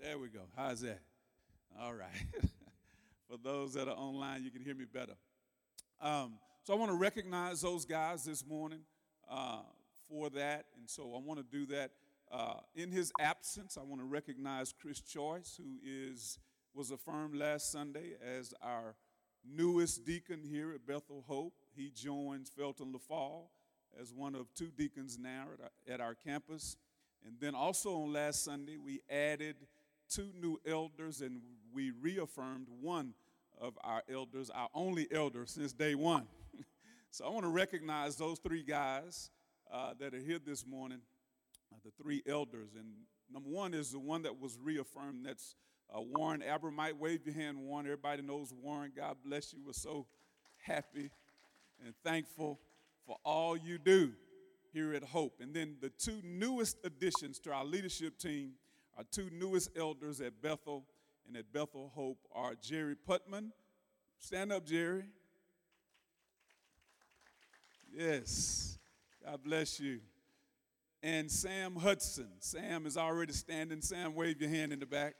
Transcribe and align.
There 0.00 0.18
we 0.18 0.28
go. 0.28 0.40
How's 0.56 0.82
that? 0.82 1.00
All 1.80 1.94
right. 1.94 2.08
For 3.30 3.38
those 3.42 3.74
that 3.74 3.88
are 3.88 3.96
online, 3.96 4.44
you 4.44 4.50
can 4.50 4.62
hear 4.62 4.74
me 4.74 4.84
better. 4.84 5.14
Um, 6.00 6.34
so 6.64 6.74
I 6.74 6.76
want 6.76 6.90
to 6.90 6.96
recognize 6.96 7.62
those 7.62 7.84
guys 7.84 8.24
this 8.24 8.46
morning 8.46 8.80
uh, 9.30 9.60
for 10.08 10.28
that. 10.30 10.66
And 10.78 10.88
so 10.88 11.14
I 11.14 11.20
want 11.20 11.40
to 11.40 11.46
do 11.50 11.66
that. 11.74 11.92
Uh, 12.30 12.54
in 12.74 12.90
his 12.90 13.12
absence, 13.20 13.78
I 13.78 13.84
want 13.84 14.00
to 14.00 14.06
recognize 14.06 14.74
Chris 14.78 15.00
Choice, 15.00 15.58
who 15.58 15.78
is 15.84 16.38
was 16.74 16.90
affirmed 16.90 17.34
last 17.34 17.72
Sunday 17.72 18.16
as 18.22 18.52
our 18.62 18.96
newest 19.48 20.04
deacon 20.04 20.42
here 20.44 20.72
at 20.74 20.86
Bethel 20.86 21.24
Hope. 21.26 21.54
He 21.74 21.90
joins 21.90 22.50
Felton 22.50 22.92
LaFall 22.92 23.44
as 23.98 24.12
one 24.12 24.34
of 24.34 24.52
two 24.54 24.70
deacons 24.76 25.18
now 25.18 25.46
at 25.54 25.60
our, 25.62 25.94
at 25.94 26.00
our 26.00 26.14
campus. 26.14 26.76
And 27.24 27.36
then 27.40 27.54
also 27.54 28.02
on 28.02 28.12
last 28.12 28.44
Sunday, 28.44 28.76
we 28.76 29.00
added 29.10 29.56
two 30.08 30.30
new 30.40 30.58
elders 30.66 31.20
and 31.20 31.40
we 31.72 31.90
reaffirmed 31.90 32.66
one 32.80 33.14
of 33.60 33.78
our 33.82 34.02
elders, 34.12 34.50
our 34.50 34.68
only 34.74 35.06
elder 35.12 35.46
since 35.46 35.72
day 35.72 35.94
one. 35.94 36.26
so 37.10 37.24
I 37.26 37.30
want 37.30 37.44
to 37.44 37.50
recognize 37.50 38.16
those 38.16 38.38
three 38.38 38.62
guys 38.62 39.30
uh, 39.72 39.94
that 39.98 40.14
are 40.14 40.20
here 40.20 40.38
this 40.44 40.66
morning, 40.66 41.00
uh, 41.72 41.76
the 41.84 41.90
three 42.02 42.22
elders. 42.26 42.70
And 42.76 42.86
number 43.32 43.48
one 43.48 43.74
is 43.74 43.92
the 43.92 43.98
one 43.98 44.22
that 44.22 44.40
was 44.40 44.58
reaffirmed. 44.62 45.26
That's 45.26 45.54
uh, 45.94 46.00
Warren 46.00 46.42
Abermite. 46.42 46.98
Wave 46.98 47.20
your 47.24 47.34
hand, 47.34 47.58
Warren. 47.58 47.86
Everybody 47.86 48.22
knows 48.22 48.52
Warren. 48.52 48.92
God 48.94 49.16
bless 49.24 49.52
you. 49.52 49.60
We're 49.64 49.72
so 49.72 50.06
happy 50.62 51.10
and 51.84 51.94
thankful 52.04 52.60
for 53.06 53.16
all 53.24 53.56
you 53.56 53.78
do 53.78 54.12
here 54.72 54.94
at 54.94 55.02
Hope. 55.02 55.40
And 55.40 55.54
then 55.54 55.76
the 55.80 55.90
two 55.90 56.20
newest 56.24 56.78
additions 56.84 57.38
to 57.40 57.52
our 57.52 57.64
leadership 57.64 58.18
team, 58.18 58.52
our 58.96 59.04
two 59.10 59.28
newest 59.32 59.70
elders 59.76 60.20
at 60.20 60.40
Bethel 60.40 60.84
and 61.26 61.36
at 61.36 61.52
Bethel 61.52 61.90
Hope 61.94 62.18
are 62.34 62.54
Jerry 62.54 62.96
Putman. 63.08 63.50
Stand 64.18 64.52
up, 64.52 64.64
Jerry. 64.64 65.04
Yes. 67.92 68.78
God 69.24 69.42
bless 69.44 69.80
you. 69.80 70.00
And 71.02 71.30
Sam 71.30 71.76
Hudson. 71.76 72.28
Sam 72.40 72.86
is 72.86 72.96
already 72.96 73.32
standing. 73.32 73.80
Sam, 73.82 74.14
wave 74.14 74.40
your 74.40 74.50
hand 74.50 74.72
in 74.72 74.80
the 74.80 74.86
back. 74.86 75.14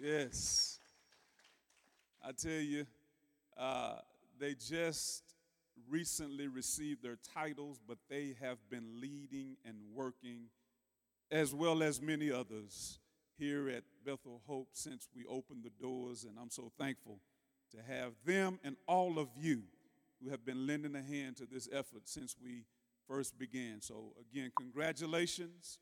Yes. 0.00 0.78
I 2.22 2.32
tell 2.32 2.52
you, 2.52 2.86
uh, 3.56 3.96
they 4.38 4.54
just 4.54 5.22
recently 5.88 6.46
received 6.46 7.02
their 7.02 7.18
titles, 7.34 7.80
but 7.86 7.98
they 8.08 8.36
have 8.40 8.58
been 8.70 9.00
leading 9.00 9.56
and 9.64 9.76
working, 9.94 10.46
as 11.30 11.54
well 11.54 11.82
as 11.82 12.00
many 12.00 12.30
others, 12.30 12.98
here 13.38 13.68
at 13.68 13.84
Bethel 14.04 14.42
Hope 14.46 14.70
since 14.72 15.08
we 15.14 15.24
opened 15.26 15.62
the 15.62 15.70
doors. 15.80 16.24
And 16.24 16.38
I'm 16.40 16.50
so 16.50 16.72
thankful 16.78 17.20
to 17.70 17.78
have 17.82 18.12
them 18.24 18.58
and 18.64 18.76
all 18.86 19.18
of 19.18 19.28
you 19.36 19.62
who 20.22 20.30
have 20.30 20.44
been 20.44 20.66
lending 20.66 20.96
a 20.96 21.02
hand 21.02 21.36
to 21.36 21.46
this 21.46 21.68
effort 21.72 22.02
since 22.06 22.34
we 22.42 22.64
first 23.06 23.38
began. 23.38 23.80
So, 23.80 24.12
again, 24.20 24.50
congratulations. 24.58 25.78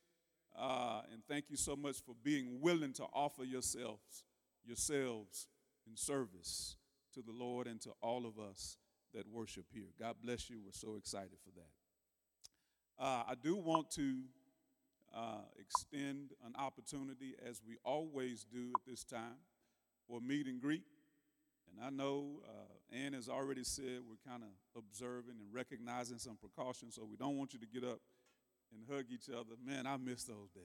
Uh, 0.59 1.03
and 1.13 1.23
thank 1.29 1.47
you 1.49 1.57
so 1.57 1.77
much 1.77 1.97
for 2.05 2.15
being 2.23 2.61
willing 2.61 2.93
to 2.95 3.05
offer 3.13 3.45
yourselves, 3.45 4.25
yourselves 4.65 5.49
in 5.87 5.97
service 5.97 6.77
to 7.15 7.23
the 7.23 7.33
Lord 7.33 7.67
and 7.67 7.81
to 7.83 7.91
all 8.03 8.27
of 8.27 8.39
us 8.39 8.77
that 9.15 9.27
worship 9.29 9.67
here. 9.73 9.89
God 9.99 10.17
bless 10.23 10.51
you. 10.51 10.61
We're 10.65 10.73
so 10.73 10.97
excited 10.97 11.39
for 11.45 11.51
that. 11.57 13.03
Uh, 13.03 13.23
I 13.29 13.35
do 13.43 13.57
want 13.57 13.91
to 13.93 14.23
uh, 15.17 15.41
extend 15.59 16.33
an 16.45 16.55
opportunity, 16.59 17.35
as 17.49 17.63
we 17.67 17.79
always 17.85 18.45
do 18.45 18.71
at 18.75 18.85
this 18.87 19.03
time, 19.03 19.41
for 20.07 20.21
meet 20.21 20.47
and 20.47 20.61
greet. 20.61 20.83
And 21.73 21.85
I 21.85 21.91
know 21.91 22.43
uh, 22.47 22.97
Ann 22.97 23.15
has 23.15 23.29
already 23.29 23.65
said 23.65 24.01
we're 24.09 24.31
kind 24.31 24.43
of 24.43 24.51
observing 24.77 25.37
and 25.41 25.53
recognizing 25.53 26.19
some 26.19 26.37
precautions, 26.37 26.95
so 26.95 27.07
we 27.09 27.17
don't 27.17 27.39
want 27.39 27.55
you 27.55 27.59
to 27.61 27.67
get 27.67 27.83
up 27.83 28.01
and 28.73 28.85
hug 28.91 29.07
each 29.11 29.31
other. 29.31 29.57
Man, 29.65 29.87
I 29.87 29.97
miss 29.97 30.25
those 30.25 30.51
days. 30.55 30.63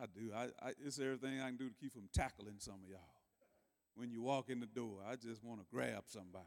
I 0.00 0.06
do. 0.06 0.32
I, 0.34 0.44
I, 0.66 0.72
it's 0.84 0.98
everything 0.98 1.40
I 1.40 1.46
can 1.46 1.56
do 1.56 1.68
to 1.68 1.74
keep 1.74 1.92
from 1.92 2.08
tackling 2.12 2.56
some 2.58 2.74
of 2.74 2.88
y'all. 2.88 3.00
When 3.96 4.10
you 4.10 4.22
walk 4.22 4.50
in 4.50 4.60
the 4.60 4.66
door, 4.66 4.98
I 5.08 5.16
just 5.16 5.44
want 5.44 5.60
to 5.60 5.66
grab 5.72 6.04
somebody. 6.06 6.44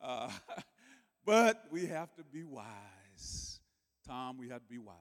Uh, 0.00 0.30
but 1.24 1.64
we 1.70 1.86
have 1.86 2.14
to 2.16 2.24
be 2.24 2.42
wise. 2.44 3.60
Tom, 4.06 4.38
we 4.38 4.48
have 4.48 4.62
to 4.62 4.68
be 4.68 4.78
wise? 4.78 4.96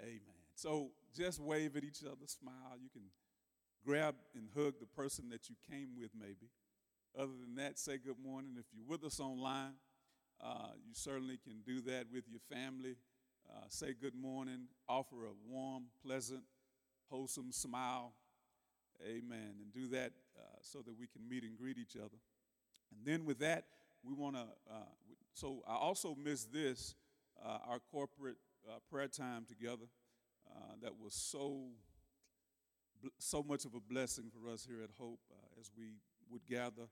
Amen. 0.00 0.20
So 0.54 0.90
just 1.16 1.40
wave 1.40 1.76
at 1.76 1.84
each 1.84 2.02
other, 2.04 2.26
smile. 2.26 2.76
You 2.80 2.88
can 2.90 3.02
grab 3.84 4.14
and 4.34 4.48
hug 4.56 4.74
the 4.80 4.86
person 4.86 5.28
that 5.30 5.48
you 5.48 5.56
came 5.70 5.90
with, 5.96 6.10
maybe. 6.18 6.50
Other 7.16 7.32
than 7.40 7.54
that, 7.56 7.78
say 7.78 7.98
good 7.98 8.18
morning. 8.22 8.56
If 8.58 8.66
you're 8.74 8.86
with 8.86 9.04
us 9.04 9.20
online, 9.20 9.74
uh, 10.42 10.72
you 10.86 10.94
certainly 10.94 11.38
can 11.42 11.60
do 11.64 11.80
that 11.82 12.06
with 12.12 12.24
your 12.28 12.40
family. 12.50 12.96
Uh, 13.48 13.64
say 13.68 13.94
good 14.00 14.14
morning, 14.14 14.66
offer 14.88 15.26
a 15.26 15.32
warm, 15.48 15.84
pleasant, 16.04 16.42
wholesome 17.10 17.52
smile. 17.52 18.14
Amen. 19.06 19.54
And 19.60 19.72
do 19.72 19.88
that 19.88 20.12
uh, 20.36 20.58
so 20.60 20.80
that 20.80 20.98
we 20.98 21.06
can 21.06 21.28
meet 21.28 21.42
and 21.44 21.56
greet 21.56 21.78
each 21.78 21.96
other. 21.96 22.18
And 22.90 23.04
then 23.04 23.24
with 23.24 23.38
that, 23.40 23.64
we 24.02 24.14
want 24.14 24.36
to, 24.36 24.42
uh, 24.70 24.76
so 25.34 25.62
I 25.68 25.74
also 25.74 26.14
missed 26.14 26.52
this, 26.52 26.94
uh, 27.44 27.58
our 27.68 27.80
corporate 27.90 28.36
uh, 28.68 28.78
prayer 28.90 29.08
time 29.08 29.44
together. 29.46 29.86
that 30.82 30.92
was 30.98 31.14
so, 31.14 31.68
so 33.18 33.42
much 33.42 33.64
of 33.64 33.74
a 33.74 33.80
blessing 33.80 34.30
for 34.30 34.52
us 34.52 34.66
here 34.66 34.82
at 34.82 34.90
Hope 34.98 35.20
as 35.60 35.70
we 35.76 35.98
would 36.30 36.46
gather 36.46 36.88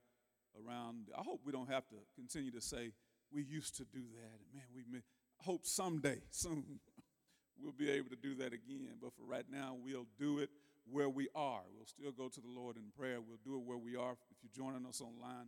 around. 0.65 1.09
I 1.17 1.21
hope 1.21 1.41
we 1.45 1.51
don't 1.51 1.69
have 1.69 1.87
to 1.89 1.95
continue 2.15 2.51
to 2.51 2.61
say, 2.61 2.91
we 3.31 3.43
used 3.43 3.75
to 3.77 3.83
do 3.85 4.01
that. 4.01 4.39
Man, 4.53 4.63
we 4.75 4.83
I 4.97 5.43
hope 5.43 5.65
someday, 5.65 6.19
soon, 6.29 6.79
we'll 7.61 7.73
be 7.73 7.89
able 7.89 8.09
to 8.09 8.15
do 8.15 8.35
that 8.35 8.53
again. 8.53 8.97
But 9.01 9.13
for 9.15 9.23
right 9.23 9.45
now, 9.51 9.75
we'll 9.83 10.07
do 10.19 10.39
it 10.39 10.49
where 10.89 11.09
we 11.09 11.27
are. 11.35 11.61
We'll 11.75 11.85
still 11.85 12.11
go 12.11 12.29
to 12.29 12.41
the 12.41 12.47
Lord 12.47 12.77
in 12.77 12.83
prayer. 12.97 13.19
We'll 13.21 13.39
do 13.43 13.55
it 13.55 13.65
where 13.65 13.77
we 13.77 13.95
are. 13.95 14.11
If 14.11 14.37
you're 14.43 14.65
joining 14.65 14.85
us 14.85 15.01
online, 15.01 15.47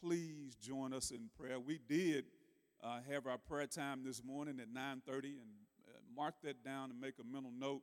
please 0.00 0.54
join 0.56 0.92
us 0.92 1.10
in 1.10 1.28
prayer. 1.38 1.58
We 1.58 1.80
did 1.88 2.24
uh, 2.82 3.00
have 3.10 3.26
our 3.26 3.38
prayer 3.38 3.66
time 3.66 4.02
this 4.04 4.22
morning 4.24 4.58
at 4.60 4.68
9:30, 4.68 5.24
and 5.24 5.52
uh, 5.60 5.65
mark 6.16 6.34
that 6.42 6.64
down 6.64 6.90
and 6.90 7.00
make 7.00 7.14
a 7.20 7.24
mental 7.24 7.52
note 7.56 7.82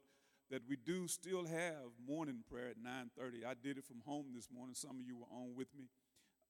that 0.50 0.62
we 0.68 0.76
do 0.76 1.08
still 1.08 1.46
have 1.46 1.94
morning 2.06 2.44
prayer 2.50 2.70
at 2.70 2.78
9:30. 2.78 3.46
I 3.46 3.54
did 3.54 3.78
it 3.78 3.86
from 3.86 4.02
home 4.06 4.34
this 4.34 4.50
morning. 4.52 4.76
Some 4.76 5.00
of 5.00 5.06
you 5.06 5.18
were 5.18 5.32
on 5.32 5.56
with 5.56 5.74
me. 5.76 5.90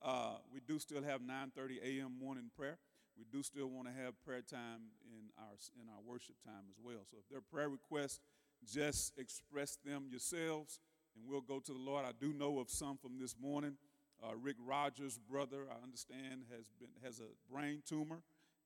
Uh, 0.01 0.37
we 0.51 0.59
do 0.59 0.79
still 0.79 1.03
have 1.03 1.21
9:30 1.21 1.79
a.m. 1.81 2.17
morning 2.19 2.49
prayer 2.55 2.79
we 3.17 3.25
do 3.31 3.43
still 3.43 3.67
want 3.67 3.87
to 3.87 3.93
have 3.93 4.13
prayer 4.25 4.41
time 4.41 4.89
in 5.05 5.29
our 5.37 5.55
in 5.81 5.87
our 5.89 6.01
worship 6.05 6.35
time 6.43 6.65
as 6.69 6.77
well. 6.81 7.05
So 7.09 7.17
if 7.19 7.29
there 7.29 7.37
are 7.37 7.41
prayer 7.41 7.69
requests, 7.69 8.19
just 8.65 9.13
express 9.17 9.77
them 9.85 10.07
yourselves, 10.09 10.79
and 11.15 11.25
we'll 11.27 11.41
go 11.41 11.59
to 11.59 11.73
the 11.73 11.79
Lord. 11.79 12.05
I 12.05 12.11
do 12.19 12.33
know 12.33 12.59
of 12.59 12.69
some 12.69 12.97
from 12.97 13.19
this 13.19 13.35
morning. 13.39 13.77
Uh, 14.23 14.35
Rick 14.35 14.55
Rogers' 14.65 15.17
brother, 15.17 15.65
I 15.69 15.83
understand, 15.83 16.45
has 16.55 16.71
been 16.79 16.89
has 17.03 17.19
a 17.19 17.29
brain 17.51 17.83
tumor, 17.87 18.21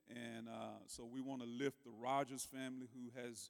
and 0.09 0.47
uh, 0.47 0.79
so 0.87 1.05
we 1.05 1.21
want 1.21 1.41
to 1.41 1.47
lift 1.47 1.83
the 1.83 1.91
Rogers 1.91 2.45
family 2.45 2.87
who 2.93 3.11
has 3.21 3.49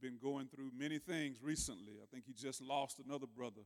been 0.00 0.18
going 0.22 0.46
through 0.46 0.70
many 0.76 0.98
things 0.98 1.42
recently. 1.42 1.94
I 2.02 2.06
think 2.12 2.24
he 2.26 2.32
just 2.32 2.60
lost 2.60 3.00
another 3.04 3.26
brother 3.26 3.62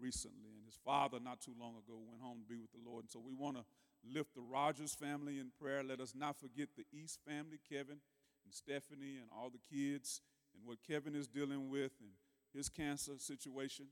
recently, 0.00 0.50
and 0.56 0.64
his 0.64 0.78
father 0.84 1.18
not 1.22 1.40
too 1.40 1.54
long 1.58 1.74
ago 1.76 2.00
went 2.08 2.22
home 2.22 2.38
to 2.40 2.46
be 2.46 2.58
with 2.58 2.72
the 2.72 2.80
Lord. 2.84 3.04
And 3.04 3.10
so 3.10 3.20
we 3.24 3.34
want 3.34 3.56
to 3.56 3.64
lift 4.12 4.34
the 4.34 4.42
Rogers 4.42 4.94
family 4.94 5.38
in 5.38 5.50
prayer. 5.60 5.82
Let 5.82 6.00
us 6.00 6.14
not 6.16 6.36
forget 6.38 6.68
the 6.76 6.84
East 6.92 7.20
family, 7.26 7.58
Kevin 7.68 7.98
and 8.44 8.52
Stephanie 8.52 9.18
and 9.20 9.28
all 9.32 9.50
the 9.50 9.58
kids 9.58 10.20
and 10.54 10.66
what 10.66 10.78
Kevin 10.86 11.14
is 11.14 11.26
dealing 11.26 11.70
with 11.70 11.92
and 12.00 12.10
his 12.52 12.68
cancer 12.68 13.12
situation. 13.18 13.86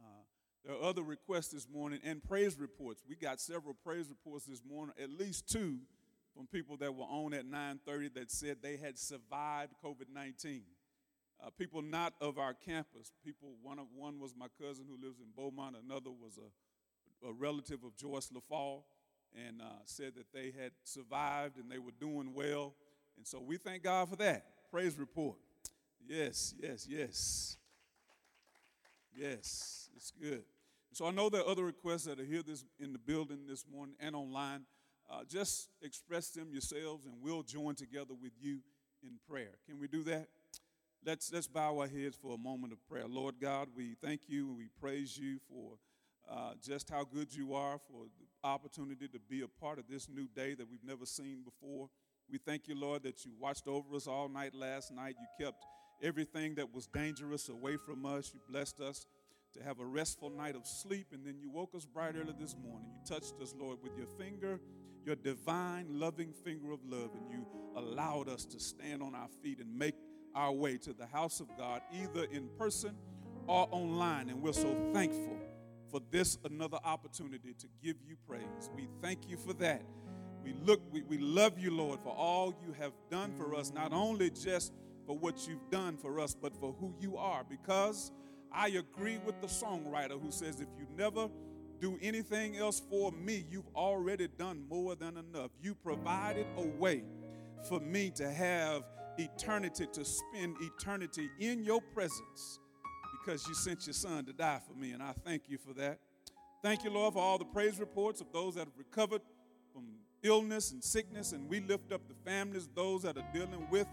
Uh, 0.00 0.22
there 0.64 0.74
are 0.74 0.82
other 0.82 1.02
requests 1.02 1.48
this 1.48 1.68
morning 1.68 2.00
and 2.04 2.22
praise 2.22 2.58
reports. 2.58 3.02
We 3.08 3.16
got 3.16 3.40
several 3.40 3.74
praise 3.74 4.08
reports 4.08 4.44
this 4.44 4.62
morning, 4.64 4.94
at 5.02 5.10
least 5.10 5.48
two 5.48 5.78
from 6.40 6.46
people 6.46 6.78
that 6.78 6.94
were 6.94 7.04
on 7.04 7.34
at 7.34 7.44
9:30 7.44 8.14
that 8.14 8.30
said 8.30 8.62
they 8.62 8.78
had 8.78 8.98
survived 8.98 9.74
COVID-19. 9.84 10.62
Uh, 11.38 11.50
people 11.50 11.82
not 11.82 12.14
of 12.18 12.38
our 12.38 12.54
campus. 12.54 13.12
People, 13.22 13.56
one, 13.62 13.78
of, 13.78 13.84
one 13.94 14.18
was 14.18 14.34
my 14.34 14.46
cousin 14.58 14.86
who 14.88 14.96
lives 15.06 15.20
in 15.20 15.26
Beaumont, 15.36 15.76
another 15.76 16.10
was 16.10 16.38
a, 16.38 17.28
a 17.28 17.32
relative 17.34 17.84
of 17.84 17.94
Joyce 17.94 18.30
LaFall 18.30 18.84
and 19.34 19.60
uh, 19.60 19.66
said 19.84 20.14
that 20.14 20.32
they 20.32 20.50
had 20.58 20.72
survived 20.82 21.58
and 21.58 21.70
they 21.70 21.78
were 21.78 21.92
doing 22.00 22.32
well. 22.32 22.72
And 23.18 23.26
so 23.26 23.38
we 23.38 23.58
thank 23.58 23.82
God 23.82 24.08
for 24.08 24.16
that. 24.16 24.46
Praise 24.70 24.98
report. 24.98 25.36
Yes, 26.08 26.54
yes, 26.58 26.86
yes. 26.88 27.58
Yes, 29.14 29.90
it's 29.94 30.10
good. 30.10 30.44
So 30.94 31.04
I 31.04 31.10
know 31.10 31.28
there 31.28 31.42
are 31.42 31.48
other 31.48 31.64
requests 31.64 32.04
that 32.04 32.18
are 32.18 32.24
here 32.24 32.42
this, 32.42 32.64
in 32.78 32.94
the 32.94 32.98
building 32.98 33.40
this 33.46 33.66
morning 33.70 33.94
and 34.00 34.16
online. 34.16 34.64
Uh, 35.10 35.24
just 35.28 35.68
express 35.82 36.30
them 36.30 36.48
yourselves 36.52 37.04
and 37.04 37.14
we'll 37.20 37.42
join 37.42 37.74
together 37.74 38.14
with 38.20 38.32
you 38.40 38.60
in 39.02 39.18
prayer. 39.28 39.50
Can 39.66 39.80
we 39.80 39.88
do 39.88 40.04
that? 40.04 40.28
Let's, 41.04 41.32
let's 41.32 41.48
bow 41.48 41.78
our 41.80 41.88
heads 41.88 42.16
for 42.20 42.34
a 42.34 42.38
moment 42.38 42.72
of 42.72 42.86
prayer. 42.86 43.08
Lord 43.08 43.36
God, 43.40 43.68
we 43.74 43.96
thank 44.02 44.22
you 44.28 44.48
and 44.48 44.56
we 44.56 44.68
praise 44.80 45.18
you 45.18 45.38
for 45.48 45.78
uh, 46.30 46.52
just 46.62 46.90
how 46.90 47.04
good 47.04 47.34
you 47.34 47.54
are, 47.54 47.78
for 47.90 48.04
the 48.04 48.48
opportunity 48.48 49.08
to 49.08 49.18
be 49.18 49.42
a 49.42 49.48
part 49.48 49.78
of 49.78 49.88
this 49.88 50.08
new 50.08 50.28
day 50.28 50.54
that 50.54 50.70
we've 50.70 50.84
never 50.84 51.06
seen 51.06 51.42
before. 51.42 51.88
We 52.30 52.38
thank 52.38 52.68
you, 52.68 52.78
Lord, 52.78 53.02
that 53.02 53.24
you 53.24 53.32
watched 53.40 53.66
over 53.66 53.96
us 53.96 54.06
all 54.06 54.28
night 54.28 54.54
last 54.54 54.92
night. 54.92 55.16
You 55.18 55.44
kept 55.44 55.64
everything 56.02 56.54
that 56.54 56.72
was 56.72 56.86
dangerous 56.86 57.48
away 57.48 57.76
from 57.76 58.06
us. 58.06 58.30
You 58.32 58.40
blessed 58.48 58.80
us 58.80 59.06
to 59.54 59.62
have 59.64 59.80
a 59.80 59.84
restful 59.84 60.30
night 60.30 60.54
of 60.54 60.66
sleep, 60.66 61.08
and 61.12 61.26
then 61.26 61.38
you 61.40 61.50
woke 61.50 61.74
us 61.74 61.84
bright 61.84 62.14
early 62.14 62.34
this 62.38 62.54
morning. 62.62 62.88
You 62.92 63.00
touched 63.04 63.34
us, 63.42 63.52
Lord, 63.58 63.78
with 63.82 63.96
your 63.96 64.06
finger, 64.06 64.60
your 65.04 65.16
divine, 65.16 65.86
loving 65.88 66.32
finger 66.32 66.72
of 66.72 66.80
love, 66.84 67.10
and 67.14 67.30
you 67.30 67.46
allowed 67.76 68.28
us 68.28 68.44
to 68.46 68.60
stand 68.60 69.02
on 69.02 69.14
our 69.14 69.28
feet 69.42 69.60
and 69.60 69.78
make 69.78 69.94
our 70.34 70.52
way 70.52 70.76
to 70.78 70.92
the 70.92 71.06
house 71.06 71.40
of 71.40 71.48
God, 71.56 71.82
either 71.92 72.24
in 72.24 72.48
person 72.58 72.94
or 73.46 73.68
online. 73.70 74.28
And 74.28 74.42
we're 74.42 74.52
so 74.52 74.76
thankful 74.92 75.38
for 75.90 76.00
this 76.10 76.38
another 76.44 76.78
opportunity 76.84 77.54
to 77.58 77.66
give 77.82 77.96
you 78.06 78.16
praise. 78.28 78.70
We 78.74 78.88
thank 79.02 79.28
you 79.28 79.36
for 79.36 79.52
that. 79.54 79.82
We 80.42 80.54
look, 80.64 80.80
we, 80.90 81.02
we 81.02 81.18
love 81.18 81.58
you, 81.58 81.70
Lord, 81.70 82.00
for 82.00 82.14
all 82.14 82.54
you 82.64 82.72
have 82.74 82.92
done 83.10 83.34
for 83.34 83.54
us, 83.54 83.72
not 83.72 83.92
only 83.92 84.30
just 84.30 84.72
for 85.06 85.18
what 85.18 85.46
you've 85.48 85.68
done 85.70 85.96
for 85.96 86.20
us, 86.20 86.34
but 86.34 86.54
for 86.56 86.74
who 86.78 86.94
you 87.00 87.16
are. 87.16 87.44
Because 87.48 88.12
I 88.52 88.68
agree 88.68 89.18
with 89.18 89.40
the 89.40 89.48
songwriter 89.48 90.20
who 90.20 90.30
says, 90.30 90.60
if 90.60 90.68
you 90.78 90.86
never 90.96 91.28
do 91.80 91.98
anything 92.02 92.56
else 92.56 92.82
for 92.90 93.10
me, 93.12 93.44
you've 93.50 93.68
already 93.74 94.28
done 94.28 94.64
more 94.68 94.94
than 94.94 95.16
enough. 95.16 95.50
You 95.62 95.74
provided 95.74 96.46
a 96.56 96.66
way 96.66 97.04
for 97.68 97.80
me 97.80 98.10
to 98.16 98.30
have 98.30 98.82
eternity, 99.18 99.86
to 99.92 100.04
spend 100.04 100.56
eternity 100.60 101.30
in 101.38 101.64
your 101.64 101.80
presence 101.94 102.58
because 103.18 103.46
you 103.46 103.54
sent 103.54 103.86
your 103.86 103.94
son 103.94 104.24
to 104.24 104.32
die 104.32 104.60
for 104.66 104.74
me, 104.74 104.92
and 104.92 105.02
I 105.02 105.12
thank 105.24 105.42
you 105.48 105.58
for 105.58 105.72
that. 105.74 105.98
Thank 106.62 106.84
you, 106.84 106.90
Lord, 106.90 107.14
for 107.14 107.20
all 107.20 107.38
the 107.38 107.44
praise 107.44 107.78
reports 107.78 108.20
of 108.20 108.32
those 108.32 108.54
that 108.54 108.66
have 108.66 108.78
recovered 108.78 109.22
from 109.72 109.84
illness 110.22 110.72
and 110.72 110.82
sickness, 110.82 111.32
and 111.32 111.48
we 111.48 111.60
lift 111.60 111.92
up 111.92 112.02
the 112.08 112.14
families, 112.30 112.68
those 112.74 113.02
that 113.02 113.16
are 113.16 113.26
dealing 113.32 113.66
with 113.70 113.86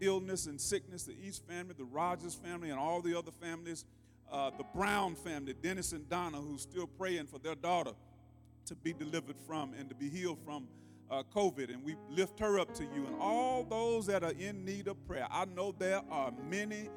illness 0.00 0.46
and 0.46 0.60
sickness, 0.60 1.04
the 1.04 1.16
East 1.22 1.46
family, 1.46 1.74
the 1.76 1.84
Rogers 1.84 2.34
family, 2.34 2.70
and 2.70 2.78
all 2.78 3.00
the 3.00 3.16
other 3.18 3.30
families, 3.30 3.84
uh, 4.32 4.50
the 4.56 4.64
Brown 4.74 5.14
family, 5.14 5.54
Dennis 5.54 5.92
and 5.92 6.08
Donna, 6.08 6.38
who's 6.38 6.62
still 6.62 6.86
praying 6.86 7.26
for 7.26 7.38
their 7.38 7.54
daughter 7.54 7.92
to 8.66 8.74
be 8.74 8.92
delivered 8.92 9.36
from 9.46 9.74
and 9.78 9.88
to 9.88 9.94
be 9.94 10.08
healed 10.08 10.38
from 10.44 10.66
uh, 11.10 11.22
COVID. 11.34 11.72
And 11.72 11.84
we 11.84 11.96
lift 12.10 12.40
her 12.40 12.58
up 12.58 12.74
to 12.74 12.84
you 12.84 13.06
and 13.06 13.16
all 13.20 13.64
those 13.64 14.06
that 14.06 14.24
are 14.24 14.32
in 14.32 14.64
need 14.64 14.88
of 14.88 15.04
prayer. 15.06 15.26
I 15.30 15.44
know 15.44 15.74
there 15.78 16.00
are 16.10 16.32
many, 16.48 16.88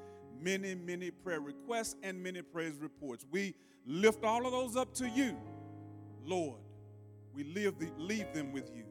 many, 0.42 0.76
many 0.76 1.12
prayer 1.12 1.42
requests 1.42 1.96
and 2.02 2.22
many 2.24 2.42
praise 2.42 2.78
reports. 2.80 3.26
We 3.30 3.56
lift 3.86 4.24
all 4.24 4.46
of 4.46 4.52
those 4.52 4.76
up 4.76 4.94
to 4.96 5.10
you, 5.10 5.38
Lord. 6.24 6.60
We 7.34 7.44
leave, 7.44 7.78
the, 7.78 7.92
leave 7.98 8.32
them 8.34 8.54
with 8.54 8.72
you. 8.74 8.86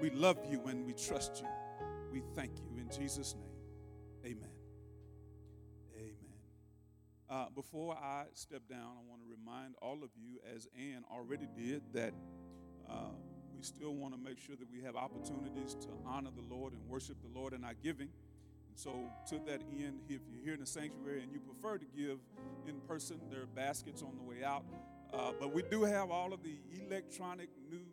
We 0.00 0.10
love 0.10 0.38
you 0.48 0.62
and 0.66 0.86
we 0.86 0.92
trust 0.92 1.40
you. 1.42 1.48
We 2.12 2.22
thank 2.36 2.52
you. 2.58 2.80
In 2.80 2.88
Jesus' 2.88 3.34
name, 3.34 4.32
amen. 4.32 4.36
Amen. 4.36 4.53
Uh, 7.34 7.46
before 7.52 7.96
I 7.96 8.26
step 8.34 8.62
down, 8.70 8.78
I 8.78 9.02
want 9.10 9.20
to 9.22 9.28
remind 9.28 9.74
all 9.82 10.04
of 10.04 10.10
you, 10.14 10.38
as 10.54 10.68
Ann 10.78 11.02
already 11.12 11.48
did, 11.58 11.82
that 11.92 12.14
uh, 12.88 13.10
we 13.56 13.60
still 13.64 13.96
want 13.96 14.14
to 14.14 14.20
make 14.20 14.38
sure 14.38 14.54
that 14.54 14.70
we 14.70 14.80
have 14.82 14.94
opportunities 14.94 15.74
to 15.80 15.88
honor 16.06 16.30
the 16.32 16.54
Lord 16.54 16.74
and 16.74 16.88
worship 16.88 17.16
the 17.20 17.36
Lord 17.36 17.52
in 17.52 17.64
our 17.64 17.74
giving. 17.82 18.08
And 18.68 18.76
so, 18.76 19.10
to 19.30 19.40
that 19.46 19.62
end, 19.76 20.02
if 20.08 20.20
you're 20.30 20.44
here 20.44 20.54
in 20.54 20.60
the 20.60 20.66
sanctuary 20.66 21.24
and 21.24 21.32
you 21.32 21.40
prefer 21.40 21.76
to 21.76 21.84
give 21.86 22.20
in 22.68 22.78
person, 22.86 23.18
there 23.32 23.42
are 23.42 23.46
baskets 23.46 24.00
on 24.00 24.14
the 24.16 24.22
way 24.22 24.44
out. 24.44 24.64
Uh, 25.12 25.32
but 25.40 25.52
we 25.52 25.62
do 25.62 25.82
have 25.82 26.12
all 26.12 26.32
of 26.32 26.40
the 26.44 26.60
electronic, 26.86 27.48
new 27.68 27.84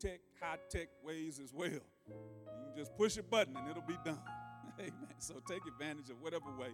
tech, 0.00 0.20
high 0.40 0.56
tech 0.70 0.88
ways 1.04 1.38
as 1.38 1.52
well. 1.52 1.68
You 1.68 2.64
can 2.64 2.76
just 2.78 2.96
push 2.96 3.18
a 3.18 3.22
button 3.22 3.58
and 3.58 3.68
it'll 3.68 3.82
be 3.82 3.98
done. 4.06 4.22
Amen. 4.80 4.92
So 5.18 5.34
take 5.46 5.66
advantage 5.66 6.08
of 6.08 6.22
whatever 6.22 6.46
way. 6.58 6.70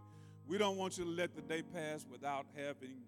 We 0.46 0.58
don't 0.58 0.76
want 0.76 0.96
you 0.96 1.04
to 1.04 1.10
let 1.10 1.34
the 1.34 1.42
day 1.42 1.62
pass 1.62 2.06
without 2.10 2.46
having 2.54 3.02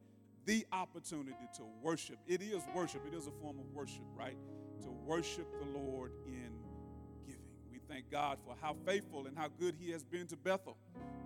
the 0.45 0.67
opportunity 0.73 1.37
to 1.57 1.63
worship. 1.83 2.19
It 2.27 2.43
is 2.43 2.63
worship, 2.75 3.03
it 3.07 3.15
is 3.15 3.27
a 3.27 3.31
form 3.43 3.59
of 3.59 3.67
worship, 3.75 4.03
right? 4.17 4.37
To 4.83 4.91
worship 4.91 5.47
the 5.61 5.79
Lord 5.79 6.13
in 6.27 6.51
giving. 7.27 7.41
We 7.71 7.79
thank 7.89 8.11
God 8.11 8.39
for 8.45 8.57
how 8.61 8.75
faithful 8.87 9.27
and 9.27 9.37
how 9.37 9.49
good 9.61 9.77
He 9.79 9.91
has 9.93 10.03
been 10.03 10.27
to 10.29 10.37
Bethel 10.37 10.77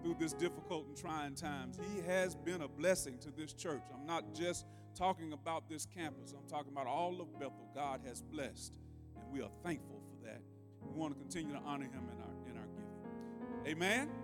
through 0.02 0.16
this 0.19 0.33
difficult 0.33 0.87
and 0.87 0.97
trying 0.97 1.35
times. 1.35 1.78
He 1.95 2.02
has 2.02 2.35
been 2.35 2.62
a 2.62 2.69
blessing 2.69 3.19
to 3.19 3.31
this 3.31 3.52
church. 3.52 3.83
I'm 3.95 4.07
not 4.07 4.35
just 4.35 4.66
talking 4.95 5.33
about 5.33 5.69
this 5.71 5.87
campus, 5.87 6.35
I'm 6.37 6.49
talking 6.49 6.73
about 6.73 6.87
all 6.87 7.21
of 7.21 7.33
Bethel. 7.38 7.71
God 7.75 8.00
has 8.07 8.23
blessed, 8.23 8.75
and 9.16 9.33
we 9.33 9.40
are 9.40 9.50
thankful 9.62 10.02
for 10.11 10.26
that. 10.26 10.42
We 10.83 11.00
want 11.00 11.14
to 11.14 11.21
continue 11.21 11.54
to 11.54 11.61
honor 11.61 11.87
Him 11.87 12.09
in 12.12 12.21
our, 12.21 12.50
in 12.50 12.59
our 12.59 12.66
giving. 12.66 13.73
Amen. 13.73 14.21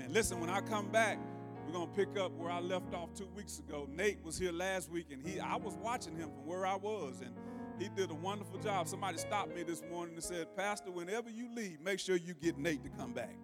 Amen. 0.00 0.12
Listen, 0.12 0.40
when 0.40 0.50
I 0.50 0.60
come 0.60 0.88
back, 0.88 1.18
we're 1.66 1.72
gonna 1.72 1.90
pick 1.92 2.18
up 2.18 2.32
where 2.32 2.50
I 2.50 2.60
left 2.60 2.94
off 2.94 3.12
two 3.14 3.28
weeks 3.36 3.58
ago. 3.58 3.88
Nate 3.92 4.22
was 4.24 4.38
here 4.38 4.52
last 4.52 4.90
week, 4.90 5.06
and 5.10 5.22
he 5.26 5.40
I 5.40 5.56
was 5.56 5.74
watching 5.74 6.16
him 6.16 6.30
from 6.30 6.46
where 6.46 6.66
I 6.66 6.76
was, 6.76 7.20
and 7.20 7.34
he 7.78 7.88
did 7.88 8.10
a 8.10 8.14
wonderful 8.14 8.58
job. 8.58 8.88
Somebody 8.88 9.18
stopped 9.18 9.54
me 9.54 9.62
this 9.62 9.82
morning 9.90 10.14
and 10.14 10.24
said, 10.24 10.54
Pastor, 10.56 10.90
whenever 10.90 11.30
you 11.30 11.52
leave, 11.54 11.80
make 11.80 11.98
sure 12.00 12.16
you 12.16 12.34
get 12.34 12.58
Nate 12.58 12.82
to 12.84 12.90
come 12.90 13.12
back. 13.12 13.36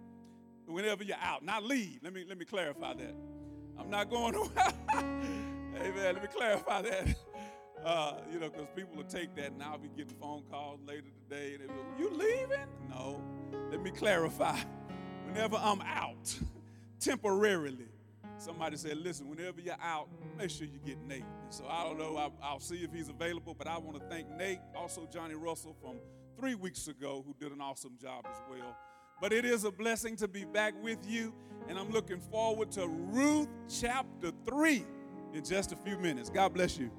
Whenever 0.65 1.03
you're 1.03 1.17
out, 1.21 1.43
not 1.43 1.63
leave. 1.63 1.99
Let 2.03 2.13
me 2.13 2.25
let 2.27 2.37
me 2.37 2.45
clarify 2.45 2.93
that. 2.95 3.15
I'm 3.79 3.89
not 3.89 4.09
going 4.09 4.35
away. 4.35 4.49
Amen. 4.93 5.93
Let 6.15 6.21
me 6.21 6.29
clarify 6.35 6.81
that. 6.81 7.15
Uh, 7.85 8.15
you 8.33 8.39
know, 8.39 8.49
because 8.49 8.67
people 8.75 8.95
will 8.95 9.03
take 9.03 9.35
that, 9.35 9.51
and 9.51 9.61
I'll 9.61 9.77
be 9.77 9.89
getting 9.89 10.15
phone 10.19 10.43
calls 10.49 10.79
later 10.85 11.07
today. 11.29 11.53
And 11.53 11.63
they 11.63 11.67
will, 11.67 11.99
you 11.99 12.09
leaving? 12.09 12.65
No. 12.89 13.21
Let 13.69 13.81
me 13.81 13.91
clarify. 13.91 14.57
Whenever 15.27 15.57
I'm 15.57 15.81
out, 15.81 16.39
temporarily, 16.99 17.87
somebody 18.37 18.77
said, 18.77 18.97
listen, 18.97 19.29
whenever 19.29 19.59
you're 19.59 19.75
out, 19.83 20.07
make 20.37 20.49
sure 20.49 20.65
you 20.65 20.79
get 20.85 20.97
Nate. 21.05 21.25
And 21.43 21.53
so 21.53 21.65
I 21.69 21.83
don't 21.83 21.99
know, 21.99 22.15
I'll, 22.15 22.33
I'll 22.41 22.59
see 22.61 22.77
if 22.77 22.93
he's 22.93 23.09
available, 23.09 23.53
but 23.53 23.67
I 23.67 23.77
want 23.77 23.99
to 23.99 24.03
thank 24.07 24.29
Nate, 24.29 24.59
also 24.73 25.07
Johnny 25.11 25.35
Russell 25.35 25.75
from 25.81 25.97
three 26.39 26.55
weeks 26.55 26.87
ago, 26.87 27.25
who 27.27 27.35
did 27.39 27.51
an 27.51 27.59
awesome 27.59 27.97
job 28.01 28.25
as 28.31 28.37
well. 28.49 28.75
But 29.19 29.33
it 29.33 29.43
is 29.43 29.65
a 29.65 29.71
blessing 29.71 30.15
to 30.17 30.27
be 30.29 30.45
back 30.45 30.73
with 30.81 30.99
you, 31.05 31.33
and 31.67 31.77
I'm 31.77 31.89
looking 31.91 32.21
forward 32.21 32.71
to 32.71 32.87
Ruth 32.87 33.49
chapter 33.67 34.31
3 34.45 34.85
in 35.33 35.43
just 35.43 35.73
a 35.73 35.75
few 35.75 35.97
minutes. 35.97 36.29
God 36.29 36.53
bless 36.53 36.77
you. 36.77 36.89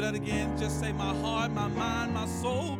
do 0.00 0.04
that 0.06 0.14
again. 0.14 0.56
Just 0.58 0.80
say, 0.80 0.92
My 0.92 1.14
heart, 1.14 1.50
my 1.52 1.68
mind, 1.68 2.14
my 2.14 2.26
soul, 2.26 2.76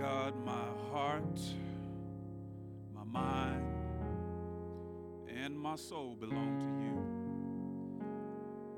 God, 0.00 0.34
my 0.44 0.68
heart, 0.90 1.38
my 2.92 3.04
mind, 3.04 3.64
and 5.28 5.56
my 5.58 5.76
soul 5.76 6.16
belong 6.18 6.58
to 6.58 6.66
you. 6.82 7.04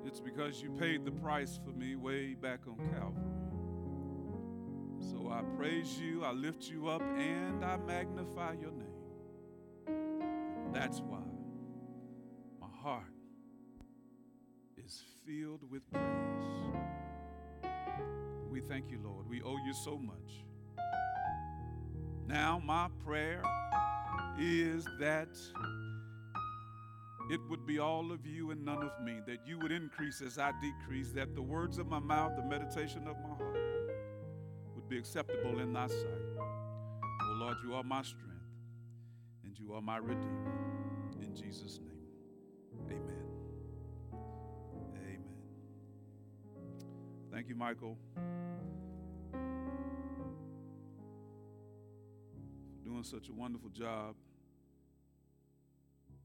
It's 0.05 0.21
because 0.21 0.61
you 0.61 0.71
paid 0.71 1.07
the 1.07 1.11
price 1.11 1.59
for 1.65 1.71
me 1.71 1.97
way 1.97 2.35
back 2.35 2.67
on 2.67 2.77
Calvary. 2.91 3.23
So 5.01 5.31
I 5.31 5.43
praise 5.57 5.99
you, 5.99 6.25
I 6.25 6.33
lift 6.33 6.65
you 6.65 6.89
up, 6.89 7.03
and 7.03 7.65
I 7.65 7.79
magnify 7.79 8.57
your 8.61 8.73
name. 8.73 8.89
That's 10.73 11.01
why 11.01 11.25
my 12.61 12.69
heart 12.83 13.15
is 14.77 15.03
filled 15.25 15.63
with 15.71 15.89
praise. 15.91 16.03
We 18.51 18.61
thank 18.61 18.91
you, 18.91 19.01
Lord. 19.03 19.27
We 19.29 19.41
owe 19.43 19.57
you 19.65 19.73
so 19.73 19.97
much. 19.97 20.45
Now, 22.33 22.63
my 22.65 22.89
prayer 23.05 23.43
is 24.41 24.87
that 24.99 25.29
it 27.31 27.41
would 27.51 27.67
be 27.67 27.79
all 27.79 28.11
of 28.11 28.25
you 28.25 28.53
and 28.53 28.65
none 28.65 28.83
of 28.83 28.93
me, 29.05 29.21
that 29.27 29.47
you 29.47 29.59
would 29.59 29.71
increase 29.71 30.23
as 30.23 30.39
I 30.39 30.51
decrease, 30.63 31.13
that 31.13 31.35
the 31.35 31.43
words 31.43 31.77
of 31.77 31.89
my 31.89 31.99
mouth, 31.99 32.33
the 32.35 32.43
meditation 32.43 33.07
of 33.07 33.17
my 33.19 33.37
heart, 33.37 33.59
would 34.75 34.89
be 34.89 34.97
acceptable 34.97 35.61
in 35.61 35.75
thy 35.75 35.89
sight. 35.89 36.39
Oh 36.41 37.37
Lord, 37.39 37.59
you 37.67 37.75
are 37.75 37.85
my 37.85 38.01
strength 38.01 38.33
and 39.45 39.59
you 39.59 39.75
are 39.75 39.83
my 39.83 39.99
redeemer. 39.99 40.53
In 41.21 41.37
Jesus' 41.37 41.81
name, 41.81 42.97
amen. 42.97 43.27
Amen. 44.75 45.23
Thank 47.31 47.51
you, 47.51 47.57
Michael. 47.57 47.99
Doing 53.03 53.21
such 53.21 53.29
a 53.29 53.33
wonderful 53.33 53.71
job 53.71 54.15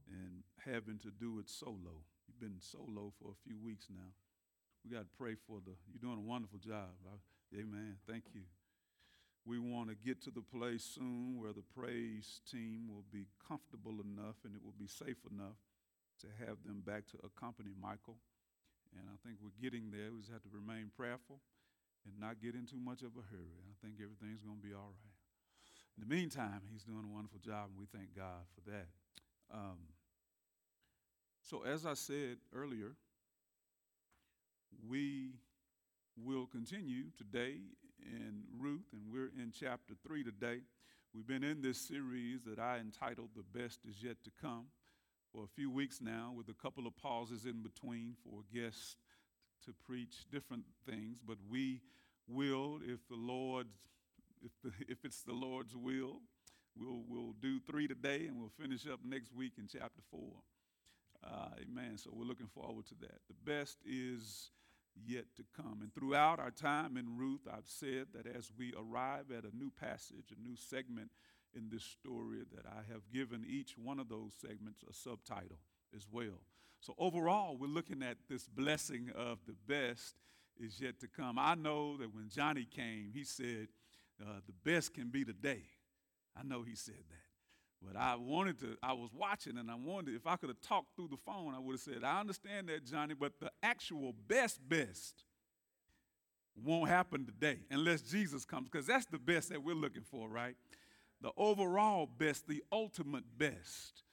and 0.10 0.44
having 0.66 1.00
to 1.00 1.10
do 1.10 1.40
it 1.40 1.50
solo. 1.50 2.06
You've 2.28 2.40
been 2.40 2.60
solo 2.60 3.14
for 3.18 3.32
a 3.32 3.40
few 3.48 3.58
weeks 3.58 3.88
now. 3.90 4.14
We 4.84 4.92
got 4.92 5.10
to 5.10 5.14
pray 5.18 5.36
for 5.48 5.58
the, 5.64 5.74
you're 5.90 6.02
doing 6.02 6.22
a 6.22 6.28
wonderful 6.30 6.60
job. 6.60 6.94
Amen. 7.54 7.98
Thank 8.08 8.26
you. 8.34 8.42
We 9.46 9.60
want 9.60 9.90
to 9.90 9.96
get 9.96 10.22
to 10.24 10.32
the 10.32 10.44
place 10.44 10.84
soon 10.84 11.40
where 11.40 11.54
the 11.54 11.66
praise 11.74 12.42
team 12.52 12.90
will 12.92 13.06
be 13.12 13.26
comfortable 13.48 13.98
enough 14.04 14.38
and 14.44 14.54
it 14.54 14.62
will 14.62 14.78
be 14.78 14.88
safe 14.88 15.24
enough 15.32 15.58
to 16.22 16.28
have 16.46 16.62
them 16.66 16.84
back 16.86 17.08
to 17.16 17.18
accompany 17.24 17.72
Michael. 17.74 18.20
And 18.94 19.08
I 19.10 19.18
think 19.26 19.40
we're 19.42 19.56
getting 19.62 19.90
there. 19.90 20.14
We 20.14 20.20
just 20.20 20.34
have 20.34 20.44
to 20.44 20.54
remain 20.54 20.92
prayerful 20.94 21.40
and 22.06 22.14
not 22.20 22.38
get 22.44 22.54
in 22.54 22.68
too 22.68 22.82
much 22.82 23.02
of 23.02 23.18
a 23.18 23.24
hurry. 23.32 23.66
I 23.66 23.74
think 23.82 23.98
everything's 23.98 24.44
going 24.44 24.62
to 24.62 24.68
be 24.68 24.76
all 24.76 24.94
right. 24.94 25.17
In 25.98 26.08
the 26.08 26.16
meantime, 26.16 26.62
he's 26.72 26.84
doing 26.84 27.04
a 27.04 27.12
wonderful 27.12 27.40
job, 27.40 27.70
and 27.72 27.80
we 27.80 27.88
thank 27.92 28.16
God 28.16 28.46
for 28.54 28.70
that. 28.70 28.88
Um, 29.52 29.80
so, 31.42 31.64
as 31.64 31.88
I 31.88 31.96
said 31.96 32.38
earlier, 32.54 32.92
we 34.88 35.32
will 36.16 36.46
continue 36.46 37.06
today 37.18 37.56
in 38.06 38.44
Ruth, 38.60 38.86
and 38.94 39.12
we're 39.12 39.32
in 39.42 39.52
chapter 39.52 39.96
3 40.06 40.24
today. 40.24 40.60
We've 41.16 41.26
been 41.26 41.44
in 41.44 41.62
this 41.62 41.80
series 41.80 42.44
that 42.44 42.60
I 42.60 42.78
entitled 42.78 43.30
The 43.36 43.60
Best 43.60 43.80
Is 43.90 44.04
Yet 44.04 44.18
to 44.26 44.32
Come 44.40 44.66
for 45.34 45.46
a 45.46 45.48
few 45.48 45.72
weeks 45.72 46.00
now, 46.00 46.32
with 46.36 46.48
a 46.50 46.62
couple 46.62 46.86
of 46.86 46.96
pauses 46.96 47.46
in 47.46 47.64
between 47.64 48.14
for 48.24 48.42
guests 48.54 48.98
to 49.66 49.74
preach 49.84 50.30
different 50.32 50.66
things. 50.88 51.18
But 51.26 51.38
we 51.50 51.82
will, 52.28 52.82
if 52.86 53.00
the 53.08 53.16
Lord 53.16 53.66
if, 54.44 54.52
the, 54.64 54.72
if 54.92 55.06
it's 55.06 55.24
the 55.24 55.34
Lord's 55.34 55.76
will, 55.76 56.22
we'll, 56.78 57.04
we'll 57.08 57.34
do 57.42 57.60
three 57.60 57.88
today 57.88 58.26
and 58.28 58.40
we'll 58.40 58.52
finish 58.60 58.88
up 58.88 59.00
next 59.04 59.34
week 59.34 59.54
in 59.58 59.68
chapter 59.72 60.02
four. 60.10 60.34
Uh, 61.24 61.50
amen. 61.62 61.98
So 61.98 62.12
we're 62.14 62.26
looking 62.26 62.48
forward 62.48 62.86
to 62.88 62.96
that. 63.02 63.20
The 63.28 63.52
best 63.52 63.78
is 63.86 64.52
yet 65.06 65.26
to 65.36 65.44
come. 65.56 65.80
And 65.82 65.94
throughout 65.94 66.40
our 66.40 66.52
time 66.52 66.98
in 66.98 67.18
Ruth, 67.18 67.42
I've 67.52 67.68
said 67.68 68.08
that 68.14 68.28
as 68.28 68.52
we 68.58 68.74
arrive 68.78 69.32
at 69.36 69.44
a 69.44 69.56
new 69.56 69.72
passage, 69.80 70.32
a 70.32 70.48
new 70.48 70.56
segment 70.56 71.10
in 71.56 71.70
this 71.70 71.84
story, 71.84 72.40
that 72.56 72.66
I 72.66 72.92
have 72.92 73.10
given 73.12 73.46
each 73.48 73.78
one 73.78 74.00
of 74.00 74.10
those 74.10 74.34
segments 74.40 74.84
a 74.90 74.94
subtitle 74.94 75.60
as 75.96 76.08
well. 76.12 76.42
So 76.80 76.94
overall, 76.98 77.58
we're 77.58 77.68
looking 77.68 78.04
at 78.04 78.18
this 78.30 78.48
blessing 78.48 79.10
of 79.16 79.40
the 79.48 79.56
best 79.68 80.16
is 80.60 80.80
yet 80.80 81.00
to 81.00 81.08
come. 81.08 81.38
I 81.40 81.56
know 81.56 81.98
that 81.98 82.14
when 82.14 82.30
Johnny 82.30 82.66
came, 82.66 83.12
he 83.14 83.24
said, 83.24 83.68
uh, 84.22 84.40
the 84.46 84.70
best 84.70 84.94
can 84.94 85.10
be 85.10 85.24
today. 85.24 85.64
I 86.38 86.44
know 86.44 86.64
he 86.64 86.76
said 86.76 86.96
that. 86.96 87.86
But 87.86 87.96
I 87.96 88.16
wanted 88.16 88.60
to, 88.62 88.78
I 88.82 88.94
was 88.94 89.12
watching 89.14 89.58
and 89.58 89.70
I 89.70 89.76
wondered 89.76 90.16
if 90.16 90.26
I 90.26 90.36
could 90.36 90.50
have 90.50 90.62
talked 90.62 90.96
through 90.96 91.10
the 91.10 91.18
phone, 91.18 91.54
I 91.54 91.60
would 91.60 91.74
have 91.74 91.82
said, 91.82 92.04
I 92.04 92.20
understand 92.20 92.70
that, 92.70 92.86
Johnny, 92.86 93.14
but 93.14 93.34
the 93.40 93.52
actual 93.62 94.14
best, 94.28 94.60
best 94.68 95.24
won't 96.64 96.90
happen 96.90 97.26
today 97.26 97.60
unless 97.70 98.02
Jesus 98.02 98.46
comes, 98.46 98.68
because 98.70 98.88
that's 98.88 99.06
the 99.06 99.20
best 99.20 99.50
that 99.50 99.64
we're 99.64 99.76
looking 99.76 100.02
for, 100.02 100.28
right? 100.28 100.56
The 101.22 101.32
overall 101.38 102.08
best, 102.08 102.48
the 102.48 102.64
ultimate 102.72 103.26
best, 103.38 104.04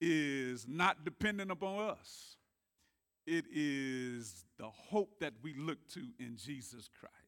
is 0.00 0.66
not 0.68 1.04
dependent 1.04 1.50
upon 1.50 1.90
us. 1.90 2.36
It 3.26 3.44
is 3.52 4.44
the 4.56 4.68
hope 4.68 5.18
that 5.20 5.34
we 5.42 5.54
look 5.54 5.86
to 5.94 6.00
in 6.18 6.36
Jesus 6.36 6.88
Christ. 6.98 7.19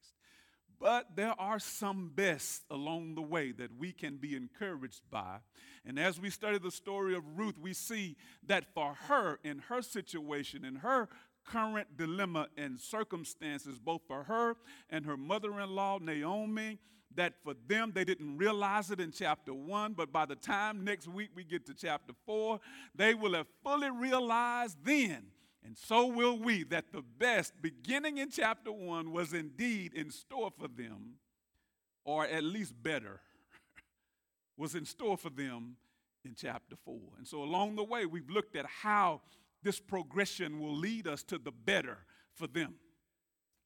But 0.83 1.15
there 1.15 1.35
are 1.39 1.61
some 1.61 2.11
bests 2.13 2.65
along 2.69 3.15
the 3.15 3.23
way 3.23 3.53
that 3.53 3.71
we 3.79 3.93
can 3.93 4.17
be 4.17 4.35
encouraged 4.35 5.03
by. 5.13 5.37
And 5.87 5.97
as 5.97 6.21
we 6.21 6.29
study 6.29 6.59
the 6.59 6.73
story 6.73 7.15
of 7.15 7.23
Ruth, 7.39 7.57
we 7.57 7.73
see 7.73 8.17
that 8.49 8.75
for 8.75 8.95
her, 9.07 9.39
in 9.45 9.61
her 9.69 9.81
situation, 9.81 10.65
in 10.65 10.75
her 10.75 11.09
current 11.45 11.97
dilemma 11.97 12.49
and 12.57 12.81
circumstances, 12.81 13.79
both 13.79 14.03
for 14.09 14.25
her 14.25 14.57
and 14.91 15.07
her 15.07 15.17
mother 15.17 15.61
in 15.61 15.71
law, 15.71 15.99
Naomi, 16.01 16.81
that 17.15 17.35
for 17.45 17.55
them, 17.69 17.93
they 17.95 18.05
didn't 18.05 18.37
realize 18.37 18.91
it 18.91 18.99
in 18.99 19.13
chapter 19.13 19.55
one, 19.55 19.93
but 19.93 20.13
by 20.13 20.27
the 20.27 20.35
time 20.35 20.83
next 20.83 21.07
week 21.07 21.31
we 21.33 21.45
get 21.45 21.65
to 21.67 21.75
chapter 21.75 22.13
four, 22.27 22.59
they 22.93 23.15
will 23.15 23.35
have 23.35 23.47
fully 23.63 23.91
realized 23.91 24.79
then 24.83 25.27
and 25.65 25.77
so 25.79 26.07
will 26.07 26.39
we, 26.39 26.65
that 26.65 26.93
the 26.93 27.03
best, 27.03 27.61
beginning 27.63 28.19
in 28.19 28.31
chapter 28.31 28.73
1, 28.73 29.13
was 29.13 29.33
indeed 29.33 29.95
in 29.95 30.11
store 30.11 30.51
for 30.59 30.69
them, 30.69 31.15
or 32.05 32.27
at 32.27 32.43
least 32.43 32.75
better, 32.83 33.21
was 34.57 34.75
in 34.75 34.85
store 34.85 35.17
for 35.17 35.31
them 35.31 35.77
in 36.25 36.35
chapter 36.37 36.77
4. 36.85 36.99
And 37.19 37.27
so 37.27 37.43
along 37.43 37.77
the 37.77 37.85
way, 37.85 38.07
we've 38.07 38.29
looked 38.29 38.57
at 38.57 38.67
how 38.67 39.21
this 39.63 39.79
progression 39.79 40.61
will 40.61 40.75
lead 40.75 41.07
us 41.07 41.23
to 41.25 41.39
the 41.39 41.53
better 41.53 41.99
for 42.35 42.49
them. 42.49 42.75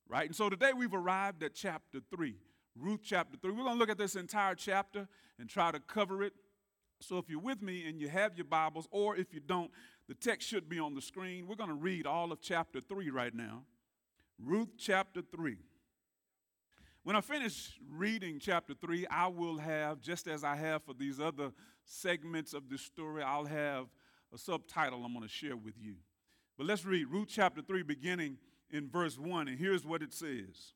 Right? 0.08 0.26
And 0.26 0.36
so 0.36 0.50
today 0.50 0.72
we've 0.76 0.94
arrived 0.94 1.42
at 1.42 1.54
chapter 1.54 2.00
3, 2.10 2.36
Ruth 2.78 3.00
chapter 3.02 3.38
3. 3.40 3.50
We're 3.50 3.64
going 3.64 3.74
to 3.74 3.78
look 3.78 3.90
at 3.90 3.98
this 3.98 4.16
entire 4.16 4.54
chapter 4.54 5.08
and 5.38 5.48
try 5.48 5.72
to 5.72 5.80
cover 5.80 6.22
it. 6.22 6.34
So 7.00 7.18
if 7.18 7.28
you're 7.28 7.40
with 7.40 7.62
me 7.62 7.86
and 7.86 8.00
you 8.00 8.08
have 8.08 8.36
your 8.36 8.46
Bibles, 8.46 8.88
or 8.90 9.16
if 9.16 9.32
you 9.32 9.40
don't, 9.40 9.70
the 10.08 10.14
text 10.14 10.48
should 10.48 10.68
be 10.68 10.78
on 10.78 10.94
the 10.94 11.02
screen. 11.02 11.46
We're 11.46 11.56
going 11.56 11.70
to 11.70 11.74
read 11.74 12.06
all 12.06 12.32
of 12.32 12.40
chapter 12.40 12.80
3 12.80 13.10
right 13.10 13.34
now. 13.34 13.62
Ruth 14.42 14.70
chapter 14.78 15.22
3. 15.22 15.56
When 17.02 17.14
I 17.14 17.20
finish 17.20 17.78
reading 17.88 18.38
chapter 18.40 18.74
3, 18.74 19.06
I 19.08 19.28
will 19.28 19.58
have, 19.58 20.00
just 20.00 20.26
as 20.26 20.42
I 20.42 20.56
have 20.56 20.82
for 20.82 20.94
these 20.94 21.20
other 21.20 21.52
segments 21.84 22.52
of 22.52 22.68
this 22.68 22.82
story, 22.82 23.22
I'll 23.22 23.44
have 23.44 23.86
a 24.34 24.38
subtitle 24.38 25.04
I'm 25.04 25.12
going 25.12 25.22
to 25.22 25.28
share 25.28 25.56
with 25.56 25.74
you. 25.80 25.94
But 26.58 26.66
let's 26.66 26.84
read 26.84 27.08
Ruth 27.08 27.28
chapter 27.30 27.62
3, 27.62 27.82
beginning 27.82 28.38
in 28.70 28.88
verse 28.88 29.18
1, 29.18 29.48
and 29.48 29.58
here's 29.58 29.84
what 29.84 30.02
it 30.02 30.12
says. 30.12 30.72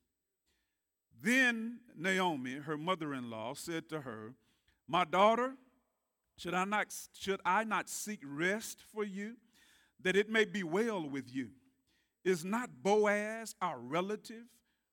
Then 1.23 1.81
Naomi, 1.97 2.55
her 2.55 2.77
mother 2.77 3.13
in 3.13 3.29
law, 3.29 3.55
said 3.55 3.89
to 3.89 4.03
her, 4.03 4.35
My 4.87 5.05
daughter, 5.05 5.55
should 6.41 6.55
I, 6.55 6.65
not, 6.65 6.87
should 7.13 7.41
I 7.45 7.65
not 7.65 7.91
seek 7.91 8.21
rest 8.25 8.83
for 8.95 9.05
you, 9.05 9.35
that 10.03 10.17
it 10.17 10.31
may 10.31 10.47
be 10.47 10.63
well 10.63 11.07
with 11.07 11.31
you? 11.31 11.51
Is 12.25 12.47
not 12.47 12.83
Boaz 12.83 13.55
our 13.61 13.79
relative, 13.79 14.47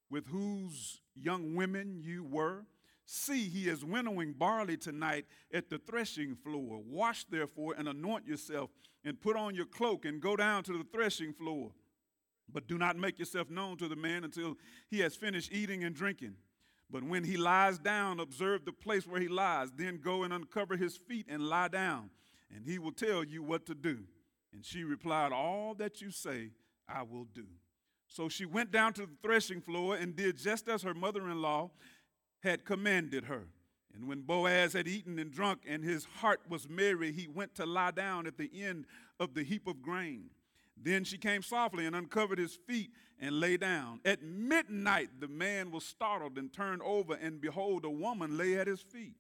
with 0.10 0.28
whose 0.28 1.00
young 1.16 1.56
women 1.56 2.02
you 2.02 2.26
were? 2.26 2.66
See, 3.06 3.48
he 3.48 3.70
is 3.70 3.86
winnowing 3.86 4.34
barley 4.34 4.76
tonight 4.76 5.26
at 5.54 5.70
the 5.70 5.78
threshing 5.78 6.36
floor. 6.36 6.82
Wash 6.86 7.24
therefore 7.24 7.76
and 7.78 7.88
anoint 7.88 8.28
yourself, 8.28 8.70
and 9.06 9.22
put 9.22 9.38
on 9.38 9.56
your 9.56 9.68
cloak, 9.68 10.04
and 10.04 10.20
go 10.20 10.36
down 10.36 10.64
to 10.64 10.74
the 10.74 10.86
threshing 10.92 11.32
floor. 11.32 11.72
But 12.52 12.68
do 12.68 12.78
not 12.78 12.98
make 12.98 13.20
yourself 13.20 13.50
known 13.50 13.78
to 13.78 13.88
the 13.88 13.96
man 13.96 14.26
until 14.26 14.58
he 14.90 15.00
has 15.00 15.16
finished 15.16 15.54
eating 15.54 15.86
and 15.86 15.96
drinking. 15.96 16.36
But 16.90 17.04
when 17.04 17.24
he 17.24 17.36
lies 17.36 17.78
down, 17.78 18.20
observe 18.20 18.64
the 18.64 18.72
place 18.72 19.06
where 19.06 19.20
he 19.20 19.28
lies. 19.28 19.72
Then 19.76 20.00
go 20.02 20.24
and 20.24 20.34
uncover 20.34 20.78
his 20.78 20.96
feet 20.96 21.26
and 21.30 21.44
lie 21.44 21.68
down, 21.68 22.10
and 22.54 22.66
he 22.66 22.80
will 22.80 22.94
tell 22.94 23.24
you 23.24 23.44
what 23.44 23.66
to 23.66 23.76
do. 23.76 24.00
And 24.54 24.64
she 24.64 24.84
replied, 24.84 25.34
All 25.34 25.74
that 25.76 26.02
you 26.02 26.12
say, 26.12 26.52
I 26.88 27.04
will 27.04 27.26
do. 27.26 27.46
So 28.08 28.30
she 28.30 28.46
went 28.46 28.72
down 28.72 28.94
to 28.94 29.02
the 29.02 29.18
threshing 29.22 29.62
floor 29.62 29.96
and 29.98 30.16
did 30.16 30.38
just 30.38 30.70
as 30.70 30.82
her 30.84 30.94
mother 30.94 31.30
in 31.30 31.42
law 31.42 31.72
had 32.42 32.64
commanded 32.64 33.26
her. 33.26 33.48
And 33.94 34.08
when 34.08 34.22
Boaz 34.22 34.74
had 34.74 34.88
eaten 34.88 35.20
and 35.20 35.32
drunk, 35.32 35.62
and 35.68 35.84
his 35.84 36.06
heart 36.06 36.42
was 36.48 36.70
merry, 36.70 37.12
he 37.12 37.28
went 37.28 37.56
to 37.56 37.66
lie 37.66 37.92
down 37.92 38.28
at 38.28 38.38
the 38.38 38.50
end 38.54 38.86
of 39.20 39.34
the 39.34 39.44
heap 39.44 39.68
of 39.68 39.82
grain. 39.82 40.30
Then 40.82 41.04
she 41.04 41.18
came 41.18 41.42
softly 41.42 41.86
and 41.86 41.96
uncovered 41.96 42.40
his 42.40 42.56
feet 42.56 42.92
and 43.20 43.40
lay 43.40 43.58
down. 43.58 44.00
At 44.06 44.22
midnight, 44.22 45.10
the 45.20 45.28
man 45.28 45.72
was 45.72 45.84
startled 45.84 46.38
and 46.38 46.54
turned 46.54 46.82
over, 46.84 47.16
and 47.16 47.42
behold, 47.42 47.86
a 47.86 47.90
woman 47.90 48.38
lay 48.38 48.58
at 48.58 48.68
his 48.68 48.82
feet. 48.82 49.16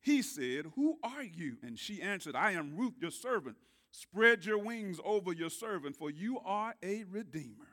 He 0.00 0.22
said, 0.22 0.66
Who 0.76 0.98
are 1.02 1.22
you? 1.22 1.56
And 1.62 1.78
she 1.78 2.02
answered, 2.02 2.36
I 2.36 2.52
am 2.52 2.76
Ruth, 2.76 2.94
your 3.00 3.10
servant. 3.10 3.56
Spread 3.90 4.44
your 4.44 4.58
wings 4.58 4.98
over 5.04 5.32
your 5.32 5.50
servant, 5.50 5.96
for 5.96 6.10
you 6.10 6.40
are 6.44 6.74
a 6.82 7.04
redeemer. 7.04 7.68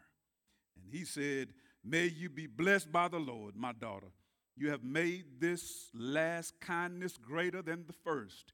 And 0.76 0.94
he 0.94 1.04
said, 1.04 1.50
May 1.84 2.06
you 2.06 2.30
be 2.30 2.48
blessed 2.48 2.92
by 2.92 3.08
the 3.08 3.20
Lord, 3.20 3.56
my 3.56 3.74
daughter. 3.74 4.12
You 4.56 4.70
have 4.70 4.84
made 4.84 5.40
this 5.40 5.90
last 5.94 6.60
kindness 6.60 7.18
greater 7.18 7.62
than 7.62 7.86
the 7.88 7.94
first 7.94 8.54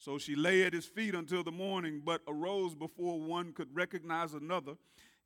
So 0.00 0.16
she 0.16 0.34
lay 0.34 0.64
at 0.64 0.72
his 0.72 0.86
feet 0.86 1.14
until 1.14 1.44
the 1.44 1.52
morning, 1.52 2.00
but 2.02 2.22
arose 2.26 2.74
before 2.74 3.20
one 3.20 3.52
could 3.52 3.68
recognize 3.74 4.32
another. 4.32 4.76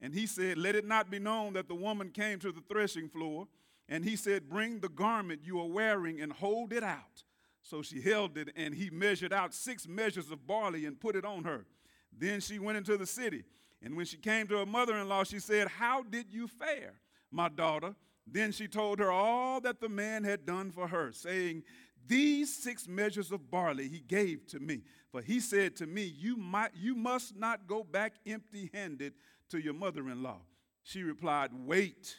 And 0.00 0.12
he 0.12 0.26
said, 0.26 0.58
Let 0.58 0.74
it 0.74 0.84
not 0.84 1.12
be 1.12 1.20
known 1.20 1.52
that 1.52 1.68
the 1.68 1.76
woman 1.76 2.10
came 2.10 2.40
to 2.40 2.50
the 2.50 2.62
threshing 2.68 3.08
floor. 3.08 3.46
And 3.88 4.04
he 4.04 4.16
said, 4.16 4.48
Bring 4.48 4.80
the 4.80 4.88
garment 4.88 5.42
you 5.44 5.60
are 5.60 5.68
wearing 5.68 6.20
and 6.20 6.32
hold 6.32 6.72
it 6.72 6.82
out. 6.82 7.22
So 7.62 7.82
she 7.82 8.00
held 8.00 8.36
it, 8.36 8.50
and 8.56 8.74
he 8.74 8.90
measured 8.90 9.32
out 9.32 9.54
six 9.54 9.86
measures 9.86 10.32
of 10.32 10.44
barley 10.44 10.86
and 10.86 11.00
put 11.00 11.14
it 11.14 11.24
on 11.24 11.44
her. 11.44 11.64
Then 12.12 12.40
she 12.40 12.58
went 12.58 12.76
into 12.76 12.96
the 12.96 13.06
city. 13.06 13.44
And 13.80 13.96
when 13.96 14.06
she 14.06 14.16
came 14.16 14.48
to 14.48 14.58
her 14.58 14.66
mother 14.66 14.96
in 14.96 15.08
law, 15.08 15.22
she 15.22 15.38
said, 15.38 15.68
How 15.68 16.02
did 16.02 16.32
you 16.32 16.48
fare, 16.48 16.94
my 17.30 17.48
daughter? 17.48 17.94
Then 18.26 18.50
she 18.50 18.66
told 18.66 18.98
her 18.98 19.12
all 19.12 19.60
that 19.60 19.80
the 19.80 19.88
man 19.88 20.24
had 20.24 20.46
done 20.46 20.72
for 20.72 20.88
her, 20.88 21.12
saying, 21.12 21.62
these 22.06 22.54
six 22.54 22.86
measures 22.86 23.32
of 23.32 23.50
barley 23.50 23.88
he 23.88 24.00
gave 24.00 24.46
to 24.48 24.60
me. 24.60 24.82
For 25.10 25.22
he 25.22 25.40
said 25.40 25.76
to 25.76 25.86
me, 25.86 26.02
You, 26.02 26.36
might, 26.36 26.72
you 26.74 26.94
must 26.94 27.36
not 27.36 27.66
go 27.66 27.84
back 27.84 28.14
empty 28.26 28.70
handed 28.74 29.14
to 29.50 29.58
your 29.58 29.74
mother 29.74 30.08
in 30.08 30.22
law. 30.22 30.40
She 30.82 31.02
replied, 31.02 31.50
Wait, 31.52 32.16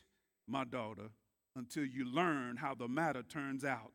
my 0.48 0.64
daughter, 0.64 1.10
until 1.56 1.86
you 1.86 2.06
learn 2.06 2.58
how 2.58 2.74
the 2.74 2.88
matter 2.88 3.24
turns 3.24 3.64
out. 3.64 3.92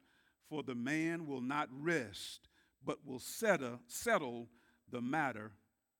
For 0.49 0.63
the 0.63 0.75
man 0.75 1.27
will 1.27 1.41
not 1.41 1.69
rest, 1.73 2.49
but 2.85 3.07
will 3.07 3.21
settle, 3.21 3.81
settle 3.87 4.49
the 4.91 5.01
matter 5.01 5.53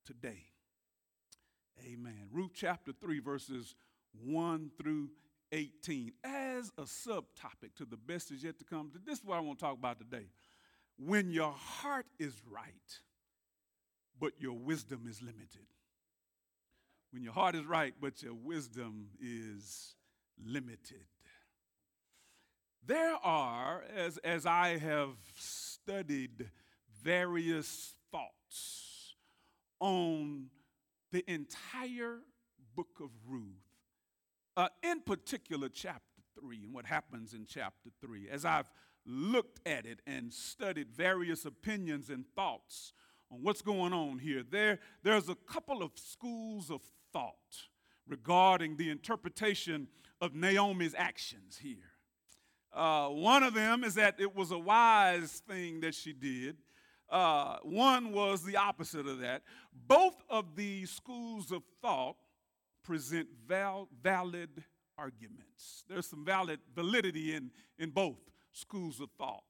today. 0.05 0.43
Amen. 1.85 2.27
Ruth 2.31 2.51
chapter 2.53 2.91
3, 2.91 3.19
verses 3.19 3.75
1 4.23 4.71
through 4.77 5.09
18 5.51 6.11
as 6.23 6.71
a 6.77 6.83
subtopic 6.83 7.75
to 7.77 7.85
the 7.85 7.97
best 7.97 8.31
is 8.31 8.43
yet 8.43 8.57
to 8.59 8.65
come. 8.65 8.91
This 9.05 9.19
is 9.19 9.25
what 9.25 9.37
I 9.37 9.41
want 9.41 9.59
to 9.59 9.65
talk 9.65 9.77
about 9.77 9.99
today. 9.99 10.27
When 10.97 11.31
your 11.31 11.51
heart 11.51 12.05
is 12.19 12.33
right, 12.49 12.73
but 14.19 14.33
your 14.39 14.53
wisdom 14.53 15.05
is 15.09 15.21
limited. 15.21 15.65
When 17.11 17.23
your 17.23 17.33
heart 17.33 17.55
is 17.55 17.65
right, 17.65 17.93
but 17.99 18.21
your 18.21 18.33
wisdom 18.33 19.07
is 19.21 19.95
limited. 20.45 21.05
There 22.85 23.15
are, 23.23 23.83
as, 23.95 24.17
as 24.19 24.45
I 24.45 24.77
have 24.77 25.15
studied 25.35 26.49
various 27.03 27.93
thoughts 28.11 29.15
on 29.79 30.47
the 31.11 31.23
entire 31.29 32.19
book 32.75 32.99
of 33.01 33.09
Ruth, 33.27 33.70
uh, 34.57 34.67
in 34.83 35.01
particular, 35.01 35.69
chapter 35.69 36.21
3 36.39 36.63
and 36.65 36.73
what 36.73 36.85
happens 36.85 37.33
in 37.33 37.45
chapter 37.45 37.89
3, 38.01 38.29
as 38.29 38.45
I've 38.45 38.69
looked 39.05 39.59
at 39.67 39.85
it 39.85 39.99
and 40.05 40.31
studied 40.31 40.91
various 40.91 41.45
opinions 41.45 42.09
and 42.09 42.25
thoughts 42.35 42.93
on 43.31 43.39
what's 43.41 43.61
going 43.61 43.93
on 43.93 44.19
here, 44.19 44.43
there, 44.49 44.79
there's 45.03 45.29
a 45.29 45.35
couple 45.35 45.81
of 45.81 45.91
schools 45.95 46.69
of 46.69 46.81
thought 47.13 47.69
regarding 48.07 48.77
the 48.77 48.89
interpretation 48.89 49.87
of 50.19 50.35
Naomi's 50.35 50.95
actions 50.97 51.57
here. 51.61 51.91
Uh, 52.73 53.07
one 53.07 53.43
of 53.43 53.53
them 53.53 53.83
is 53.83 53.95
that 53.95 54.15
it 54.19 54.35
was 54.35 54.51
a 54.51 54.57
wise 54.57 55.41
thing 55.47 55.81
that 55.81 55.95
she 55.95 56.13
did. 56.13 56.57
Uh, 57.09 57.57
one 57.63 58.13
was 58.13 58.43
the 58.43 58.55
opposite 58.55 59.07
of 59.07 59.19
that. 59.19 59.43
Both 59.87 60.23
of 60.29 60.55
these 60.55 60.89
schools 60.89 61.51
of 61.51 61.63
thought 61.81 62.15
present 62.83 63.27
val- 63.47 63.89
valid 64.01 64.63
arguments. 64.97 65.83
There's 65.87 66.07
some 66.07 66.25
valid 66.25 66.59
validity 66.75 67.33
in, 67.35 67.51
in 67.77 67.89
both 67.89 68.19
schools 68.51 68.99
of 68.99 69.09
thought. 69.17 69.43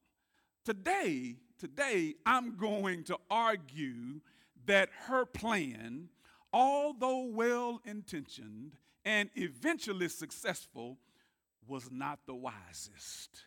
Today, 0.63 1.37
today, 1.57 2.15
I'm 2.25 2.55
going 2.55 3.03
to 3.05 3.17
argue 3.29 4.21
that 4.65 4.89
her 5.07 5.25
plan, 5.25 6.09
although 6.53 7.25
well 7.25 7.81
intentioned 7.85 8.73
and 9.03 9.29
eventually 9.35 10.07
successful, 10.07 10.99
was 11.67 11.89
not 11.91 12.19
the 12.27 12.35
wisest. 12.35 13.45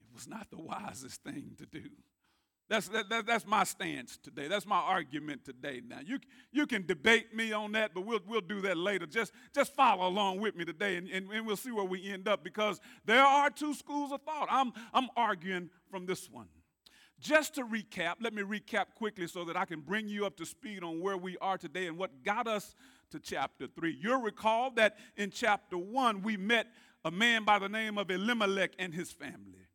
It 0.00 0.14
was 0.14 0.28
not 0.28 0.48
the 0.50 0.60
wisest 0.60 1.22
thing 1.22 1.56
to 1.58 1.66
do. 1.66 1.90
That's, 2.72 2.88
that, 2.88 3.10
that, 3.10 3.26
that's 3.26 3.46
my 3.46 3.64
stance 3.64 4.16
today. 4.16 4.48
That's 4.48 4.64
my 4.64 4.78
argument 4.78 5.44
today. 5.44 5.82
Now, 5.86 5.98
you, 6.02 6.18
you 6.52 6.66
can 6.66 6.86
debate 6.86 7.36
me 7.36 7.52
on 7.52 7.72
that, 7.72 7.92
but 7.92 8.06
we'll, 8.06 8.20
we'll 8.26 8.40
do 8.40 8.62
that 8.62 8.78
later. 8.78 9.04
Just, 9.04 9.34
just 9.54 9.74
follow 9.74 10.08
along 10.08 10.40
with 10.40 10.56
me 10.56 10.64
today, 10.64 10.96
and, 10.96 11.06
and, 11.10 11.30
and 11.30 11.46
we'll 11.46 11.58
see 11.58 11.70
where 11.70 11.84
we 11.84 12.10
end 12.10 12.28
up 12.28 12.42
because 12.42 12.80
there 13.04 13.22
are 13.22 13.50
two 13.50 13.74
schools 13.74 14.10
of 14.10 14.22
thought. 14.22 14.48
I'm, 14.50 14.72
I'm 14.94 15.08
arguing 15.18 15.68
from 15.90 16.06
this 16.06 16.30
one. 16.30 16.46
Just 17.20 17.56
to 17.56 17.64
recap, 17.66 18.14
let 18.22 18.32
me 18.32 18.40
recap 18.40 18.86
quickly 18.94 19.26
so 19.26 19.44
that 19.44 19.56
I 19.58 19.66
can 19.66 19.82
bring 19.82 20.08
you 20.08 20.24
up 20.24 20.38
to 20.38 20.46
speed 20.46 20.82
on 20.82 20.98
where 21.02 21.18
we 21.18 21.36
are 21.42 21.58
today 21.58 21.88
and 21.88 21.98
what 21.98 22.24
got 22.24 22.46
us 22.46 22.74
to 23.10 23.20
chapter 23.20 23.66
3. 23.66 23.98
You'll 24.00 24.22
recall 24.22 24.70
that 24.76 24.96
in 25.18 25.30
chapter 25.30 25.76
1, 25.76 26.22
we 26.22 26.38
met 26.38 26.68
a 27.04 27.10
man 27.10 27.44
by 27.44 27.58
the 27.58 27.68
name 27.68 27.98
of 27.98 28.10
Elimelech 28.10 28.70
and 28.78 28.94
his 28.94 29.12
family. 29.12 29.68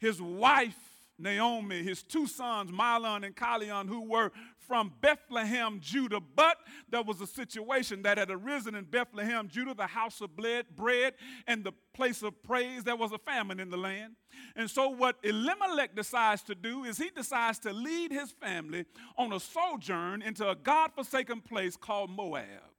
His 0.00 0.20
wife 0.20 0.90
Naomi, 1.20 1.82
his 1.82 2.02
two 2.02 2.26
sons, 2.26 2.70
Milon 2.70 3.24
and 3.24 3.36
Chilion, 3.36 3.88
who 3.88 4.02
were 4.02 4.32
from 4.58 4.92
Bethlehem, 5.00 5.80
Judah. 5.80 6.20
But 6.20 6.58
there 6.88 7.02
was 7.02 7.20
a 7.20 7.26
situation 7.26 8.02
that 8.02 8.18
had 8.18 8.30
arisen 8.30 8.74
in 8.74 8.84
Bethlehem, 8.84 9.48
Judah, 9.48 9.74
the 9.74 9.86
house 9.86 10.20
of 10.20 10.30
bread 10.36 11.14
and 11.46 11.64
the 11.64 11.72
place 11.92 12.22
of 12.22 12.40
praise. 12.42 12.84
There 12.84 12.96
was 12.96 13.12
a 13.12 13.18
famine 13.18 13.58
in 13.60 13.70
the 13.70 13.76
land. 13.76 14.14
And 14.54 14.70
so, 14.70 14.88
what 14.88 15.16
Elimelech 15.22 15.94
decides 15.94 16.42
to 16.42 16.54
do 16.54 16.84
is 16.84 16.98
he 16.98 17.10
decides 17.10 17.58
to 17.60 17.72
lead 17.72 18.12
his 18.12 18.30
family 18.30 18.86
on 19.18 19.32
a 19.32 19.40
sojourn 19.40 20.22
into 20.22 20.48
a 20.48 20.54
God 20.54 20.92
forsaken 20.94 21.40
place 21.40 21.76
called 21.76 22.10
Moab. 22.10 22.69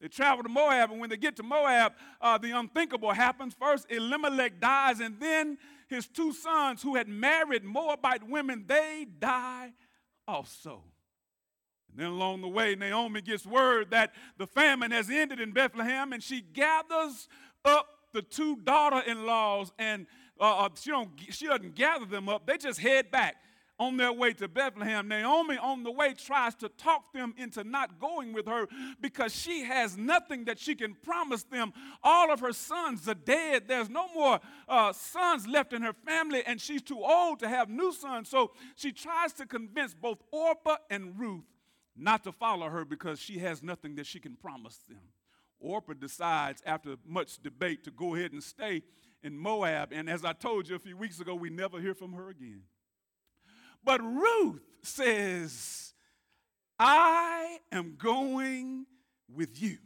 They 0.00 0.08
travel 0.08 0.44
to 0.44 0.48
Moab, 0.48 0.92
and 0.92 1.00
when 1.00 1.10
they 1.10 1.16
get 1.16 1.36
to 1.36 1.42
Moab, 1.42 1.92
uh, 2.20 2.38
the 2.38 2.52
unthinkable 2.52 3.12
happens. 3.12 3.54
First, 3.58 3.90
Elimelech 3.90 4.60
dies, 4.60 5.00
and 5.00 5.18
then 5.18 5.58
his 5.88 6.06
two 6.06 6.32
sons, 6.32 6.82
who 6.82 6.94
had 6.94 7.08
married 7.08 7.64
Moabite 7.64 8.22
women, 8.22 8.64
they 8.66 9.06
die 9.18 9.72
also. 10.26 10.84
And 11.90 11.98
then 11.98 12.06
along 12.08 12.42
the 12.42 12.48
way, 12.48 12.76
Naomi 12.76 13.22
gets 13.22 13.44
word 13.44 13.90
that 13.90 14.12
the 14.36 14.46
famine 14.46 14.92
has 14.92 15.10
ended 15.10 15.40
in 15.40 15.52
Bethlehem, 15.52 16.12
and 16.12 16.22
she 16.22 16.42
gathers 16.42 17.28
up 17.64 17.88
the 18.12 18.22
two 18.22 18.56
daughter 18.56 19.00
in 19.00 19.26
laws, 19.26 19.72
and 19.78 20.06
uh, 20.40 20.66
uh, 20.66 20.68
she, 20.80 20.90
don't, 20.90 21.10
she 21.30 21.46
doesn't 21.46 21.74
gather 21.74 22.04
them 22.04 22.28
up, 22.28 22.46
they 22.46 22.56
just 22.56 22.78
head 22.78 23.10
back 23.10 23.36
on 23.78 23.96
their 23.96 24.12
way 24.12 24.32
to 24.34 24.48
Bethlehem. 24.48 25.08
Naomi, 25.08 25.56
on 25.56 25.84
the 25.84 25.90
way, 25.90 26.12
tries 26.14 26.54
to 26.56 26.68
talk 26.68 27.12
them 27.12 27.34
into 27.36 27.62
not 27.62 28.00
going 28.00 28.32
with 28.32 28.46
her 28.46 28.66
because 29.00 29.34
she 29.34 29.62
has 29.62 29.96
nothing 29.96 30.44
that 30.46 30.58
she 30.58 30.74
can 30.74 30.94
promise 30.94 31.44
them. 31.44 31.72
All 32.02 32.32
of 32.32 32.40
her 32.40 32.52
sons 32.52 33.08
are 33.08 33.14
dead. 33.14 33.64
There's 33.68 33.88
no 33.88 34.12
more 34.12 34.40
uh, 34.68 34.92
sons 34.92 35.46
left 35.46 35.72
in 35.72 35.82
her 35.82 35.92
family, 35.92 36.42
and 36.46 36.60
she's 36.60 36.82
too 36.82 37.02
old 37.02 37.38
to 37.40 37.48
have 37.48 37.68
new 37.68 37.92
sons. 37.92 38.28
So 38.28 38.52
she 38.74 38.92
tries 38.92 39.32
to 39.34 39.46
convince 39.46 39.94
both 39.94 40.18
Orpah 40.32 40.76
and 40.90 41.18
Ruth 41.18 41.44
not 41.96 42.24
to 42.24 42.32
follow 42.32 42.68
her 42.68 42.84
because 42.84 43.18
she 43.20 43.38
has 43.38 43.62
nothing 43.62 43.96
that 43.96 44.06
she 44.06 44.20
can 44.20 44.36
promise 44.36 44.78
them. 44.88 45.00
Orpah 45.60 45.94
decides, 45.94 46.62
after 46.64 46.96
much 47.04 47.42
debate, 47.42 47.84
to 47.84 47.90
go 47.90 48.14
ahead 48.14 48.32
and 48.32 48.42
stay 48.42 48.82
in 49.22 49.36
Moab. 49.36 49.92
And 49.92 50.08
as 50.08 50.24
I 50.24 50.32
told 50.32 50.68
you 50.68 50.76
a 50.76 50.78
few 50.78 50.96
weeks 50.96 51.18
ago, 51.20 51.34
we 51.34 51.50
never 51.50 51.80
hear 51.80 51.94
from 51.94 52.12
her 52.12 52.28
again. 52.28 52.62
But 53.88 54.02
Ruth 54.02 54.60
says, 54.82 55.94
I 56.78 57.56
am 57.72 57.94
going 57.96 58.84
with 59.32 59.62
you. 59.62 59.78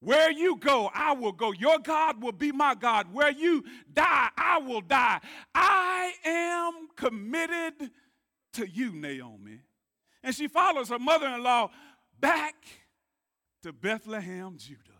Where 0.00 0.30
you 0.30 0.56
go, 0.56 0.90
I 0.92 1.14
will 1.14 1.32
go. 1.32 1.52
Your 1.52 1.78
God 1.78 2.22
will 2.22 2.32
be 2.32 2.52
my 2.52 2.74
God. 2.74 3.06
Where 3.10 3.30
you 3.30 3.64
die, 3.90 4.28
I 4.36 4.58
will 4.58 4.82
die. 4.82 5.20
I 5.54 6.12
am 6.22 6.88
committed 6.94 7.92
to 8.52 8.68
you, 8.68 8.92
Naomi. 8.92 9.60
And 10.22 10.34
she 10.34 10.46
follows 10.46 10.90
her 10.90 10.98
mother 10.98 11.28
in 11.28 11.42
law 11.42 11.70
back 12.20 12.56
to 13.62 13.72
Bethlehem, 13.72 14.58
Judah. 14.58 14.91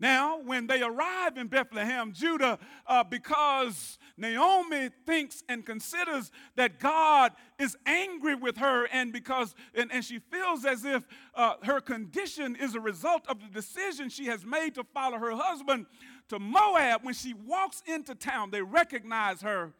Now, 0.00 0.40
when 0.40 0.66
they 0.66 0.82
arrive 0.82 1.36
in 1.36 1.48
Bethlehem, 1.48 2.12
Judah, 2.12 2.58
uh, 2.86 3.04
because 3.04 3.98
Naomi 4.16 4.88
thinks 5.04 5.44
and 5.46 5.64
considers 5.64 6.32
that 6.56 6.78
God 6.80 7.32
is 7.58 7.76
angry 7.84 8.34
with 8.34 8.56
her, 8.56 8.86
and 8.86 9.12
because 9.12 9.54
and, 9.74 9.92
and 9.92 10.02
she 10.02 10.18
feels 10.18 10.64
as 10.64 10.86
if 10.86 11.06
uh, 11.34 11.54
her 11.64 11.82
condition 11.82 12.56
is 12.56 12.74
a 12.74 12.80
result 12.80 13.26
of 13.28 13.40
the 13.40 13.48
decision 13.48 14.08
she 14.08 14.24
has 14.26 14.44
made 14.44 14.74
to 14.76 14.84
follow 14.84 15.18
her 15.18 15.32
husband 15.36 15.84
to 16.30 16.38
Moab, 16.38 17.04
when 17.04 17.14
she 17.14 17.34
walks 17.34 17.82
into 17.86 18.14
town, 18.14 18.50
they 18.50 18.62
recognize 18.62 19.42
her 19.42 19.72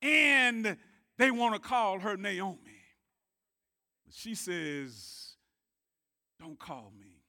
and 0.00 0.76
they 1.18 1.30
want 1.30 1.54
to 1.54 1.60
call 1.60 1.98
her 1.98 2.16
Naomi. 2.16 2.58
She 4.10 4.34
says, 4.34 5.34
Don't 6.40 6.58
call 6.58 6.92
me 6.98 7.24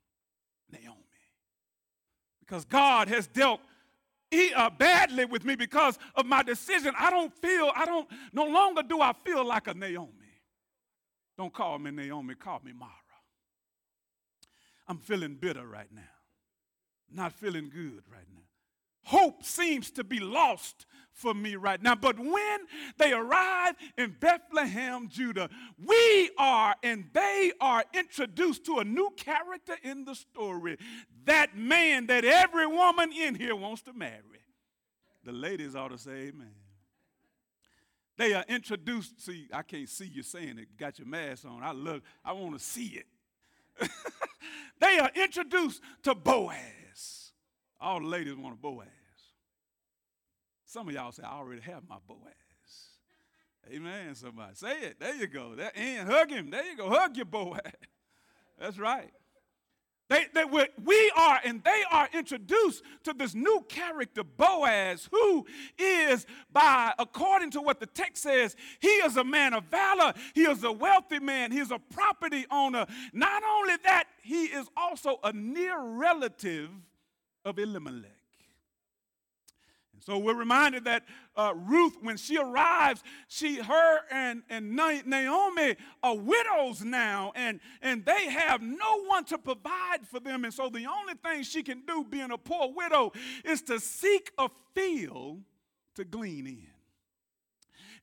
Naomi 0.72 1.01
because 2.52 2.66
God 2.66 3.08
has 3.08 3.28
dealt 3.28 3.62
uh, 4.58 4.70
badly 4.72 5.24
with 5.24 5.46
me 5.46 5.56
because 5.56 5.98
of 6.16 6.26
my 6.26 6.44
decision. 6.44 6.94
I 7.00 7.10
don't 7.10 7.34
feel, 7.34 7.72
I 7.74 7.86
don't, 7.86 8.06
no 8.34 8.44
longer 8.44 8.84
do 8.84 9.00
I 9.00 9.14
feel 9.24 9.46
like 9.46 9.68
a 9.68 9.74
Naomi. 9.74 10.12
Don't 11.38 11.54
call 11.54 11.80
me 11.80 11.92
Naomi, 11.92 12.36
call 12.36 12.60
me 12.62 12.74
Mara. 12.78 12.92
I'm 14.86 14.98
feeling 14.98 15.36
bitter 15.36 15.66
right 15.66 15.88
now, 15.94 16.02
not 17.10 17.32
feeling 17.32 17.70
good 17.70 18.04
right 18.12 18.28
now. 18.34 18.41
Hope 19.04 19.44
seems 19.44 19.92
to 19.92 20.04
be 20.04 20.20
lost 20.20 20.86
for 21.12 21.34
me 21.34 21.56
right 21.56 21.82
now. 21.82 21.96
But 21.96 22.20
when 22.20 22.60
they 22.98 23.14
arrive 23.14 23.76
in 23.98 24.16
Bethlehem, 24.20 25.08
Judah, 25.10 25.50
we 25.78 26.32
are 26.38 26.76
and 26.84 27.06
they 27.14 27.52
are 27.60 27.84
introduced 27.94 28.66
to 28.66 28.80
a 28.80 28.84
new 28.84 29.12
character 29.16 29.76
in 29.84 30.06
the 30.06 30.16
story 30.16 30.78
that 31.26 31.56
man 31.56 32.08
that 32.08 32.26
every 32.26 32.68
woman 32.68 33.12
in 33.12 33.36
here 33.36 33.56
wants 33.56 33.84
to 33.84 33.94
marry. 33.94 34.22
The 35.24 35.32
ladies 35.32 35.76
ought 35.76 35.90
to 35.90 35.98
say 35.98 36.30
amen. 36.30 36.54
They 38.18 38.34
are 38.34 38.46
introduced. 38.48 39.22
See, 39.22 39.48
I 39.54 39.62
can't 39.62 39.90
see 39.90 40.06
you 40.06 40.24
saying 40.24 40.58
it. 40.58 40.78
Got 40.78 41.00
your 41.00 41.08
mask 41.08 41.46
on. 41.46 41.64
I 41.64 41.72
look, 41.72 42.04
I 42.26 42.34
want 42.34 42.54
to 42.58 42.64
see 42.64 43.00
it. 43.00 43.06
they 44.80 45.00
are 45.00 45.12
introduced 45.16 45.82
to 46.04 46.16
Boaz. 46.16 46.81
All 47.82 48.00
the 48.00 48.08
ladies 48.08 48.36
want 48.36 48.54
a 48.54 48.58
Boaz. 48.58 48.88
Some 50.66 50.88
of 50.88 50.94
y'all 50.94 51.12
say, 51.12 51.24
I 51.24 51.34
already 51.34 51.62
have 51.62 51.82
my 51.90 51.98
Boaz. 52.08 52.20
Amen, 53.74 54.16
somebody. 54.16 54.54
Say 54.56 54.80
it. 54.82 55.00
There 55.00 55.16
you 55.16 55.28
go. 55.28 55.56
That, 55.56 55.76
and 55.76 56.08
hug 56.08 56.30
him. 56.30 56.50
There 56.50 56.64
you 56.64 56.78
go. 56.78 56.90
Hug 56.90 57.16
your 57.16 57.26
Boaz. 57.26 57.60
That's 58.60 58.78
right. 58.78 59.12
They, 60.10 60.26
they, 60.34 60.44
we 60.44 61.12
are 61.16 61.40
and 61.46 61.64
they 61.64 61.84
are 61.90 62.10
introduced 62.14 62.84
to 63.04 63.14
this 63.14 63.34
new 63.34 63.66
character, 63.70 64.26
Boaz, 64.26 65.08
who 65.10 65.46
is, 65.78 66.26
by 66.52 66.94
according 67.00 67.52
to 67.52 67.62
what 67.62 67.80
the 67.80 67.86
text 67.86 68.24
says, 68.24 68.58
he 68.82 68.90
is 68.90 69.16
a 69.16 69.24
man 69.24 69.54
of 69.54 69.64
valor. 69.66 70.14
He 70.36 70.42
is 70.42 70.66
a 70.66 70.72
wealthy 70.72 71.20
man. 71.20 71.52
He 71.54 71.60
is 71.60 71.72
a 71.72 71.80
property 71.80 72.46
owner. 72.52 72.86
Not 73.14 73.42
only 73.58 73.76
that, 73.86 74.06
he 74.22 74.46
is 74.46 74.68
also 74.76 75.18
a 75.24 75.32
near 75.32 75.82
relative 75.82 76.70
of 77.46 77.60
Elimelech. 77.60 78.12
And 79.94 80.04
So 80.04 80.18
we're 80.18 80.36
reminded 80.36 80.86
that 80.86 81.04
uh, 81.36 81.54
Ruth, 81.56 81.98
when 82.02 82.18
she 82.18 82.38
arrives, 82.38 83.04
she, 83.28 83.58
her 83.58 84.00
and, 84.10 84.44
and 84.50 84.76
Naomi 84.76 85.76
are 86.02 86.16
widows 86.16 86.84
now, 86.84 87.32
and, 87.36 87.60
and 87.82 88.04
they 88.06 88.30
have 88.30 88.62
no 88.62 89.04
one 89.06 89.26
to 89.26 89.38
provide 89.38 90.08
for 90.10 90.20
them. 90.20 90.44
And 90.44 90.54
so 90.54 90.70
the 90.70 90.88
only 90.88 91.14
thing 91.24 91.44
she 91.44 91.64
can 91.64 91.84
do, 91.86 92.06
being 92.10 92.32
a 92.32 92.38
poor 92.38 92.74
widow, 92.74 93.12
is 93.46 93.62
to 93.64 93.80
seek 93.80 94.32
a 94.38 94.50
field 94.74 95.42
to 95.96 96.04
glean 96.04 96.48
in. 96.48 96.71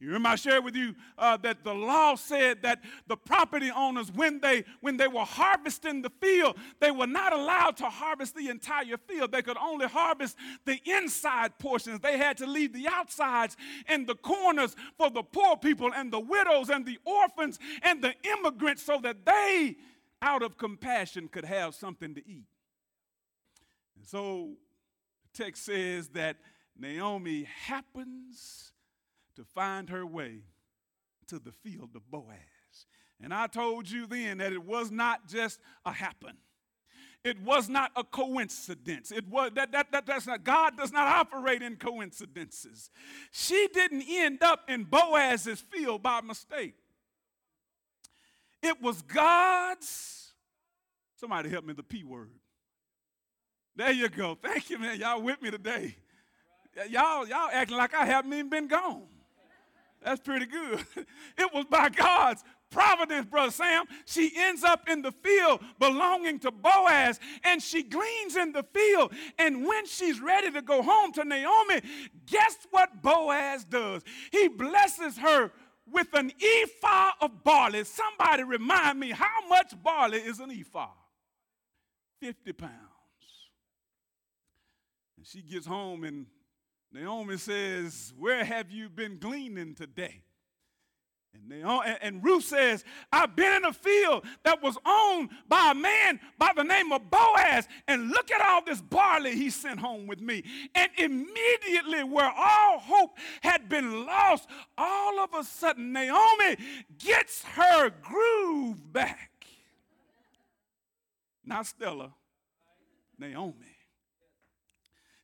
You 0.01 0.07
remember 0.07 0.29
I 0.29 0.37
shared 0.37 0.65
with 0.65 0.77
you 0.77 0.95
uh, 1.17 1.39
that 1.39 1.65
the 1.65 1.75
law 1.75 2.15
said 2.15 2.63
that 2.63 2.83
the 3.09 3.17
property 3.17 3.73
owners, 3.75 4.13
when 4.13 4.39
they 4.41 4.65
when 4.81 4.97
they 4.97 5.09
were 5.09 5.25
harvesting 5.25 6.03
the 6.03 6.11
field, 6.21 6.57
they 6.79 6.93
were 6.93 7.09
not 7.09 7.33
allowed 7.33 7.77
to 7.79 7.87
harvest 7.87 8.37
the 8.37 8.49
entire 8.49 8.97
field. 8.97 9.33
They 9.33 9.43
could 9.43 9.57
only 9.57 9.87
harvest 9.89 10.37
the 10.65 10.81
inside 10.85 11.59
portions. 11.59 11.99
They 11.99 12.17
had 12.17 12.37
to 12.37 12.47
leave 12.47 12.73
the 12.73 12.87
outsides 12.87 13.57
and 13.89 14.07
the 14.07 14.15
corners 14.15 14.77
for 14.97 15.11
the 15.11 15.25
poor 15.25 15.57
people 15.57 15.93
and 15.93 16.13
the 16.13 16.21
widows 16.21 16.71
and 16.71 16.87
the 16.87 16.99
orphans 17.05 17.59
and 17.83 18.01
the 18.01 18.15
immigrants, 18.23 18.85
so 18.85 19.01
that 19.03 19.27
they, 19.27 19.77
out 20.23 20.43
of 20.43 20.57
compassion, 20.57 21.27
could 21.27 21.45
have 21.45 21.75
something 21.75 22.15
to 22.15 22.21
eat. 22.21 22.47
And 23.97 24.07
so 24.07 24.51
the 25.35 25.45
text 25.45 25.65
says 25.65 26.11
that 26.11 26.37
Naomi 26.79 27.49
happens 27.67 28.71
to 29.38 29.44
find 29.44 29.88
her 29.88 30.05
way 30.05 30.40
to 31.29 31.38
the 31.38 31.53
field 31.53 31.90
of 31.94 32.11
Boaz. 32.11 32.87
And 33.22 33.33
I 33.33 33.46
told 33.46 33.90
you 33.90 34.07
then 34.07 34.38
that 34.38 34.53
it 34.53 34.64
was 34.64 34.90
not 34.90 35.29
just 35.29 35.61
a 35.87 35.92
happen. 35.92 36.37
It 37.24 37.40
was 37.42 37.68
not 37.68 37.90
a 37.96 38.05
coincidence. 38.05 39.11
It 39.11 39.27
was 39.29 39.53
that, 39.55 39.72
that, 39.72 39.90
that 39.92 40.07
that's 40.07 40.27
not 40.27 40.44
God 40.44 40.77
does 40.77 40.92
not 40.92 41.07
operate 41.09 41.62
in 41.62 41.77
coincidences. 41.77 42.90
She 43.33 43.68
didn't 43.72 44.05
end 44.09 44.42
up 44.42 44.68
in 44.68 44.85
Boaz's 44.85 45.61
field 45.61 46.03
by 46.03 46.20
mistake. 46.20 46.74
It 48.62 48.81
was 48.81 49.03
God's. 49.03 50.33
Somebody 51.16 51.48
help 51.48 51.64
me 51.64 51.74
the 51.74 51.83
P 51.83 52.05
word. 52.05 52.31
There 53.77 53.92
you 53.92 54.09
go. 54.09 54.37
Thank 54.40 54.70
you, 54.70 54.79
man. 54.79 54.98
Y'all 54.98 55.22
with 55.22 55.40
me 55.42 55.51
today. 55.51 55.96
Y'all, 56.88 57.27
y'all 57.27 57.51
acting 57.53 57.77
like 57.77 57.94
I 57.94 58.05
haven't 58.05 58.33
even 58.33 58.48
been 58.48 58.68
gone. 58.68 59.07
That's 60.03 60.21
pretty 60.21 60.47
good. 60.47 60.85
It 61.37 61.55
was 61.55 61.67
by 61.67 61.89
God's 61.89 62.43
providence, 62.71 63.27
Brother 63.27 63.53
Sam. 63.53 63.85
She 64.07 64.33
ends 64.37 64.65
up 64.65 64.89
in 64.89 65.03
the 65.03 65.13
field 65.13 65.61
belonging 65.79 66.41
to 66.41 66.51
Boaz, 66.51 67.21
and 67.45 67.63
she 67.63 67.85
gleans 67.85 68.35
in 68.35 68.53
the 68.53 68.65
field. 68.75 69.13
And 69.39 69.65
when 69.65 69.87
she's 69.87 70.21
ready 70.21 70.51
to 70.51 70.63
go 70.63 70.83
home 70.83 71.13
to 71.13 71.25
Naomi, 71.25 71.81
guess 72.27 72.67
what 72.71 73.03
Boaz 73.03 73.65
does? 73.65 74.03
He 74.33 74.49
blesses 74.49 75.19
her 75.19 75.53
with 75.91 76.09
an 76.15 76.33
ephah 76.43 77.13
of 77.21 77.45
barley. 77.45 77.85
Somebody 77.85 78.43
remind 78.43 78.99
me 78.99 79.11
how 79.11 79.49
much 79.49 79.75
barley 79.83 80.19
is 80.19 80.41
an 80.41 80.51
ephah? 80.51 80.89
50 82.21 82.53
pounds. 82.53 82.73
And 85.17 85.27
she 85.27 85.43
gets 85.43 85.67
home 85.67 86.05
and 86.05 86.27
Naomi 86.92 87.37
says, 87.37 88.12
Where 88.18 88.44
have 88.44 88.70
you 88.70 88.88
been 88.88 89.18
gleaning 89.18 89.74
today? 89.74 90.22
And, 91.35 91.48
Naomi, 91.48 91.94
and 92.01 92.24
Ruth 92.24 92.44
says, 92.44 92.85
I've 93.12 93.37
been 93.37 93.57
in 93.57 93.64
a 93.66 93.72
field 93.72 94.24
that 94.44 94.62
was 94.62 94.79
owned 94.87 95.31
by 95.48 95.72
a 95.72 95.74
man 95.74 96.20
by 96.38 96.51
the 96.57 96.64
name 96.64 96.90
of 96.92 97.11
Boaz. 97.11 97.68
And 97.87 98.09
look 98.09 98.31
at 98.31 98.40
all 98.40 98.64
this 98.64 98.81
barley 98.81 99.35
he 99.35 99.51
sent 99.51 99.79
home 99.79 100.07
with 100.07 100.20
me. 100.20 100.42
And 100.74 100.90
immediately, 100.96 102.03
where 102.05 102.33
all 102.35 102.79
hope 102.79 103.18
had 103.42 103.68
been 103.68 104.07
lost, 104.07 104.48
all 104.79 105.20
of 105.20 105.35
a 105.35 105.44
sudden, 105.44 105.92
Naomi 105.92 106.57
gets 106.98 107.42
her 107.42 107.90
groove 107.90 108.92
back. 108.92 109.31
Not 111.44 111.66
Stella, 111.66 112.14
Naomi. 113.18 113.78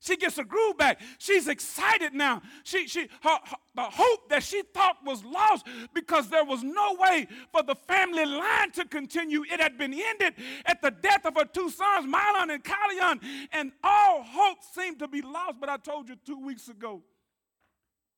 She 0.05 0.17
gets 0.17 0.37
her 0.37 0.45
groove 0.45 0.77
back. 0.77 1.01
She's 1.17 1.49
excited 1.49 2.13
now. 2.13 2.43
She, 2.63 2.87
she, 2.87 3.09
her, 3.23 3.39
her, 3.43 3.57
the 3.75 3.85
hope 3.85 4.29
that 4.29 4.43
she 4.43 4.61
thought 4.75 4.99
was 5.03 5.25
lost 5.25 5.67
because 5.95 6.29
there 6.29 6.45
was 6.45 6.63
no 6.63 6.95
way 7.01 7.27
for 7.51 7.63
the 7.63 7.75
family 7.75 8.27
line 8.27 8.71
to 8.73 8.85
continue. 8.85 9.45
It 9.51 9.61
had 9.61 9.79
been 9.79 9.95
ended 9.95 10.35
at 10.67 10.83
the 10.83 10.91
death 10.91 11.25
of 11.25 11.37
her 11.37 11.47
two 11.47 11.71
sons, 11.71 12.07
Mahlon 12.07 12.53
and 12.53 12.63
Chilion, 12.63 13.49
and 13.51 13.73
all 13.83 14.23
hope 14.23 14.59
seemed 14.75 14.99
to 14.99 15.09
be 15.09 15.23
lost. 15.23 15.55
But 15.59 15.71
I 15.71 15.79
told 15.79 16.11
you 16.11 16.17
two 16.17 16.39
weeks 16.39 16.69
ago 16.69 17.03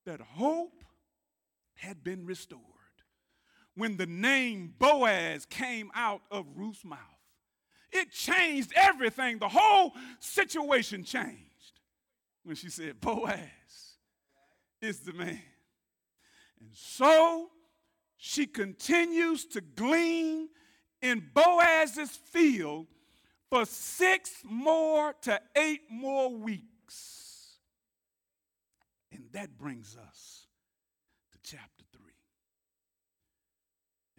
that 0.05 0.19
hope 0.19 0.83
had 1.75 2.03
been 2.03 2.25
restored 2.25 2.61
when 3.75 3.95
the 3.95 4.07
name 4.07 4.73
Boaz 4.77 5.45
came 5.45 5.89
out 5.95 6.21
of 6.31 6.47
Ruth's 6.53 6.83
mouth. 6.83 6.99
It 7.93 8.11
changed 8.11 8.73
everything. 8.75 9.39
The 9.39 9.47
whole 9.47 9.93
situation 10.19 11.05
changed 11.05 11.46
when 12.47 12.55
she 12.55 12.69
said, 12.69 13.01
Boaz 13.01 13.97
is 14.81 14.99
the 14.99 15.11
man. 15.11 15.41
And 16.61 16.69
so 16.71 17.49
she 18.15 18.45
continues 18.45 19.45
to 19.47 19.59
glean 19.59 20.47
in 21.01 21.23
Boaz's 21.33 22.11
field 22.11 22.87
for 23.49 23.65
six 23.65 24.31
more 24.45 25.13
to 25.23 25.41
eight 25.57 25.81
more 25.91 26.33
weeks. 26.33 27.57
And 29.11 29.25
that 29.33 29.57
brings 29.57 29.97
us 29.97 30.47
to 31.33 31.37
chapter 31.43 31.83
3. 31.91 32.01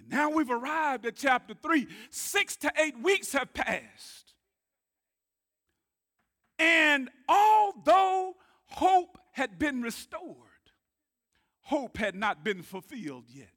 And 0.00 0.10
now 0.10 0.30
we've 0.30 0.50
arrived 0.50 1.06
at 1.06 1.16
chapter 1.16 1.54
3. 1.54 1.86
Six 2.10 2.56
to 2.56 2.72
eight 2.76 2.98
weeks 3.02 3.32
have 3.32 3.54
passed. 3.54 4.27
And 6.58 7.10
although 7.28 8.34
hope 8.66 9.18
had 9.32 9.58
been 9.58 9.82
restored, 9.82 10.34
hope 11.60 11.96
had 11.98 12.14
not 12.14 12.44
been 12.44 12.62
fulfilled 12.62 13.24
yet. 13.28 13.50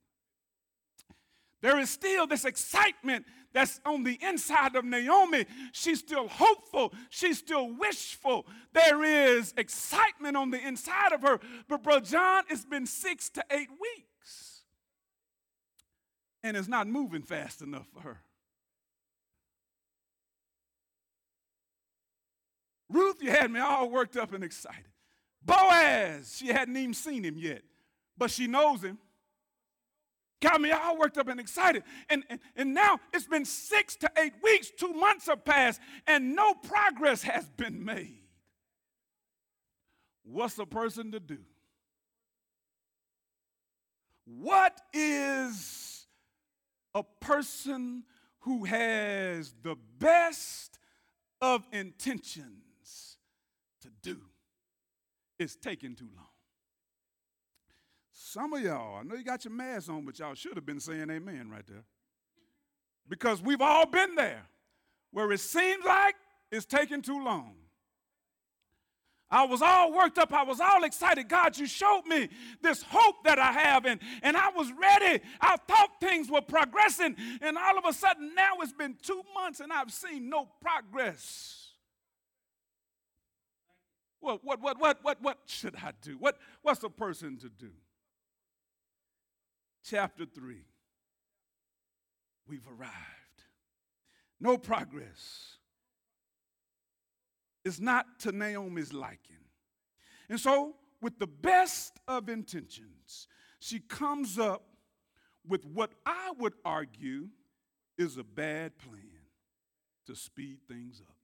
There 1.61 1.79
is 1.79 1.89
still 1.89 2.25
this 2.25 2.45
excitement 2.45 3.25
that's 3.53 3.79
on 3.85 4.03
the 4.03 4.17
inside 4.21 4.75
of 4.75 4.83
Naomi. 4.83 5.45
She's 5.73 5.99
still 5.99 6.27
hopeful. 6.27 6.93
She's 7.09 7.37
still 7.37 7.71
wishful. 7.71 8.47
There 8.73 9.03
is 9.03 9.53
excitement 9.57 10.37
on 10.37 10.49
the 10.51 10.65
inside 10.65 11.11
of 11.11 11.21
her. 11.21 11.39
But, 11.67 11.83
Bro 11.83 12.01
John, 12.01 12.43
it's 12.49 12.65
been 12.65 12.85
six 12.85 13.29
to 13.31 13.43
eight 13.51 13.69
weeks. 13.69 14.63
And 16.43 16.57
it's 16.57 16.67
not 16.67 16.87
moving 16.87 17.21
fast 17.21 17.61
enough 17.61 17.87
for 17.93 18.01
her. 18.01 18.21
Ruth, 22.91 23.21
you 23.21 23.31
had 23.31 23.51
me 23.51 23.59
all 23.59 23.89
worked 23.89 24.17
up 24.17 24.33
and 24.33 24.43
excited. 24.43 24.85
Boaz, 25.43 26.35
she 26.37 26.47
hadn't 26.47 26.77
even 26.77 26.93
seen 26.93 27.23
him 27.23 27.37
yet, 27.37 27.61
but 28.17 28.29
she 28.29 28.47
knows 28.47 28.83
him. 28.83 28.97
Got 30.41 30.59
me 30.59 30.71
all 30.71 30.97
worked 30.97 31.17
up 31.17 31.27
and 31.27 31.39
excited. 31.39 31.83
And, 32.09 32.23
and, 32.29 32.39
and 32.55 32.73
now 32.73 32.99
it's 33.13 33.27
been 33.27 33.45
six 33.45 33.95
to 33.97 34.11
eight 34.17 34.33
weeks, 34.43 34.71
two 34.71 34.91
months 34.93 35.27
have 35.27 35.45
passed, 35.45 35.79
and 36.07 36.35
no 36.35 36.53
progress 36.53 37.21
has 37.23 37.45
been 37.51 37.85
made. 37.85 38.23
What's 40.23 40.57
a 40.57 40.65
person 40.65 41.11
to 41.11 41.19
do? 41.19 41.39
What 44.25 44.79
is 44.93 46.05
a 46.95 47.03
person 47.19 48.03
who 48.39 48.65
has 48.65 49.53
the 49.61 49.75
best 49.99 50.79
of 51.41 51.67
intentions 51.71 52.70
to 53.81 53.89
do? 54.01 54.17
It's 55.39 55.55
taking 55.55 55.95
too 55.95 56.09
long. 56.15 56.25
Some 58.11 58.53
of 58.53 58.61
y'all, 58.61 58.99
I 58.99 59.03
know 59.03 59.15
you 59.15 59.23
got 59.23 59.45
your 59.45 59.53
mask 59.53 59.89
on, 59.89 60.05
but 60.05 60.19
y'all 60.19 60.35
should 60.35 60.55
have 60.55 60.65
been 60.65 60.79
saying 60.79 61.09
amen 61.09 61.49
right 61.49 61.65
there. 61.67 61.83
Because 63.07 63.41
we've 63.41 63.61
all 63.61 63.85
been 63.85 64.15
there 64.15 64.43
where 65.11 65.31
it 65.31 65.39
seems 65.39 65.83
like 65.83 66.15
it's 66.51 66.65
taking 66.65 67.01
too 67.01 67.23
long. 67.23 67.55
I 69.31 69.45
was 69.45 69.61
all 69.61 69.93
worked 69.93 70.17
up. 70.17 70.33
I 70.33 70.43
was 70.43 70.59
all 70.59 70.83
excited. 70.83 71.29
God, 71.29 71.57
you 71.57 71.65
showed 71.65 72.03
me 72.05 72.27
this 72.61 72.83
hope 72.83 73.23
that 73.23 73.39
I 73.39 73.53
have, 73.53 73.85
and, 73.85 74.01
and 74.23 74.35
I 74.35 74.49
was 74.49 74.69
ready. 74.73 75.23
I 75.39 75.55
thought 75.67 76.01
things 76.01 76.29
were 76.29 76.41
progressing, 76.41 77.15
and 77.41 77.57
all 77.57 77.77
of 77.77 77.85
a 77.85 77.93
sudden 77.93 78.35
now 78.35 78.55
it's 78.59 78.73
been 78.73 78.97
two 79.01 79.23
months 79.33 79.61
and 79.61 79.71
I've 79.71 79.91
seen 79.91 80.29
no 80.29 80.49
progress. 80.61 81.60
What, 84.21 84.43
what, 84.43 84.61
what, 84.61 84.79
what, 84.79 84.99
what, 85.01 85.21
what 85.21 85.37
should 85.45 85.75
I 85.75 85.91
do? 86.01 86.15
What, 86.17 86.37
what's 86.61 86.83
a 86.83 86.89
person 86.89 87.37
to 87.37 87.49
do? 87.49 87.71
Chapter 89.83 90.25
3. 90.25 90.57
We've 92.47 92.67
arrived. 92.67 92.91
No 94.39 94.57
progress. 94.57 95.57
It's 97.65 97.79
not 97.79 98.19
to 98.19 98.31
Naomi's 98.31 98.93
liking. 98.93 99.37
And 100.29 100.39
so, 100.39 100.75
with 101.01 101.17
the 101.19 101.27
best 101.27 101.99
of 102.07 102.29
intentions, 102.29 103.27
she 103.59 103.79
comes 103.79 104.39
up 104.39 104.63
with 105.47 105.65
what 105.65 105.91
I 106.05 106.31
would 106.37 106.53
argue 106.63 107.27
is 107.97 108.17
a 108.17 108.23
bad 108.23 108.77
plan 108.77 109.01
to 110.07 110.15
speed 110.15 110.59
things 110.67 111.01
up. 111.07 111.15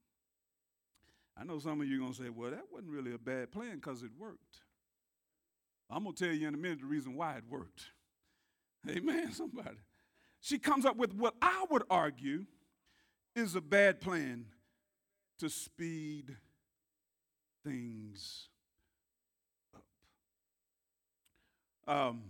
I 1.40 1.44
know 1.44 1.60
some 1.60 1.82
of 1.82 1.88
you 1.88 1.98
are 1.98 2.00
going 2.00 2.14
to 2.14 2.24
say, 2.24 2.30
well, 2.30 2.52
that 2.52 2.64
wasn't 2.72 2.92
really 2.92 3.14
a 3.14 3.18
bad 3.18 3.52
plan 3.52 3.76
because 3.76 4.02
it 4.02 4.10
worked. 4.18 4.62
I'm 5.90 6.04
going 6.04 6.16
to 6.16 6.26
tell 6.26 6.34
you 6.34 6.48
in 6.48 6.54
a 6.54 6.58
minute 6.58 6.80
the 6.82 6.88
reason 6.88 7.16
why 7.16 7.36
it 7.36 7.44
worked. 7.50 7.86
Amen, 8.90 9.32
somebody. 9.32 9.78
She 10.42 10.58
comes 10.60 10.86
up 10.86 10.98
with 10.98 11.14
what 11.14 11.36
I 11.42 11.66
would 11.70 11.84
argue 11.90 12.46
is 13.36 13.56
a 13.56 13.62
bad 13.62 14.02
plan 14.02 14.46
to 15.40 15.50
speed 15.50 16.36
things 17.64 18.48
up. 19.76 19.84
Um, 21.94 22.24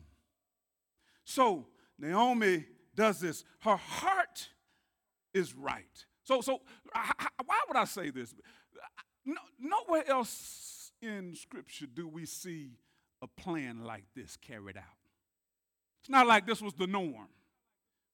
so 1.23 1.67
Naomi 1.97 2.65
does 2.95 3.19
this. 3.19 3.43
Her 3.59 3.77
heart 3.77 4.49
is 5.33 5.55
right. 5.55 6.05
So, 6.23 6.41
so 6.41 6.59
why 7.45 7.59
would 7.67 7.77
I 7.77 7.85
say 7.85 8.09
this? 8.09 8.33
No, 9.27 9.41
nowhere 9.59 10.09
else 10.09 10.93
in 11.01 11.35
Scripture 11.35 11.85
do 11.85 12.07
we 12.07 12.25
see 12.25 12.71
a 13.21 13.27
plan 13.27 13.83
like 13.83 14.05
this 14.15 14.37
carried 14.37 14.77
out. 14.77 14.83
It's 15.99 16.09
not 16.09 16.27
like 16.27 16.47
this 16.47 16.61
was 16.61 16.73
the 16.73 16.87
norm. 16.87 17.27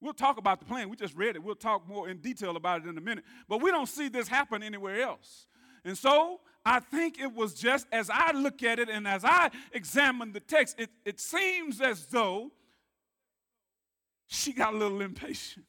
We'll 0.02 0.14
talk 0.14 0.38
about 0.40 0.60
the 0.60 0.66
plan. 0.66 0.90
We 0.90 0.96
just 0.96 1.16
read 1.16 1.36
it. 1.36 1.44
We'll 1.44 1.54
talk 1.54 1.88
more 1.88 2.10
in 2.10 2.18
detail 2.18 2.58
about 2.58 2.84
it 2.84 2.90
in 2.90 2.98
a 2.98 3.02
minute. 3.02 3.24
But 3.48 3.62
we 3.62 3.70
don't 3.70 3.88
see 3.88 4.10
this 4.10 4.28
happen 4.28 4.64
anywhere 4.64 5.02
else. 5.02 5.46
And 5.86 5.96
so 5.96 6.42
I 6.66 6.80
think 6.80 7.20
it 7.20 7.32
was 7.32 7.54
just 7.54 7.86
as 7.92 8.10
I 8.10 8.32
look 8.32 8.64
at 8.64 8.80
it 8.80 8.90
and 8.90 9.08
as 9.08 9.24
I 9.24 9.52
examine 9.72 10.32
the 10.32 10.40
text, 10.40 10.80
it, 10.80 10.90
it 11.06 11.20
seems 11.20 11.80
as 11.80 12.08
though 12.08 12.52
she 14.26 14.52
got 14.52 14.74
a 14.74 14.78
little 14.78 15.02
impatient. 15.02 15.66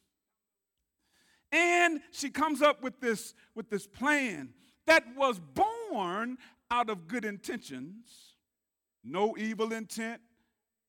And 1.52 2.00
she 2.12 2.30
comes 2.30 2.62
up 2.62 2.82
with 2.82 2.98
this, 2.98 3.34
with 3.54 3.68
this 3.68 3.86
plan 3.86 4.54
that 4.86 5.04
was 5.16 5.38
born 5.38 6.38
out 6.70 6.90
of 6.90 7.08
good 7.08 7.24
intentions, 7.24 8.34
no 9.02 9.36
evil 9.36 9.72
intent, 9.72 10.20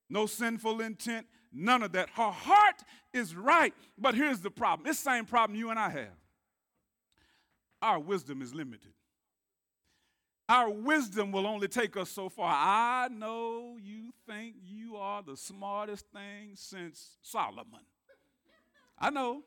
no 0.09 0.25
sinful 0.25 0.81
intent, 0.81 1.25
none 1.51 1.83
of 1.83 1.91
that. 1.93 2.09
Her 2.09 2.31
heart 2.31 2.83
is 3.13 3.35
right, 3.35 3.73
but 3.97 4.15
here's 4.15 4.39
the 4.41 4.51
problem. 4.51 4.85
This 4.85 4.99
same 4.99 5.25
problem 5.25 5.57
you 5.57 5.69
and 5.69 5.79
I 5.79 5.89
have. 5.89 6.17
Our 7.81 7.99
wisdom 7.99 8.41
is 8.41 8.53
limited. 8.53 8.93
Our 10.47 10.69
wisdom 10.69 11.31
will 11.31 11.47
only 11.47 11.67
take 11.67 11.97
us 11.97 12.09
so 12.09 12.29
far. 12.29 12.53
I 12.53 13.07
know 13.11 13.77
you 13.81 14.11
think 14.27 14.55
you 14.63 14.95
are 14.95 15.23
the 15.23 15.35
smartest 15.35 16.05
thing 16.13 16.51
since 16.53 17.17
Solomon. 17.23 17.81
I 18.99 19.09
know. 19.09 19.43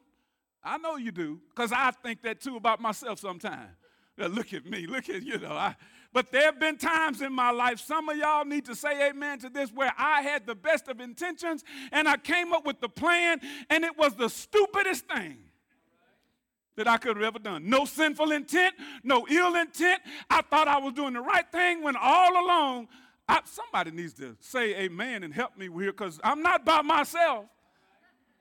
I 0.63 0.77
know 0.77 0.97
you 0.97 1.13
do, 1.13 1.41
because 1.51 1.71
I 1.73 1.93
think 1.93 2.23
that 2.23 2.41
too 2.41 2.57
about 2.57 2.81
myself 2.81 3.21
sometimes. 3.21 3.71
Look 4.19 4.53
at 4.53 4.67
me, 4.67 4.87
look 4.87 5.09
at, 5.09 5.23
you 5.23 5.39
know. 5.39 5.53
I, 5.53 5.77
but 6.13 6.33
there 6.33 6.45
have 6.45 6.59
been 6.59 6.79
times 6.79 7.21
in 7.21 7.33
my 7.33 7.51
life, 7.51 7.79
some 7.81 8.09
of 8.09 8.17
y'all 8.17 8.45
need 8.45 8.65
to 8.65 8.75
say 8.75 9.09
amen 9.11 9.41
to 9.41 9.51
this, 9.51 9.71
where 9.71 9.93
I 9.99 10.23
had 10.23 10.47
the 10.47 10.55
best 10.55 10.89
of 10.89 11.01
intentions 11.01 11.65
and 11.93 12.09
I 12.09 12.17
came 12.17 12.53
up 12.53 12.65
with 12.65 12.81
the 12.81 12.89
plan 12.89 13.41
and 13.69 13.85
it 13.85 13.97
was 13.97 14.15
the 14.15 14.29
stupidest 14.29 15.07
thing 15.07 15.39
that 16.77 16.89
I 16.89 16.97
could 16.97 17.17
have 17.17 17.25
ever 17.25 17.39
done. 17.39 17.69
No 17.69 17.85
sinful 17.85 18.33
intent, 18.33 18.75
no 19.03 19.27
ill 19.29 19.55
intent. 19.57 20.01
I 20.31 20.43
thought 20.43 20.69
I 20.69 20.79
was 20.79 20.95
doing 20.95 21.13
the 21.13 21.21
right 21.21 21.51
thing 21.51 21.83
when 21.83 21.97
all 21.97 22.45
along, 22.45 22.89
I, 23.29 23.41
somebody 23.45 23.91
needs 23.91 24.15
to 24.15 24.37
say 24.41 24.75
amen 24.77 25.25
and 25.25 25.35
help 25.35 25.59
me 25.59 25.67
here 25.67 25.93
because 25.93 26.19
I'm 26.25 26.41
not 26.41 26.65
by 26.65 26.83
myself. 26.83 27.47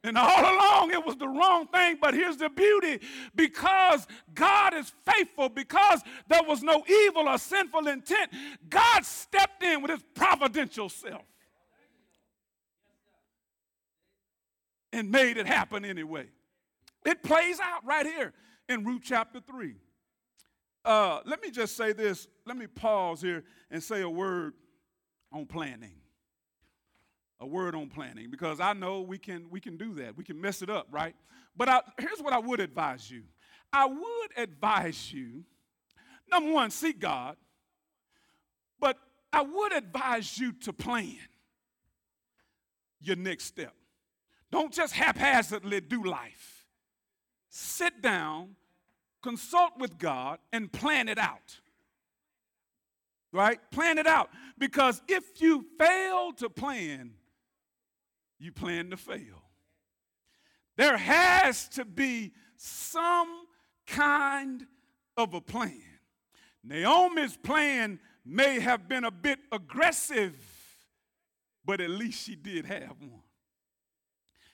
And 0.08 0.18
all 0.18 0.41
along 0.41 0.91
it 0.91 1.05
was 1.05 1.18
the 1.18 1.28
wrong 1.28 1.68
thing, 1.68 1.97
but 1.99 2.14
here's 2.14 2.38
the 2.38 2.49
beauty 2.49 2.99
because 3.36 4.08
God 4.34 4.74
is 4.74 4.93
faithful, 5.05 5.49
because 5.49 6.01
there 6.30 6.43
was 6.43 6.64
no 6.64 6.82
evil 6.88 7.28
or 7.28 7.38
sinful 7.38 7.88
intent, 7.88 8.32
God 8.70 9.05
stepped 9.05 9.62
in 9.64 9.82
with 9.82 9.91
his 9.91 10.03
providential 10.16 10.88
self 10.88 11.24
and 14.93 15.12
made 15.12 15.36
it 15.36 15.45
happen 15.45 15.84
anyway. 15.84 16.28
It 17.05 17.22
plays 17.22 17.60
out 17.60 17.86
right 17.86 18.05
here 18.05 18.34
in 18.70 18.86
Ruth 18.86 19.01
chapter 19.03 19.41
3. 19.41 19.76
Uh, 20.86 21.20
let 21.26 21.41
me 21.41 21.51
just 21.51 21.76
say 21.76 21.91
this. 21.91 22.30
Let 22.45 22.55
me 22.55 22.68
pause 22.68 23.22
here 23.22 23.43
and 23.70 23.84
say 23.84 24.01
a 24.01 24.10
word 24.10 24.53
on 25.34 25.45
planning 25.47 25.99
a 27.40 27.46
word 27.46 27.76
on 27.76 27.90
planning 27.90 28.30
because 28.30 28.60
I 28.60 28.74
know 28.74 29.02
we 29.02 29.18
can 29.18 29.50
we 29.50 29.60
can 29.60 29.78
do 29.78 29.94
that. 29.96 30.18
We 30.18 30.24
can 30.24 30.40
mess 30.40 30.62
it 30.62 30.70
up, 30.70 30.88
right? 30.92 31.16
But 31.56 31.70
I, 31.70 31.82
here's 32.00 32.20
what 32.20 32.34
I 32.34 32.40
would 32.40 32.60
advise 32.60 33.10
you. 33.10 33.24
I 33.72 33.86
would 33.86 34.38
advise 34.38 35.12
you 35.14 35.44
number 36.32 36.52
1, 36.52 36.72
seek 36.72 37.00
God. 37.00 37.38
But 38.80 38.98
I 39.32 39.42
would 39.42 39.74
advise 39.74 40.38
you 40.38 40.52
to 40.52 40.74
plan 40.74 41.18
your 43.00 43.16
next 43.16 43.46
step. 43.46 43.74
Don't 44.52 44.72
just 44.72 44.94
haphazardly 44.94 45.82
do 45.82 46.04
life. 46.04 46.66
Sit 47.50 48.02
down, 48.02 48.56
consult 49.22 49.74
with 49.78 49.98
God 49.98 50.40
and 50.54 50.72
plan 50.72 51.10
it 51.10 51.18
out 51.18 51.60
right? 53.32 53.60
Plan 53.72 53.98
it 53.98 54.08
out. 54.08 54.30
Because 54.58 55.02
if 55.08 55.42
you 55.42 55.66
fail 55.78 56.34
to 56.34 56.50
plan, 56.50 57.12
you 58.40 58.52
plan 58.52 58.90
to 58.92 58.98
fail. 58.98 59.44
There 60.76 60.98
has 60.98 61.68
to 61.70 61.86
be 61.86 62.34
some 62.56 63.46
kind 63.88 64.66
of 65.16 65.34
a 65.34 65.42
plan. 65.42 65.82
Naomi's 66.64 67.38
plan 67.38 68.00
may 68.26 68.60
have 68.60 68.88
been 68.88 69.04
a 69.04 69.12
bit 69.12 69.40
aggressive, 69.52 70.36
but 71.66 71.82
at 71.82 71.90
least 71.90 72.26
she 72.26 72.36
did 72.36 72.66
have 72.66 72.96
one. 73.00 73.24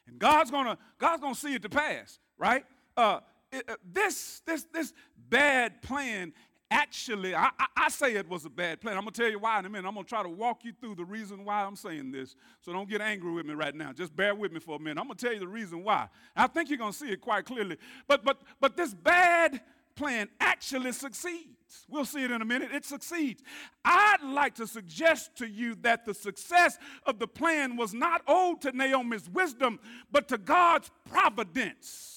And 0.08 0.20
God's 0.20 0.52
gonna 0.52 0.78
God's 1.00 1.22
gonna 1.22 1.36
see 1.36 1.56
it 1.56 1.62
to 1.64 1.70
pass, 1.70 2.20
right? 2.38 2.66
Uh, 2.96 3.20
it, 3.52 3.68
uh, 3.68 3.76
this 3.84 4.42
this 4.46 4.66
this 4.74 4.94
bad 5.30 5.82
plan 5.82 6.34
actually, 6.74 7.36
I, 7.36 7.50
I, 7.58 7.66
I, 7.78 7.90
say 7.90 8.16
it 8.16 8.28
was 8.28 8.46
a 8.46 8.50
bad 8.50 8.82
plan. 8.82 8.98
I'm 8.98 9.04
going 9.04 9.14
to 9.14 9.22
tell 9.22 9.30
you 9.30 9.40
why 9.40 9.60
in 9.60 9.66
a 9.66 9.70
minute. 9.70 9.88
I'm 9.88 9.94
going 9.94 10.06
to 10.06 10.10
try 10.10 10.24
to 10.24 10.30
walk 10.30 10.66
you 10.66 10.74
through 10.82 10.96
the 10.96 11.06
reason 11.06 11.46
why 11.46 11.64
I'm 11.64 11.76
saying 11.76 12.12
this. 12.12 12.36
So 12.62 12.74
don't 12.74 12.90
get 12.90 13.00
angry 13.00 13.32
with 13.32 13.46
me 13.46 13.54
right 13.54 13.76
now. 13.76 13.94
Just 13.94 14.16
bear 14.16 14.34
with 14.34 14.52
me 14.52 14.60
for 14.60 14.76
a 14.76 14.80
minute. 14.80 15.00
I'm 15.00 15.08
going 15.08 15.18
to 15.18 15.24
tell 15.26 15.34
you 15.34 15.40
the 15.40 15.48
reason 15.48 15.84
why. 15.84 16.08
I 16.36 16.48
think 16.48 16.70
you're 16.70 16.80
going 16.80 16.92
to 16.92 16.98
see 16.98 17.12
it 17.12 17.22
quite 17.22 17.46
clearly. 17.46 17.78
But, 18.08 18.26
but, 18.26 18.42
but 18.60 18.76
this 18.76 18.94
bad 18.94 19.62
plan 19.96 20.28
actually 20.40 20.92
succeeds. 20.92 21.86
We'll 21.88 22.06
see 22.06 22.24
it 22.24 22.32
in 22.32 22.42
a 22.42 22.46
minute. 22.46 22.72
It 22.72 22.86
succeeds. 22.86 23.44
I'd 23.86 24.24
like 24.24 24.56
to 24.56 24.66
suggest 24.66 25.36
to 25.38 25.48
you 25.48 25.76
that 25.82 26.06
the 26.06 26.14
success 26.14 26.78
of 27.06 27.20
the 27.20 27.28
plan 27.28 27.78
was 27.78 27.94
not 27.94 28.24
owed 28.28 28.62
to 28.62 28.72
Naomi's 28.72 29.30
wisdom, 29.30 29.80
but 30.12 30.28
to 30.30 30.38
God's 30.38 30.90
providence. 31.06 32.13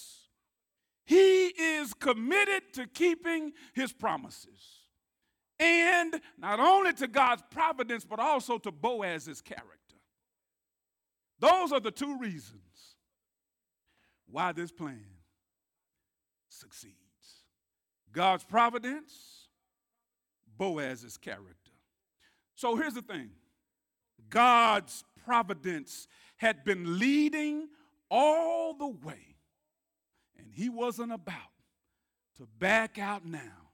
He 1.06 1.46
is 1.46 1.94
committed 1.94 2.72
to 2.74 2.86
keeping 2.86 3.52
his 3.72 3.92
promises. 3.92 4.80
And 5.58 6.20
not 6.36 6.60
only 6.60 6.92
to 6.94 7.06
God's 7.06 7.42
providence, 7.50 8.04
but 8.04 8.18
also 8.18 8.58
to 8.58 8.72
Boaz's 8.72 9.40
character. 9.40 9.70
Those 11.38 11.72
are 11.72 11.80
the 11.80 11.90
two 11.90 12.18
reasons 12.18 12.96
why 14.26 14.52
this 14.52 14.72
plan 14.72 15.06
succeeds 16.48 16.94
God's 18.12 18.44
providence, 18.44 19.48
Boaz's 20.58 21.16
character. 21.16 21.72
So 22.56 22.74
here's 22.74 22.94
the 22.94 23.02
thing 23.02 23.30
God's 24.28 25.04
providence 25.24 26.08
had 26.38 26.64
been 26.64 26.98
leading 26.98 27.68
all 28.10 28.74
the 28.74 28.88
way 28.88 29.35
and 30.38 30.48
he 30.52 30.68
wasn't 30.68 31.12
about 31.12 31.36
to 32.38 32.46
back 32.58 32.98
out 32.98 33.24
now 33.24 33.70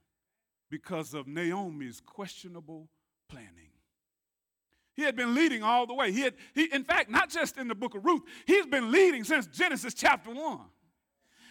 because 0.69 1.13
of 1.13 1.27
Naomi's 1.27 2.01
questionable 2.01 2.89
planning. 3.29 3.69
He 4.95 5.01
had 5.03 5.15
been 5.15 5.33
leading 5.33 5.63
all 5.63 5.87
the 5.87 5.93
way. 5.93 6.11
He 6.11 6.21
had, 6.21 6.35
he, 6.53 6.65
in 6.71 6.83
fact, 6.83 7.09
not 7.09 7.29
just 7.29 7.57
in 7.57 7.67
the 7.67 7.75
book 7.75 7.95
of 7.95 8.05
Ruth, 8.05 8.21
he's 8.45 8.65
been 8.65 8.91
leading 8.91 9.23
since 9.23 9.47
Genesis 9.47 9.93
chapter 9.93 10.31
1. 10.31 10.59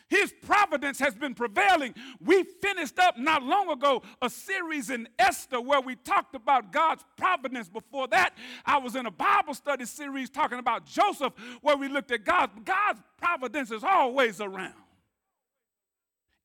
His 0.08 0.32
providence 0.42 0.98
has 0.98 1.14
been 1.14 1.34
prevailing. 1.34 1.94
We 2.20 2.44
finished 2.60 2.98
up 2.98 3.16
not 3.16 3.42
long 3.42 3.70
ago 3.70 4.02
a 4.20 4.28
series 4.28 4.90
in 4.90 5.08
Esther 5.18 5.60
where 5.60 5.80
we 5.80 5.96
talked 5.96 6.34
about 6.34 6.70
God's 6.70 7.02
providence. 7.16 7.68
Before 7.70 8.06
that, 8.08 8.34
I 8.66 8.76
was 8.76 8.94
in 8.94 9.06
a 9.06 9.10
Bible 9.10 9.54
study 9.54 9.86
series 9.86 10.28
talking 10.28 10.58
about 10.58 10.84
Joseph 10.84 11.32
where 11.62 11.78
we 11.78 11.88
looked 11.88 12.10
at 12.10 12.24
God. 12.24 12.50
God's 12.64 13.00
providence 13.16 13.70
is 13.70 13.82
always 13.82 14.40
around 14.40 14.74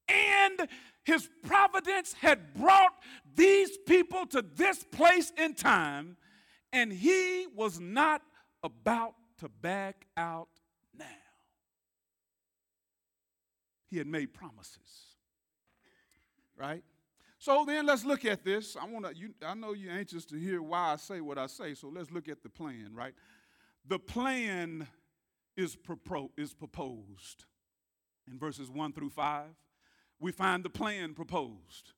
and 0.08 0.68
his 1.03 1.30
providence 1.45 2.14
had 2.14 2.53
brought 2.53 2.93
these 3.36 3.78
people 3.86 4.26
to 4.28 4.41
this 4.41 4.84
place 4.84 5.32
in 5.38 5.53
time, 5.53 6.18
and 6.74 6.91
he 6.91 7.47
was 7.55 7.80
not 7.80 8.22
about 8.64 9.14
to 9.39 9.49
back 9.49 10.05
out 10.18 10.49
now. 10.97 11.05
He 13.89 13.97
had 13.97 14.08
made 14.08 14.34
promises. 14.34 15.16
Right? 16.58 16.84
So 17.39 17.64
then 17.66 17.86
let's 17.86 18.03
look 18.03 18.26
at 18.26 18.43
this. 18.43 18.76
I 18.76 18.86
want 18.86 19.05
to 19.05 19.16
you 19.16 19.34
I 19.45 19.53
know 19.53 19.74
you're 19.74 19.93
anxious 19.93 20.26
to 20.26 20.36
hear 20.36 20.62
why 20.62 20.93
I 20.93 20.95
say 20.95 21.22
what 21.22 21.38
I 21.38 21.47
say, 21.47 21.76
so 21.76 21.88
let's 21.88 22.12
look 22.12 22.28
at 22.28 22.41
the 22.41 22.49
plan, 22.49 22.91
right? 22.93 23.14
The 23.88 23.99
plan 23.99 24.88
is, 25.55 25.76
propo- 25.76 26.32
is 26.38 26.53
proposed 26.53 27.45
in 28.30 28.38
verses 28.38 28.70
1 28.70 28.93
through 28.93 29.12
5 29.12 29.45
we 30.20 30.32
find 30.32 30.63
the 30.63 30.70
plan 30.70 31.13
proposed. 31.13 31.93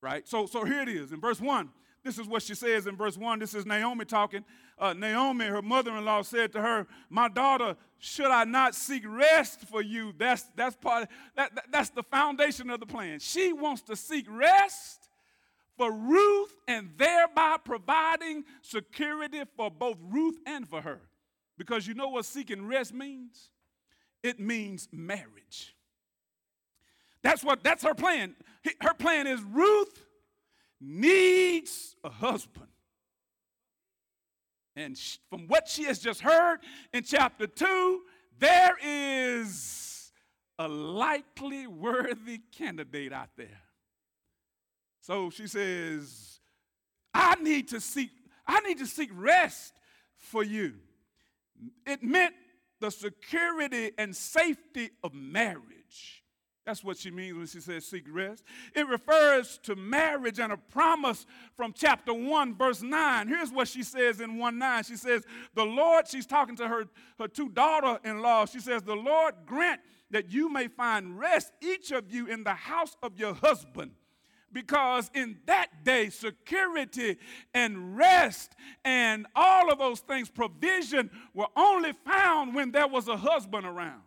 Right? 0.00 0.26
So, 0.28 0.46
so 0.46 0.64
here 0.64 0.82
it 0.82 0.88
is. 0.88 1.12
In 1.12 1.20
verse 1.20 1.40
1, 1.40 1.70
this 2.04 2.18
is 2.18 2.26
what 2.26 2.42
she 2.42 2.54
says 2.54 2.86
in 2.86 2.96
verse 2.96 3.16
1. 3.16 3.38
This 3.38 3.54
is 3.54 3.64
Naomi 3.64 4.04
talking. 4.04 4.44
Uh, 4.76 4.92
Naomi, 4.92 5.44
her 5.44 5.62
mother 5.62 5.96
in 5.96 6.04
law, 6.04 6.22
said 6.22 6.52
to 6.52 6.60
her, 6.60 6.86
My 7.08 7.28
daughter, 7.28 7.76
should 7.98 8.30
I 8.30 8.42
not 8.44 8.74
seek 8.74 9.04
rest 9.06 9.60
for 9.60 9.80
you? 9.80 10.12
That's, 10.18 10.42
that's, 10.56 10.74
part, 10.74 11.08
that, 11.36 11.54
that, 11.54 11.66
that's 11.70 11.90
the 11.90 12.02
foundation 12.02 12.68
of 12.70 12.80
the 12.80 12.86
plan. 12.86 13.20
She 13.20 13.52
wants 13.52 13.82
to 13.82 13.94
seek 13.94 14.26
rest 14.28 15.08
for 15.76 15.92
Ruth 15.92 16.56
and 16.66 16.90
thereby 16.96 17.58
providing 17.64 18.44
security 18.60 19.42
for 19.56 19.70
both 19.70 19.98
Ruth 20.02 20.38
and 20.44 20.68
for 20.68 20.80
her. 20.80 21.00
Because 21.56 21.86
you 21.86 21.94
know 21.94 22.08
what 22.08 22.24
seeking 22.24 22.66
rest 22.66 22.92
means? 22.92 23.50
It 24.24 24.40
means 24.40 24.88
marriage. 24.90 25.76
That's 27.22 27.44
what 27.44 27.62
that's 27.62 27.84
her 27.84 27.94
plan. 27.94 28.34
Her 28.80 28.94
plan 28.94 29.26
is 29.26 29.40
Ruth 29.42 30.06
needs 30.80 31.96
a 32.04 32.10
husband. 32.10 32.66
And 34.74 34.98
from 35.28 35.46
what 35.48 35.68
she 35.68 35.84
has 35.84 35.98
just 35.98 36.20
heard 36.20 36.60
in 36.92 37.04
chapter 37.04 37.46
2, 37.46 38.00
there 38.38 38.76
is 38.82 40.12
a 40.58 40.66
likely 40.66 41.66
worthy 41.66 42.40
candidate 42.56 43.12
out 43.12 43.30
there. 43.36 43.60
So 45.02 45.30
she 45.30 45.46
says, 45.46 46.40
I 47.12 47.34
need 47.36 47.68
to 47.68 47.80
seek 47.80 48.10
I 48.46 48.60
need 48.60 48.78
to 48.78 48.86
seek 48.86 49.10
rest 49.14 49.74
for 50.16 50.42
you. 50.42 50.74
It 51.86 52.02
meant 52.02 52.34
the 52.80 52.90
security 52.90 53.92
and 53.96 54.14
safety 54.16 54.90
of 55.04 55.14
marriage. 55.14 56.21
That's 56.64 56.84
what 56.84 56.96
she 56.96 57.10
means 57.10 57.36
when 57.36 57.46
she 57.46 57.60
says 57.60 57.84
seek 57.86 58.04
rest. 58.08 58.44
It 58.74 58.86
refers 58.86 59.58
to 59.64 59.74
marriage 59.74 60.38
and 60.38 60.52
a 60.52 60.56
promise 60.56 61.26
from 61.56 61.72
chapter 61.72 62.14
1, 62.14 62.54
verse 62.54 62.82
9. 62.82 63.26
Here's 63.26 63.50
what 63.50 63.66
she 63.66 63.82
says 63.82 64.20
in 64.20 64.38
1 64.38 64.58
9. 64.58 64.84
She 64.84 64.96
says, 64.96 65.24
The 65.54 65.64
Lord, 65.64 66.06
she's 66.06 66.26
talking 66.26 66.54
to 66.56 66.68
her, 66.68 66.84
her 67.18 67.26
two 67.26 67.48
daughter 67.48 67.98
in 68.04 68.22
law. 68.22 68.46
She 68.46 68.60
says, 68.60 68.82
The 68.82 68.94
Lord 68.94 69.34
grant 69.44 69.80
that 70.12 70.30
you 70.30 70.48
may 70.48 70.68
find 70.68 71.18
rest, 71.18 71.50
each 71.60 71.90
of 71.90 72.12
you, 72.12 72.26
in 72.26 72.44
the 72.44 72.54
house 72.54 72.96
of 73.02 73.18
your 73.18 73.34
husband. 73.34 73.92
Because 74.52 75.10
in 75.14 75.38
that 75.46 75.82
day, 75.82 76.10
security 76.10 77.16
and 77.54 77.96
rest 77.96 78.54
and 78.84 79.26
all 79.34 79.72
of 79.72 79.78
those 79.78 80.00
things, 80.00 80.28
provision, 80.28 81.10
were 81.34 81.48
only 81.56 81.92
found 82.04 82.54
when 82.54 82.70
there 82.70 82.86
was 82.86 83.08
a 83.08 83.16
husband 83.16 83.66
around. 83.66 84.02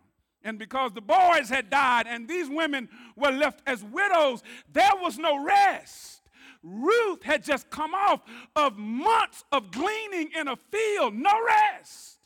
And 0.46 0.60
because 0.60 0.92
the 0.92 1.00
boys 1.00 1.48
had 1.48 1.70
died 1.70 2.06
and 2.06 2.28
these 2.28 2.48
women 2.48 2.88
were 3.16 3.32
left 3.32 3.62
as 3.66 3.82
widows, 3.82 4.44
there 4.72 4.92
was 5.02 5.18
no 5.18 5.44
rest. 5.44 6.22
Ruth 6.62 7.24
had 7.24 7.42
just 7.42 7.68
come 7.68 7.94
off 7.94 8.20
of 8.54 8.78
months 8.78 9.44
of 9.50 9.72
gleaning 9.72 10.30
in 10.38 10.46
a 10.46 10.54
field, 10.54 11.14
no 11.14 11.32
rest. 11.44 12.20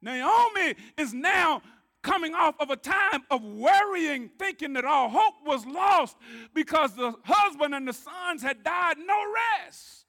Naomi 0.00 0.76
is 0.96 1.12
now 1.12 1.60
coming 2.02 2.34
off 2.34 2.54
of 2.58 2.70
a 2.70 2.76
time 2.76 3.22
of 3.30 3.44
worrying, 3.44 4.30
thinking 4.38 4.72
that 4.72 4.86
all 4.86 5.10
hope 5.10 5.34
was 5.44 5.66
lost 5.66 6.16
because 6.54 6.94
the 6.94 7.12
husband 7.22 7.74
and 7.74 7.86
the 7.86 7.92
sons 7.92 8.40
had 8.40 8.64
died, 8.64 8.96
no 8.96 9.18
rest. 9.66 10.06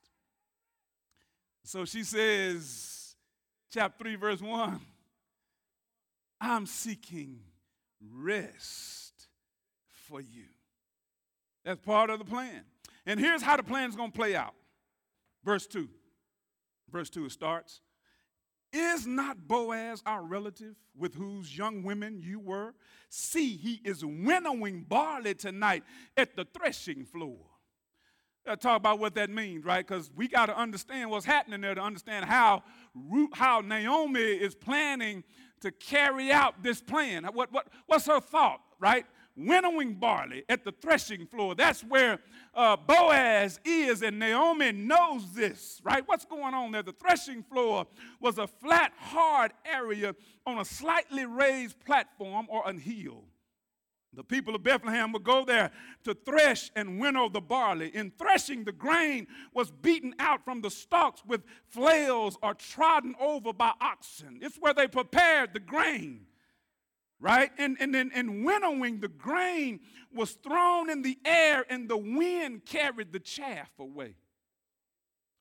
So 1.65 1.83
she 1.83 2.05
says, 2.05 3.17
chapter 3.69 4.05
3, 4.05 4.15
verse 4.15 4.41
1 4.41 4.79
I'm 6.43 6.65
seeking 6.65 7.39
rest 8.01 9.27
for 10.07 10.19
you. 10.19 10.45
That's 11.63 11.79
part 11.79 12.09
of 12.09 12.19
the 12.19 12.25
plan. 12.25 12.63
And 13.05 13.19
here's 13.19 13.41
how 13.41 13.55
the 13.55 13.63
plan 13.63 13.89
is 13.89 13.95
going 13.95 14.11
to 14.11 14.17
play 14.17 14.35
out. 14.35 14.53
Verse 15.43 15.65
2. 15.67 15.87
Verse 16.91 17.09
2 17.09 17.25
it 17.25 17.31
starts. 17.31 17.81
Is 18.73 19.07
not 19.07 19.47
Boaz 19.47 20.01
our 20.05 20.23
relative 20.23 20.75
with 20.97 21.15
whose 21.15 21.55
young 21.55 21.83
women 21.83 22.19
you 22.21 22.39
were? 22.39 22.73
See, 23.09 23.55
he 23.55 23.79
is 23.85 24.03
winnowing 24.03 24.83
barley 24.83 25.35
tonight 25.35 25.83
at 26.17 26.35
the 26.35 26.45
threshing 26.45 27.05
floor. 27.05 27.37
Let's 28.45 28.61
talk 28.61 28.77
about 28.77 28.99
what 28.99 29.15
that 29.15 29.29
means, 29.29 29.63
right? 29.63 29.87
Because 29.87 30.11
we 30.13 30.27
got 30.27 30.47
to 30.47 30.57
understand 30.57 31.09
what's 31.09 31.25
happening 31.25 31.61
there 31.61 31.75
to 31.75 31.81
understand 31.81 32.25
how, 32.25 32.63
how 33.33 33.61
Naomi 33.61 34.19
is 34.19 34.53
planning 34.53 35.23
to 35.63 35.71
carry 35.71 36.31
out 36.31 36.63
this 36.63 36.79
plan. 36.79 37.25
What, 37.33 37.51
what, 37.51 37.67
what's 37.87 38.05
her 38.05 38.19
thought, 38.19 38.61
right? 38.79 39.05
Winnowing 39.35 39.95
barley 39.95 40.43
at 40.47 40.63
the 40.63 40.71
threshing 40.71 41.25
floor. 41.25 41.55
That's 41.55 41.83
where 41.83 42.19
uh, 42.53 42.77
Boaz 42.77 43.59
is, 43.65 44.03
and 44.03 44.19
Naomi 44.19 44.71
knows 44.71 45.33
this, 45.33 45.81
right? 45.83 46.03
What's 46.05 46.25
going 46.25 46.53
on 46.53 46.71
there? 46.71 46.83
The 46.83 46.93
threshing 46.93 47.41
floor 47.41 47.87
was 48.19 48.37
a 48.37 48.45
flat, 48.45 48.93
hard 48.97 49.51
area 49.65 50.15
on 50.45 50.59
a 50.59 50.65
slightly 50.65 51.25
raised 51.25 51.79
platform 51.83 52.45
or 52.49 52.61
a 52.65 52.73
hill. 52.73 53.23
The 54.15 54.23
people 54.23 54.53
of 54.55 54.63
Bethlehem 54.63 55.11
would 55.11 55.23
go 55.23 55.43
there 55.43 55.71
to 56.03 56.13
thresh 56.13 56.71
and 56.75 56.99
winnow 56.99 57.29
the 57.29 57.41
barley. 57.41 57.95
In 57.95 58.11
threshing, 58.11 58.63
the 58.63 58.71
grain 58.71 59.27
was 59.53 59.71
beaten 59.71 60.13
out 60.19 60.45
from 60.45 60.61
the 60.61 60.69
stalks 60.69 61.23
with 61.25 61.41
flails 61.67 62.37
or 62.43 62.53
trodden 62.53 63.15
over 63.19 63.53
by 63.53 63.73
oxen. 63.81 64.39
It's 64.41 64.57
where 64.57 64.73
they 64.73 64.87
prepared 64.87 65.53
the 65.53 65.59
grain, 65.59 66.27
right? 67.19 67.51
And, 67.57 67.77
and 67.79 67.93
then 67.93 68.11
in 68.13 68.43
winnowing, 68.43 68.99
the 68.99 69.07
grain 69.07 69.79
was 70.13 70.33
thrown 70.33 70.89
in 70.89 71.01
the 71.01 71.17
air 71.25 71.65
and 71.69 71.89
the 71.89 71.97
wind 71.97 72.65
carried 72.65 73.11
the 73.11 73.19
chaff 73.19 73.71
away. 73.79 74.15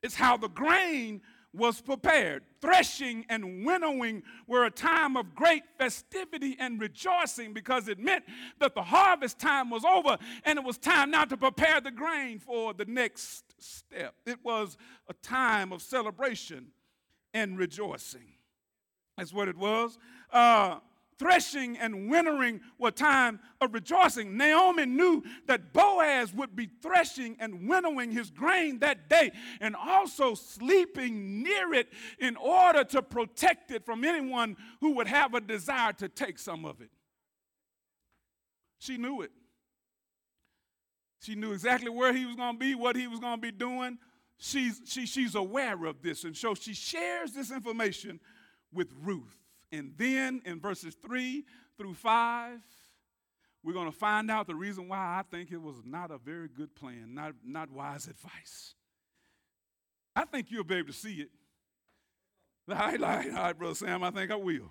It's 0.02 0.14
how 0.14 0.36
the 0.36 0.48
grain 0.48 1.20
was 1.54 1.80
prepared. 1.80 2.42
Threshing 2.60 3.26
and 3.28 3.66
winnowing 3.66 4.22
were 4.46 4.64
a 4.64 4.70
time 4.70 5.16
of 5.16 5.34
great 5.34 5.64
festivity 5.78 6.56
and 6.58 6.80
rejoicing 6.80 7.52
because 7.52 7.88
it 7.88 7.98
meant 7.98 8.24
that 8.58 8.74
the 8.74 8.82
harvest 8.82 9.38
time 9.38 9.68
was 9.68 9.84
over 9.84 10.16
and 10.44 10.58
it 10.58 10.64
was 10.64 10.78
time 10.78 11.10
now 11.10 11.24
to 11.24 11.36
prepare 11.36 11.80
the 11.80 11.90
grain 11.90 12.38
for 12.38 12.72
the 12.72 12.86
next 12.86 13.44
step. 13.58 14.14
It 14.24 14.38
was 14.42 14.76
a 15.08 15.14
time 15.14 15.72
of 15.72 15.82
celebration 15.82 16.68
and 17.34 17.58
rejoicing. 17.58 18.32
That's 19.18 19.32
what 19.32 19.48
it 19.48 19.56
was. 19.56 19.98
Uh, 20.32 20.78
threshing 21.22 21.78
and 21.78 22.10
winnowing 22.10 22.60
were 22.78 22.90
time 22.90 23.38
of 23.60 23.72
rejoicing. 23.72 24.36
Naomi 24.36 24.86
knew 24.86 25.22
that 25.46 25.72
Boaz 25.72 26.34
would 26.34 26.56
be 26.56 26.68
threshing 26.82 27.36
and 27.38 27.68
winnowing 27.68 28.10
his 28.10 28.28
grain 28.28 28.80
that 28.80 29.08
day 29.08 29.30
and 29.60 29.76
also 29.76 30.34
sleeping 30.34 31.44
near 31.44 31.72
it 31.74 31.88
in 32.18 32.34
order 32.34 32.82
to 32.82 33.00
protect 33.00 33.70
it 33.70 33.86
from 33.86 34.04
anyone 34.04 34.56
who 34.80 34.96
would 34.96 35.06
have 35.06 35.34
a 35.34 35.40
desire 35.40 35.92
to 35.92 36.08
take 36.08 36.40
some 36.40 36.64
of 36.64 36.80
it. 36.80 36.90
She 38.80 38.96
knew 38.96 39.22
it. 39.22 39.30
She 41.20 41.36
knew 41.36 41.52
exactly 41.52 41.88
where 41.88 42.12
he 42.12 42.26
was 42.26 42.34
going 42.34 42.54
to 42.54 42.58
be, 42.58 42.74
what 42.74 42.96
he 42.96 43.06
was 43.06 43.20
going 43.20 43.36
to 43.36 43.40
be 43.40 43.52
doing. 43.52 43.96
She's, 44.38 44.80
she, 44.86 45.06
she's 45.06 45.36
aware 45.36 45.84
of 45.84 46.02
this, 46.02 46.24
and 46.24 46.36
so 46.36 46.54
she 46.54 46.74
shares 46.74 47.32
this 47.32 47.52
information 47.52 48.18
with 48.72 48.92
Ruth. 49.04 49.41
And 49.72 49.94
then 49.96 50.42
in 50.44 50.60
verses 50.60 50.94
3 51.02 51.44
through 51.78 51.94
5, 51.94 52.60
we're 53.64 53.72
going 53.72 53.90
to 53.90 53.96
find 53.96 54.30
out 54.30 54.46
the 54.46 54.54
reason 54.54 54.88
why 54.88 54.98
I 54.98 55.22
think 55.30 55.50
it 55.50 55.60
was 55.60 55.76
not 55.84 56.10
a 56.10 56.18
very 56.18 56.48
good 56.48 56.74
plan, 56.74 57.14
not, 57.14 57.32
not 57.44 57.70
wise 57.70 58.06
advice. 58.06 58.74
I 60.14 60.26
think 60.26 60.50
you'll 60.50 60.64
be 60.64 60.76
able 60.76 60.88
to 60.88 60.92
see 60.92 61.14
it. 61.14 61.30
All 62.68 62.76
right, 62.76 63.02
all 63.02 63.08
right, 63.08 63.30
all 63.30 63.42
right, 63.42 63.58
Brother 63.58 63.74
Sam, 63.74 64.04
I 64.04 64.10
think 64.10 64.30
I 64.30 64.36
will. 64.36 64.70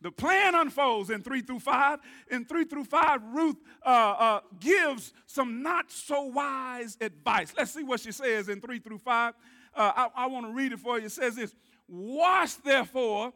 The 0.00 0.10
plan 0.10 0.54
unfolds 0.56 1.10
in 1.10 1.22
3 1.22 1.42
through 1.42 1.60
5. 1.60 2.00
In 2.30 2.44
3 2.44 2.64
through 2.64 2.84
5, 2.84 3.20
Ruth 3.32 3.56
uh, 3.86 3.88
uh, 3.88 4.40
gives 4.58 5.12
some 5.26 5.62
not 5.62 5.90
so 5.90 6.22
wise 6.22 6.98
advice. 7.00 7.54
Let's 7.56 7.72
see 7.72 7.84
what 7.84 8.00
she 8.00 8.10
says 8.10 8.48
in 8.48 8.60
3 8.60 8.80
through 8.80 8.98
5. 8.98 9.34
Uh, 9.74 9.92
I, 9.96 10.08
I 10.24 10.26
want 10.26 10.46
to 10.46 10.52
read 10.52 10.72
it 10.72 10.80
for 10.80 10.98
you. 10.98 11.06
It 11.06 11.12
says 11.12 11.36
this 11.36 11.54
Wash 11.88 12.54
therefore 12.54 13.32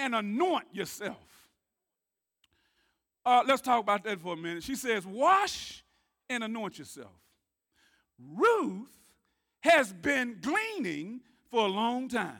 and 0.00 0.14
anoint 0.14 0.66
yourself. 0.72 1.18
Uh, 3.24 3.42
let's 3.46 3.60
talk 3.60 3.80
about 3.80 4.02
that 4.04 4.18
for 4.20 4.32
a 4.32 4.36
minute. 4.36 4.62
She 4.62 4.74
says, 4.74 5.06
Wash 5.06 5.84
and 6.28 6.42
anoint 6.42 6.78
yourself. 6.78 7.12
Ruth 8.18 8.88
has 9.60 9.92
been 9.92 10.38
gleaning 10.40 11.20
for 11.50 11.66
a 11.66 11.68
long 11.68 12.08
time. 12.08 12.38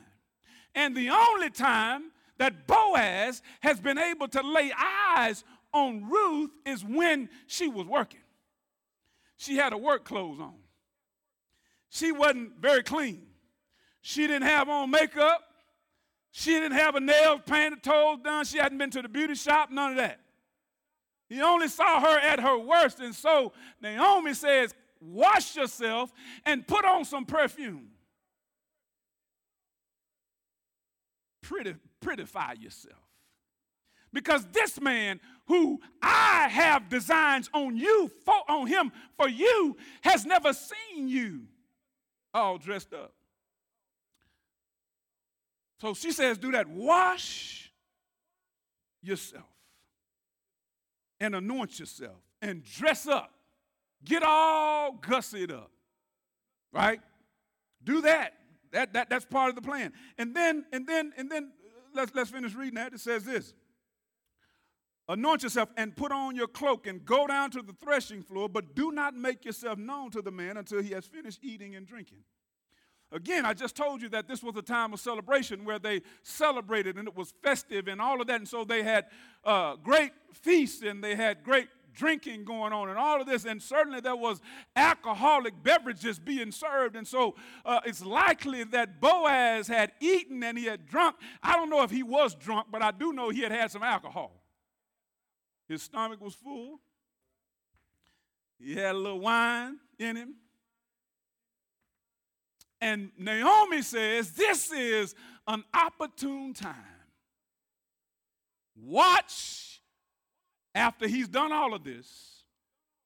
And 0.74 0.96
the 0.96 1.10
only 1.10 1.50
time 1.50 2.04
that 2.38 2.66
Boaz 2.66 3.42
has 3.60 3.78
been 3.80 3.98
able 3.98 4.28
to 4.28 4.42
lay 4.42 4.72
eyes 4.78 5.44
on 5.74 6.08
Ruth 6.08 6.50
is 6.64 6.82
when 6.82 7.28
she 7.46 7.68
was 7.68 7.86
working. 7.86 8.20
She 9.36 9.56
had 9.56 9.72
her 9.72 9.78
work 9.78 10.04
clothes 10.04 10.40
on. 10.40 10.54
She 11.90 12.12
wasn't 12.12 12.60
very 12.60 12.82
clean. 12.82 13.26
She 14.00 14.26
didn't 14.26 14.48
have 14.48 14.68
on 14.68 14.90
makeup. 14.90 15.42
She 16.32 16.50
didn't 16.52 16.78
have 16.78 16.94
a 16.94 17.00
nails 17.00 17.40
painted, 17.46 17.82
toes 17.82 18.18
done. 18.22 18.44
She 18.44 18.58
hadn't 18.58 18.78
been 18.78 18.90
to 18.90 19.02
the 19.02 19.08
beauty 19.08 19.34
shop, 19.34 19.70
none 19.70 19.92
of 19.92 19.96
that. 19.96 20.20
He 21.28 21.40
only 21.40 21.68
saw 21.68 22.00
her 22.00 22.18
at 22.18 22.40
her 22.40 22.58
worst. 22.58 23.00
And 23.00 23.14
so 23.14 23.52
Naomi 23.80 24.34
says, 24.34 24.74
Wash 25.00 25.56
yourself 25.56 26.12
and 26.44 26.66
put 26.66 26.84
on 26.84 27.04
some 27.04 27.24
perfume. 27.24 27.88
Pretty, 31.42 31.74
prettify 32.04 32.62
yourself. 32.62 32.98
Because 34.12 34.44
this 34.52 34.80
man 34.80 35.20
who 35.46 35.80
I 36.02 36.48
have 36.50 36.88
designs 36.88 37.48
on 37.54 37.76
you, 37.76 38.10
for, 38.24 38.34
on 38.48 38.66
him 38.66 38.92
for 39.16 39.28
you, 39.28 39.76
has 40.02 40.26
never 40.26 40.52
seen 40.52 41.08
you 41.08 41.42
all 42.34 42.58
dressed 42.58 42.92
up. 42.92 43.14
So 45.80 45.94
she 45.94 46.12
says, 46.12 46.38
do 46.38 46.52
that. 46.52 46.68
Wash 46.68 47.72
yourself 49.02 49.44
and 51.18 51.34
anoint 51.34 51.78
yourself 51.78 52.18
and 52.42 52.62
dress 52.64 53.06
up. 53.06 53.32
Get 54.04 54.22
all 54.22 54.94
gussied 54.94 55.52
up. 55.52 55.70
Right? 56.72 57.00
Do 57.82 58.02
that. 58.02 58.34
That, 58.72 58.92
that. 58.92 59.10
That's 59.10 59.24
part 59.24 59.48
of 59.48 59.56
the 59.56 59.62
plan. 59.62 59.92
And 60.18 60.34
then, 60.34 60.64
and 60.72 60.86
then, 60.86 61.12
and 61.16 61.30
then 61.30 61.50
uh, 61.64 61.80
let's, 61.94 62.14
let's 62.14 62.30
finish 62.30 62.54
reading 62.54 62.74
that. 62.74 62.92
It 62.92 63.00
says 63.00 63.24
this. 63.24 63.54
Anoint 65.08 65.42
yourself 65.42 65.70
and 65.76 65.96
put 65.96 66.12
on 66.12 66.36
your 66.36 66.46
cloak 66.46 66.86
and 66.86 67.04
go 67.04 67.26
down 67.26 67.50
to 67.50 67.62
the 67.62 67.72
threshing 67.82 68.22
floor, 68.22 68.48
but 68.48 68.76
do 68.76 68.92
not 68.92 69.14
make 69.14 69.44
yourself 69.44 69.76
known 69.76 70.10
to 70.12 70.22
the 70.22 70.30
man 70.30 70.56
until 70.56 70.80
he 70.80 70.90
has 70.90 71.04
finished 71.04 71.40
eating 71.42 71.74
and 71.74 71.86
drinking. 71.86 72.18
Again, 73.12 73.44
I 73.44 73.54
just 73.54 73.74
told 73.74 74.02
you 74.02 74.08
that 74.10 74.28
this 74.28 74.42
was 74.42 74.56
a 74.56 74.62
time 74.62 74.92
of 74.92 75.00
celebration 75.00 75.64
where 75.64 75.80
they 75.80 76.02
celebrated 76.22 76.96
and 76.96 77.08
it 77.08 77.16
was 77.16 77.34
festive 77.42 77.88
and 77.88 78.00
all 78.00 78.20
of 78.20 78.28
that. 78.28 78.36
And 78.36 78.48
so 78.48 78.64
they 78.64 78.82
had 78.84 79.06
uh, 79.44 79.76
great 79.76 80.12
feasts 80.32 80.82
and 80.82 81.02
they 81.02 81.16
had 81.16 81.42
great 81.42 81.68
drinking 81.92 82.44
going 82.44 82.72
on 82.72 82.88
and 82.88 82.96
all 82.96 83.20
of 83.20 83.26
this. 83.26 83.44
And 83.44 83.60
certainly 83.60 84.00
there 84.00 84.14
was 84.14 84.40
alcoholic 84.76 85.60
beverages 85.62 86.20
being 86.20 86.52
served. 86.52 86.94
And 86.94 87.06
so 87.06 87.34
uh, 87.64 87.80
it's 87.84 88.04
likely 88.04 88.62
that 88.64 89.00
Boaz 89.00 89.66
had 89.66 89.90
eaten 89.98 90.42
and 90.44 90.56
he 90.56 90.66
had 90.66 90.86
drunk. 90.86 91.16
I 91.42 91.56
don't 91.56 91.68
know 91.68 91.82
if 91.82 91.90
he 91.90 92.04
was 92.04 92.36
drunk, 92.36 92.68
but 92.70 92.80
I 92.80 92.92
do 92.92 93.12
know 93.12 93.30
he 93.30 93.40
had 93.40 93.52
had 93.52 93.72
some 93.72 93.82
alcohol. 93.82 94.32
His 95.68 95.82
stomach 95.82 96.20
was 96.20 96.34
full. 96.34 96.80
He 98.58 98.74
had 98.74 98.94
a 98.94 98.98
little 98.98 99.20
wine 99.20 99.78
in 99.98 100.16
him. 100.16 100.34
And 102.80 103.10
Naomi 103.18 103.82
says, 103.82 104.32
This 104.32 104.72
is 104.72 105.14
an 105.46 105.64
opportune 105.74 106.54
time. 106.54 106.74
Watch 108.76 109.82
after 110.74 111.06
he's 111.06 111.28
done 111.28 111.52
all 111.52 111.74
of 111.74 111.84
this 111.84 112.44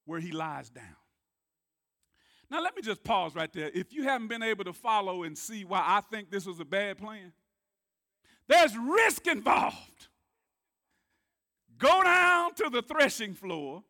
where 0.05 0.21
he 0.21 0.31
lies 0.33 0.71
down. 0.71 0.85
Now, 2.51 2.63
let 2.63 2.77
me 2.77 2.83
just 2.83 3.03
pause 3.03 3.35
right 3.35 3.53
there. 3.53 3.71
If 3.75 3.93
you 3.93 4.05
haven't 4.05 4.29
been 4.29 4.43
able 4.43 4.65
to 4.65 4.73
follow 4.73 5.25
and 5.25 5.37
see 5.37 5.65
why 5.65 5.83
I 5.85 6.03
think 6.03 6.31
this 6.31 6.47
was 6.47 6.61
a 6.61 6.65
bad 6.65 6.99
plan, 6.99 7.33
there's 8.47 8.77
risk 8.77 9.27
involved. 9.27 10.09
Go 11.79 12.03
down 12.05 12.55
to 12.55 12.69
the 12.71 12.83
threshing 12.83 13.35
floor, 13.35 13.83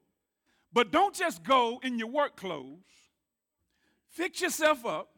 but 0.73 0.91
don't 0.91 1.15
just 1.15 1.43
go 1.43 1.81
in 1.83 1.99
your 1.99 2.09
work 2.09 2.37
clothes. 2.37 2.79
Fix 4.09 4.41
yourself 4.41 4.87
up 4.87 5.14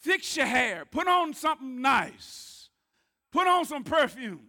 Fix 0.00 0.36
your 0.36 0.46
hair. 0.46 0.84
Put 0.84 1.08
on 1.08 1.34
something 1.34 1.80
nice. 1.80 2.70
Put 3.32 3.46
on 3.46 3.64
some 3.64 3.84
perfume. 3.84 4.40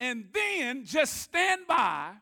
And 0.00 0.26
then 0.32 0.84
just 0.84 1.22
stand 1.22 1.66
by 1.66 2.12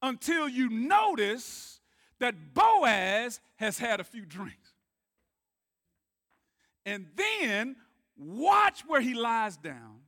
until 0.00 0.48
you 0.48 0.70
notice 0.70 1.80
that 2.18 2.54
Boaz 2.54 3.40
has 3.56 3.78
had 3.78 4.00
a 4.00 4.04
few 4.04 4.24
drinks. 4.24 4.72
And 6.86 7.06
then 7.16 7.76
watch 8.16 8.82
where 8.86 9.00
he 9.00 9.14
lies 9.14 9.56
down 9.56 10.00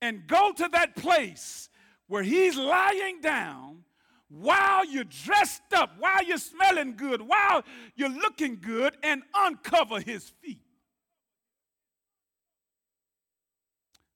and 0.00 0.26
go 0.26 0.52
to 0.52 0.68
that 0.72 0.96
place 0.96 1.68
where 2.06 2.22
he's 2.22 2.56
lying 2.56 3.20
down 3.20 3.84
while 4.40 4.84
you're 4.84 5.04
dressed 5.04 5.72
up, 5.74 5.90
while 5.98 6.24
you're 6.24 6.38
smelling 6.38 6.96
good, 6.96 7.22
while 7.22 7.62
you're 7.94 8.08
looking 8.08 8.58
good, 8.60 8.96
and 9.02 9.22
uncover 9.34 10.00
his 10.00 10.30
feet. 10.42 10.60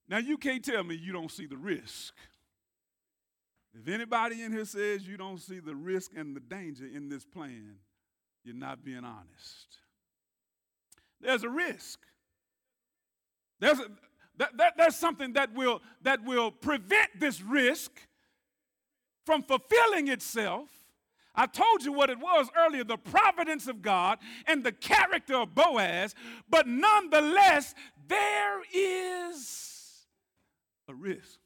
Now, 0.08 0.18
you 0.18 0.38
can't 0.38 0.64
tell 0.64 0.82
me 0.82 0.94
you 0.96 1.12
don't 1.12 1.30
see 1.30 1.46
the 1.46 1.56
risk. 1.56 2.14
If 3.74 3.86
anybody 3.88 4.42
in 4.42 4.52
here 4.52 4.64
says 4.64 5.06
you 5.06 5.16
don't 5.16 5.38
see 5.38 5.60
the 5.60 5.76
risk 5.76 6.12
and 6.16 6.34
the 6.34 6.40
danger 6.40 6.86
in 6.86 7.08
this 7.08 7.24
plan, 7.24 7.76
you're 8.42 8.56
not 8.56 8.84
being 8.84 9.04
honest. 9.04 9.78
There's 11.20 11.44
a 11.44 11.48
risk. 11.48 12.00
There's, 13.60 13.78
a, 13.78 13.86
that, 14.38 14.56
that, 14.56 14.74
there's 14.76 14.96
something 14.96 15.34
that 15.34 15.52
will, 15.54 15.82
that 16.02 16.24
will 16.24 16.50
prevent 16.50 17.20
this 17.20 17.42
risk 17.42 17.92
from 19.28 19.42
fulfilling 19.42 20.08
itself. 20.08 20.70
I 21.34 21.44
told 21.44 21.84
you 21.84 21.92
what 21.92 22.08
it 22.08 22.18
was 22.18 22.48
earlier 22.56 22.82
the 22.82 22.96
providence 22.96 23.66
of 23.68 23.82
God 23.82 24.18
and 24.46 24.64
the 24.64 24.72
character 24.72 25.34
of 25.34 25.54
Boaz, 25.54 26.14
but 26.48 26.66
nonetheless, 26.66 27.74
there 28.06 28.62
is 28.72 30.06
a 30.88 30.94
risk. 30.94 31.38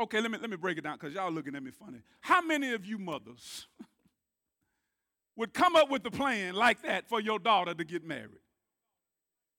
Okay, 0.00 0.20
let 0.20 0.32
me, 0.32 0.38
let 0.40 0.50
me 0.50 0.56
break 0.56 0.76
it 0.76 0.80
down 0.82 0.94
because 0.94 1.14
y'all 1.14 1.30
looking 1.30 1.54
at 1.54 1.62
me 1.62 1.70
funny. 1.70 2.00
How 2.20 2.42
many 2.42 2.72
of 2.72 2.84
you 2.84 2.98
mothers 2.98 3.68
would 5.36 5.54
come 5.54 5.76
up 5.76 5.88
with 5.88 6.04
a 6.04 6.10
plan 6.10 6.54
like 6.54 6.82
that 6.82 7.08
for 7.08 7.20
your 7.20 7.38
daughter 7.38 7.74
to 7.74 7.84
get 7.84 8.04
married? 8.04 8.40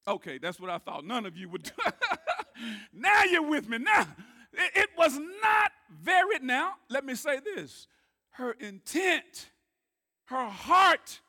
Okay, 0.05 0.39
that's 0.39 0.59
what 0.59 0.70
I 0.70 0.78
thought. 0.78 1.05
None 1.05 1.26
of 1.26 1.38
you 1.38 1.47
would. 1.47 1.72
now 2.93 3.24
you're 3.24 3.47
with 3.47 3.70
me. 3.70 3.78
Now, 3.78 4.07
it, 4.54 4.72
it 4.76 4.89
was 4.97 5.18
not 5.18 5.72
very. 6.02 6.39
Now, 6.39 6.74
let 6.89 7.06
me 7.06 7.16
say 7.16 7.39
this 7.39 7.88
her 8.32 8.52
intent, 8.54 9.52
her 10.26 10.47
heart 10.47 11.22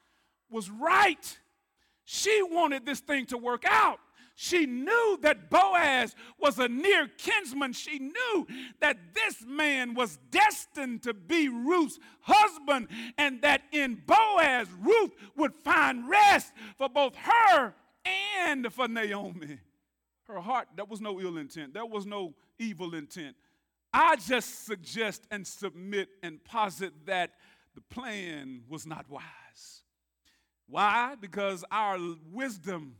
was 0.50 0.70
right. 0.70 1.38
She 2.04 2.42
wanted 2.42 2.84
this 2.84 3.00
thing 3.00 3.26
to 3.26 3.38
work 3.38 3.64
out. 3.66 3.98
She 4.34 4.66
knew 4.66 5.18
that 5.22 5.50
Boaz 5.50 6.16
was 6.38 6.58
a 6.58 6.68
near 6.68 7.06
kinsman. 7.18 7.74
She 7.74 7.98
knew 7.98 8.46
that 8.80 9.14
this 9.14 9.44
man 9.46 9.94
was 9.94 10.18
destined 10.30 11.02
to 11.02 11.14
be 11.14 11.48
Ruth's 11.48 11.98
husband, 12.22 12.88
and 13.18 13.42
that 13.42 13.62
in 13.72 14.02
Boaz, 14.06 14.68
Ruth 14.80 15.12
would 15.36 15.54
find 15.54 16.08
rest 16.08 16.52
for 16.76 16.88
both 16.88 17.14
her 17.16 17.74
and 18.36 18.72
for 18.72 18.88
Naomi. 18.88 19.58
Her 20.28 20.40
heart, 20.40 20.68
there 20.76 20.84
was 20.84 21.00
no 21.00 21.20
ill 21.20 21.36
intent, 21.36 21.74
there 21.74 21.86
was 21.86 22.06
no 22.06 22.34
evil 22.58 22.94
intent. 22.94 23.36
I 23.92 24.16
just 24.16 24.64
suggest 24.64 25.26
and 25.30 25.46
submit 25.46 26.08
and 26.22 26.42
posit 26.44 26.92
that 27.06 27.32
the 27.74 27.80
plan 27.82 28.62
was 28.68 28.86
not 28.86 29.08
wise. 29.10 29.82
Why? 30.66 31.14
Because 31.20 31.64
our 31.70 31.98
wisdom 32.30 32.96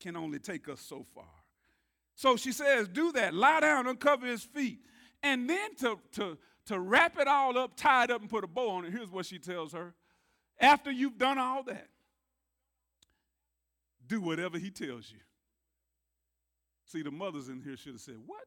can 0.00 0.16
only 0.16 0.38
take 0.38 0.68
us 0.68 0.80
so 0.80 1.06
far. 1.14 1.24
So 2.14 2.36
she 2.36 2.52
says, 2.52 2.88
Do 2.88 3.12
that, 3.12 3.32
lie 3.32 3.60
down, 3.60 3.86
uncover 3.86 4.26
his 4.26 4.42
feet. 4.42 4.80
And 5.22 5.48
then 5.48 5.74
to, 5.76 5.98
to, 6.12 6.36
to 6.66 6.80
wrap 6.80 7.18
it 7.18 7.28
all 7.28 7.56
up, 7.56 7.76
tie 7.76 8.04
it 8.04 8.10
up, 8.10 8.20
and 8.20 8.28
put 8.28 8.44
a 8.44 8.48
bow 8.48 8.70
on 8.70 8.84
it, 8.84 8.92
here's 8.92 9.10
what 9.10 9.24
she 9.24 9.38
tells 9.38 9.72
her. 9.72 9.94
After 10.60 10.90
you've 10.90 11.18
done 11.18 11.38
all 11.38 11.62
that, 11.64 11.88
do 14.06 14.20
whatever 14.20 14.58
he 14.58 14.70
tells 14.70 15.10
you. 15.10 15.18
See, 16.92 17.00
the 17.00 17.10
mothers 17.10 17.48
in 17.48 17.62
here 17.62 17.74
should 17.74 17.94
have 17.94 18.02
said, 18.02 18.16
What? 18.26 18.44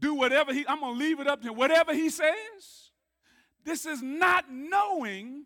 Do 0.00 0.14
whatever 0.14 0.52
he, 0.52 0.66
I'm 0.66 0.80
going 0.80 0.94
to 0.94 0.98
leave 0.98 1.20
it 1.20 1.28
up 1.28 1.40
to 1.42 1.48
him. 1.48 1.56
Whatever 1.56 1.94
he 1.94 2.10
says. 2.10 2.90
This 3.64 3.86
is 3.86 4.02
not 4.02 4.50
knowing 4.50 5.44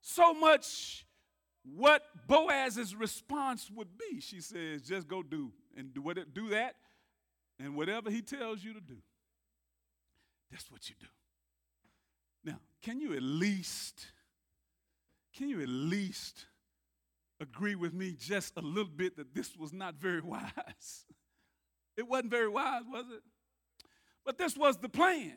so 0.00 0.32
much 0.32 1.04
what 1.64 2.02
Boaz's 2.28 2.94
response 2.94 3.68
would 3.74 3.88
be. 3.98 4.20
She 4.20 4.40
says, 4.40 4.82
just 4.82 5.08
go 5.08 5.22
do 5.22 5.50
and 5.76 5.92
do, 5.92 6.00
what, 6.00 6.16
do 6.32 6.48
that, 6.50 6.76
and 7.58 7.74
whatever 7.74 8.08
he 8.08 8.22
tells 8.22 8.62
you 8.62 8.72
to 8.72 8.80
do, 8.80 8.96
that's 10.50 10.70
what 10.70 10.88
you 10.88 10.94
do. 10.98 11.06
Now, 12.50 12.60
can 12.80 13.00
you 13.00 13.14
at 13.14 13.22
least, 13.22 14.06
can 15.36 15.48
you 15.50 15.60
at 15.60 15.68
least 15.68 16.46
agree 17.40 17.74
with 17.74 17.92
me 17.92 18.14
just 18.18 18.56
a 18.56 18.60
little 18.60 18.90
bit 18.90 19.16
that 19.16 19.34
this 19.34 19.56
was 19.56 19.72
not 19.72 19.96
very 19.96 20.20
wise? 20.24 21.04
It 21.96 22.06
wasn't 22.06 22.30
very 22.30 22.48
wise, 22.48 22.82
was 22.88 23.06
it? 23.10 23.22
But 24.24 24.38
this 24.38 24.56
was 24.56 24.76
the 24.76 24.88
plan. 24.88 25.34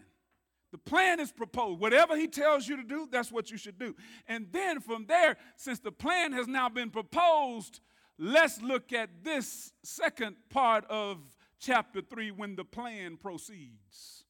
The 0.72 0.78
plan 0.78 1.20
is 1.20 1.32
proposed. 1.32 1.80
Whatever 1.80 2.16
he 2.16 2.28
tells 2.28 2.68
you 2.68 2.78
to 2.78 2.84
do, 2.84 3.08
that's 3.12 3.32
what 3.32 3.50
you 3.50 3.58
should 3.58 3.80
do. 3.80 3.96
And 4.28 4.48
then 4.52 4.80
from 4.80 5.06
there, 5.08 5.38
since 5.56 5.80
the 5.80 5.92
plan 5.92 6.32
has 6.34 6.48
now 6.48 6.70
been 6.70 6.92
proposed, 6.92 7.80
let's 8.20 8.62
look 8.62 8.94
at 8.94 9.24
this 9.24 9.74
second 9.84 10.36
part 10.50 10.86
of 10.90 11.18
chapter 11.60 12.02
3 12.02 12.32
when 12.32 12.56
the 12.56 12.66
plan 12.66 13.18
proceeds. 13.18 14.26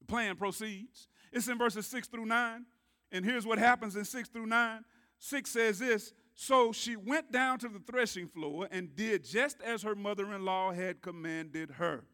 The 0.00 0.06
plan 0.06 0.36
proceeds. 0.36 1.08
It's 1.32 1.48
in 1.48 1.56
verses 1.56 1.86
6 1.86 2.08
through 2.08 2.26
9. 2.26 2.66
And 3.10 3.24
here's 3.24 3.46
what 3.46 3.58
happens 3.58 3.96
in 3.96 4.04
6 4.04 4.28
through 4.28 4.46
9. 4.46 4.84
6 5.18 5.50
says 5.50 5.78
this 5.78 6.12
So 6.34 6.72
she 6.72 6.96
went 6.96 7.30
down 7.30 7.58
to 7.60 7.68
the 7.68 7.78
threshing 7.78 8.26
floor 8.26 8.68
and 8.70 8.94
did 8.96 9.24
just 9.24 9.60
as 9.60 9.82
her 9.82 9.94
mother 9.94 10.32
in 10.32 10.44
law 10.44 10.72
had 10.72 11.02
commanded 11.02 11.72
her. 11.72 12.04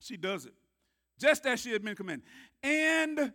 She 0.00 0.16
does 0.16 0.46
it 0.46 0.54
just 1.18 1.46
as 1.46 1.60
she 1.60 1.72
had 1.72 1.84
been 1.84 1.96
commanded. 1.96 2.26
And 2.62 3.32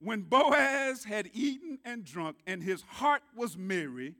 when 0.00 0.22
Boaz 0.22 1.04
had 1.04 1.28
eaten 1.32 1.78
and 1.84 2.04
drunk, 2.04 2.36
and 2.46 2.62
his 2.62 2.82
heart 2.82 3.22
was 3.36 3.56
merry, 3.56 4.14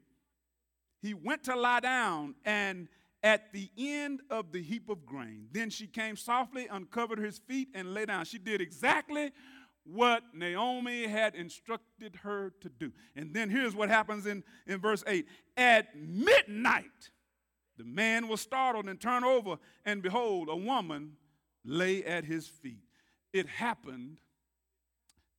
he 1.01 1.15
went 1.15 1.45
to 1.45 1.55
lie 1.55 1.81
down 1.81 2.35
and 2.45 2.89
at 3.23 3.53
the 3.53 3.71
end 3.77 4.21
of 4.31 4.53
the 4.53 4.63
heap 4.63 4.89
of 4.89 5.05
grain. 5.05 5.49
Then 5.53 5.71
she 5.71 5.87
came 5.87 6.17
softly, 6.17 6.69
uncovered 6.71 7.19
his 7.19 7.39
feet, 7.39 7.69
and 7.75 7.95
lay 7.95 8.07
down. 8.07 8.25
She 8.25 8.39
did 8.39 8.61
exactly 8.61 9.33
what 9.89 10.23
Naomi 10.35 11.07
had 11.07 11.35
instructed 11.35 12.17
her 12.23 12.53
to 12.61 12.69
do. 12.69 12.93
And 13.17 13.33
then 13.33 13.49
here's 13.49 13.75
what 13.75 13.89
happens 13.89 14.27
in, 14.27 14.45
in 14.67 14.81
verse 14.81 15.03
8 15.07 15.27
At 15.57 15.97
midnight, 15.97 17.11
the 17.77 17.85
man 17.85 18.29
was 18.29 18.41
startled 18.41 18.87
and 18.87 19.01
turned 19.01 19.25
over, 19.25 19.57
and 19.85 20.03
behold, 20.03 20.49
a 20.51 20.57
woman 20.57 21.13
lay 21.65 22.05
at 22.05 22.25
his 22.25 22.47
feet. 22.49 22.85
It 23.33 23.47
happened 23.47 24.19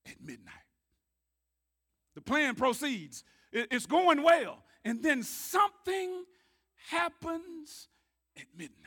at 0.05 0.15
midnight. 0.21 0.53
The 2.15 2.21
plan 2.21 2.55
proceeds, 2.55 3.23
it's 3.51 3.85
going 3.85 4.23
well. 4.23 4.63
And 4.83 5.03
then 5.03 5.23
something 5.23 6.23
happens 6.89 7.89
at 8.37 8.45
midnight. 8.57 8.77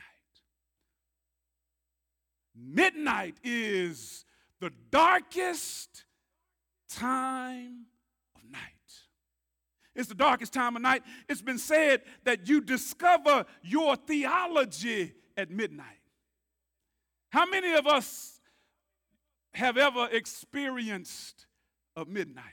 Midnight 2.55 3.35
is 3.43 4.25
the 4.63 4.73
darkest 4.91 6.05
time 6.89 7.85
of 8.35 8.49
night. 8.49 8.61
It's 9.93 10.07
the 10.07 10.15
darkest 10.15 10.53
time 10.53 10.77
of 10.77 10.81
night. 10.81 11.03
It's 11.27 11.41
been 11.41 11.57
said 11.57 12.01
that 12.23 12.47
you 12.47 12.61
discover 12.61 13.45
your 13.61 13.97
theology 13.97 15.13
at 15.35 15.51
midnight. 15.51 15.99
How 17.29 17.45
many 17.45 17.73
of 17.73 17.87
us 17.87 18.39
have 19.53 19.77
ever 19.77 20.07
experienced 20.11 21.45
a 21.97 22.05
midnight? 22.05 22.45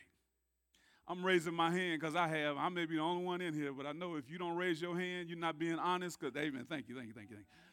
I'm 1.07 1.25
raising 1.25 1.55
my 1.55 1.71
hand 1.71 2.01
because 2.01 2.17
I 2.17 2.27
have. 2.27 2.57
I 2.57 2.69
may 2.71 2.87
be 2.87 2.97
the 2.97 3.03
only 3.03 3.25
one 3.25 3.41
in 3.41 3.55
here, 3.55 3.73
but 3.73 3.87
I 3.87 3.93
know 3.93 4.17
if 4.17 4.29
you 4.29 4.39
don't 4.39 4.57
raise 4.57 4.83
your 4.83 4.99
hand, 4.99 5.29
you're 5.29 5.39
not 5.39 5.59
being 5.59 5.79
honest. 5.79 6.19
Because, 6.19 6.37
amen. 6.37 6.67
Thank 6.69 6.89
you, 6.89 6.97
thank 6.97 7.09
you, 7.09 7.15
thank 7.15 7.31
you, 7.31 7.37
thank 7.37 7.47
you. 7.47 7.70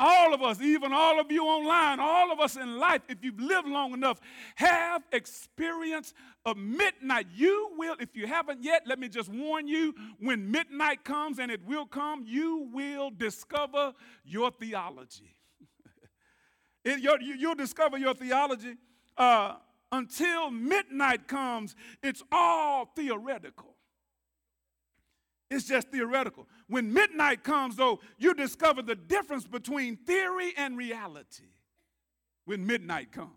All 0.00 0.34
of 0.34 0.42
us, 0.42 0.60
even 0.60 0.92
all 0.92 1.20
of 1.20 1.30
you 1.30 1.44
online, 1.44 2.00
all 2.00 2.32
of 2.32 2.40
us 2.40 2.56
in 2.56 2.78
life, 2.78 3.02
if 3.08 3.18
you've 3.22 3.38
lived 3.38 3.68
long 3.68 3.92
enough, 3.92 4.20
have 4.56 5.02
experienced 5.12 6.14
a 6.44 6.54
midnight. 6.54 7.26
You 7.32 7.70
will, 7.76 7.94
if 8.00 8.16
you 8.16 8.26
haven't 8.26 8.64
yet, 8.64 8.82
let 8.86 8.98
me 8.98 9.08
just 9.08 9.28
warn 9.28 9.68
you 9.68 9.94
when 10.18 10.50
midnight 10.50 11.04
comes, 11.04 11.38
and 11.38 11.50
it 11.50 11.64
will 11.64 11.86
come, 11.86 12.24
you 12.26 12.68
will 12.72 13.10
discover 13.10 13.92
your 14.24 14.50
theology. 14.50 15.36
It, 16.86 17.00
you, 17.00 17.48
will 17.48 17.54
discover 17.54 17.96
your 17.96 18.12
theology. 18.12 18.76
Uh, 19.16 19.54
until 19.90 20.50
midnight 20.50 21.26
comes, 21.28 21.74
it's 22.02 22.22
all 22.30 22.92
theoretical. 22.94 23.74
It's 25.50 25.64
just 25.64 25.88
theoretical. 25.88 26.46
When 26.74 26.92
midnight 26.92 27.44
comes, 27.44 27.76
though, 27.76 28.00
you 28.18 28.34
discover 28.34 28.82
the 28.82 28.96
difference 28.96 29.46
between 29.46 29.94
theory 29.94 30.54
and 30.56 30.76
reality. 30.76 31.52
When 32.46 32.66
midnight 32.66 33.12
comes. 33.12 33.30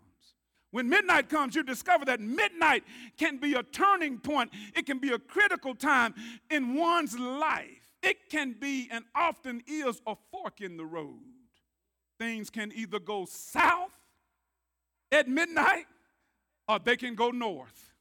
When 0.72 0.88
midnight 0.88 1.28
comes, 1.28 1.54
you 1.54 1.62
discover 1.62 2.04
that 2.06 2.20
midnight 2.20 2.82
can 3.16 3.36
be 3.36 3.54
a 3.54 3.62
turning 3.62 4.18
point. 4.18 4.50
It 4.74 4.86
can 4.86 4.98
be 4.98 5.12
a 5.12 5.20
critical 5.20 5.76
time 5.76 6.16
in 6.50 6.74
one's 6.74 7.16
life. 7.16 7.94
It 8.02 8.28
can 8.28 8.56
be, 8.58 8.88
and 8.90 9.04
often 9.14 9.62
is, 9.68 10.02
a 10.04 10.16
fork 10.32 10.60
in 10.60 10.76
the 10.76 10.84
road 10.84 11.20
things 12.18 12.50
can 12.50 12.72
either 12.74 12.98
go 12.98 13.24
south 13.24 13.92
at 15.12 15.28
midnight 15.28 15.86
or 16.66 16.80
they 16.80 16.96
can 16.96 17.14
go 17.14 17.30
north. 17.30 17.92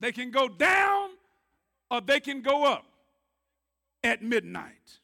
They 0.00 0.12
can 0.12 0.30
go 0.30 0.48
down 0.48 1.10
or 1.90 2.00
they 2.00 2.20
can 2.20 2.40
go 2.40 2.64
up 2.64 2.86
at 4.02 4.22
midnight. 4.22 4.98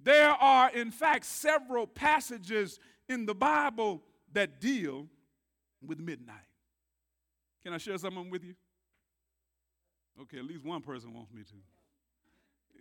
There 0.00 0.30
are, 0.30 0.70
in 0.70 0.90
fact, 0.90 1.24
several 1.24 1.86
passages 1.86 2.78
in 3.08 3.26
the 3.26 3.34
Bible 3.34 4.02
that 4.32 4.60
deal 4.60 5.06
with 5.84 5.98
midnight. 5.98 6.36
Can 7.62 7.72
I 7.72 7.78
share 7.78 7.96
something 7.96 8.28
with 8.30 8.44
you? 8.44 8.54
Okay, 10.22 10.38
at 10.38 10.44
least 10.44 10.64
one 10.64 10.82
person 10.82 11.12
wants 11.14 11.32
me 11.32 11.42
to. 11.42 11.54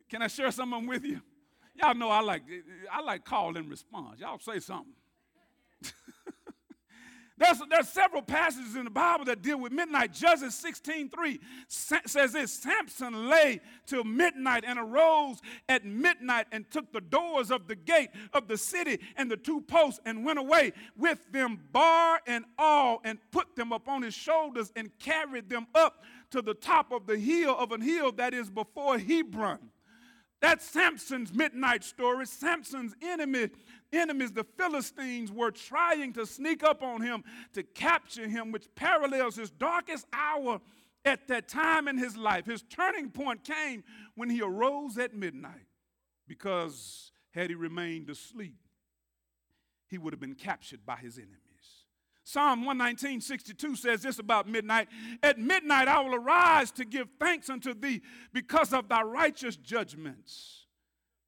Can 0.10 0.22
I 0.22 0.28
share 0.28 0.51
something 0.51 0.86
with 0.86 1.04
you? 1.04 1.22
Y'all 1.76 1.95
know 1.95 2.10
I 2.10 2.22
like 2.22 2.43
I 2.91 3.01
like 3.01 3.26
call 3.26 3.58
and 3.58 3.70
response. 3.70 4.20
Y'all 4.20 4.39
say 4.39 4.60
something. 4.60 4.93
There's, 7.36 7.59
there's 7.67 7.89
several 7.89 8.21
passages 8.21 8.75
in 8.75 8.84
the 8.84 8.91
Bible 8.91 9.25
that 9.25 9.41
deal 9.41 9.59
with 9.59 9.71
midnight. 9.71 10.13
Judges 10.13 10.53
16:3 10.53 11.39
says 11.67 12.34
this 12.34 12.53
Samson 12.53 13.27
lay 13.27 13.59
till 13.88 14.03
midnight 14.03 14.63
and 14.67 14.77
arose 14.77 15.41
at 15.67 15.84
midnight 15.84 16.45
and 16.51 16.69
took 16.69 16.91
the 16.93 17.01
doors 17.01 17.49
of 17.49 17.67
the 17.67 17.75
gate 17.75 18.09
of 18.34 18.47
the 18.47 18.57
city 18.57 18.99
and 19.17 19.31
the 19.31 19.38
two 19.38 19.61
posts 19.61 19.99
and 20.05 20.23
went 20.23 20.38
away 20.38 20.73
with 20.95 21.31
them, 21.31 21.59
bar 21.71 22.21
and 22.27 22.45
all, 22.59 23.01
and 23.03 23.17
put 23.31 23.55
them 23.55 23.71
upon 23.71 24.03
his 24.03 24.13
shoulders 24.13 24.71
and 24.75 24.91
carried 24.99 25.49
them 25.49 25.65
up 25.73 26.03
to 26.29 26.41
the 26.41 26.53
top 26.53 26.91
of 26.91 27.07
the 27.07 27.17
hill 27.17 27.55
of 27.57 27.71
an 27.71 27.81
hill 27.81 28.11
that 28.11 28.36
is 28.36 28.51
before 28.51 28.99
Hebron. 28.99 29.57
That's 30.43 30.65
Samson's 30.65 31.33
midnight 31.33 31.85
story. 31.85 32.25
Samson's 32.25 32.93
enemy 33.01 33.47
enemies, 33.93 34.33
the 34.33 34.43
Philistines, 34.43 35.31
were 35.31 35.51
trying 35.51 36.11
to 36.13 36.25
sneak 36.25 36.63
up 36.63 36.83
on 36.83 36.99
him 36.99 37.23
to 37.53 37.63
capture 37.63 38.27
him, 38.27 38.51
which 38.51 38.67
parallels 38.75 39.37
his 39.37 39.49
darkest 39.51 40.05
hour 40.11 40.59
at 41.05 41.29
that 41.29 41.47
time 41.47 41.87
in 41.87 41.97
his 41.97 42.17
life. 42.17 42.45
His 42.45 42.61
turning 42.63 43.09
point 43.09 43.45
came 43.45 43.85
when 44.15 44.29
he 44.29 44.41
arose 44.41 44.97
at 44.97 45.15
midnight, 45.15 45.67
because 46.27 47.13
had 47.31 47.49
he 47.49 47.55
remained 47.55 48.09
asleep, 48.09 48.57
he 49.87 49.97
would 49.97 50.11
have 50.11 50.19
been 50.19 50.35
captured 50.35 50.85
by 50.85 50.97
his 50.97 51.17
enemies. 51.17 51.42
Psalm 52.24 52.65
119, 52.65 53.19
62 53.19 53.76
says 53.76 54.01
this 54.01 54.17
about 54.17 54.47
midnight 54.47 54.88
At 55.21 55.39
midnight 55.39 55.88
I 55.88 55.99
will 55.99 56.15
arise 56.15 56.71
to 56.71 56.86
give 56.86 57.09
thanks 57.19 57.49
unto 57.49 57.74
thee 57.74 58.01
because 58.32 58.74
of 58.74 58.88
thy 58.88 59.01
righteous 59.01 59.55
judgments. 59.57 60.65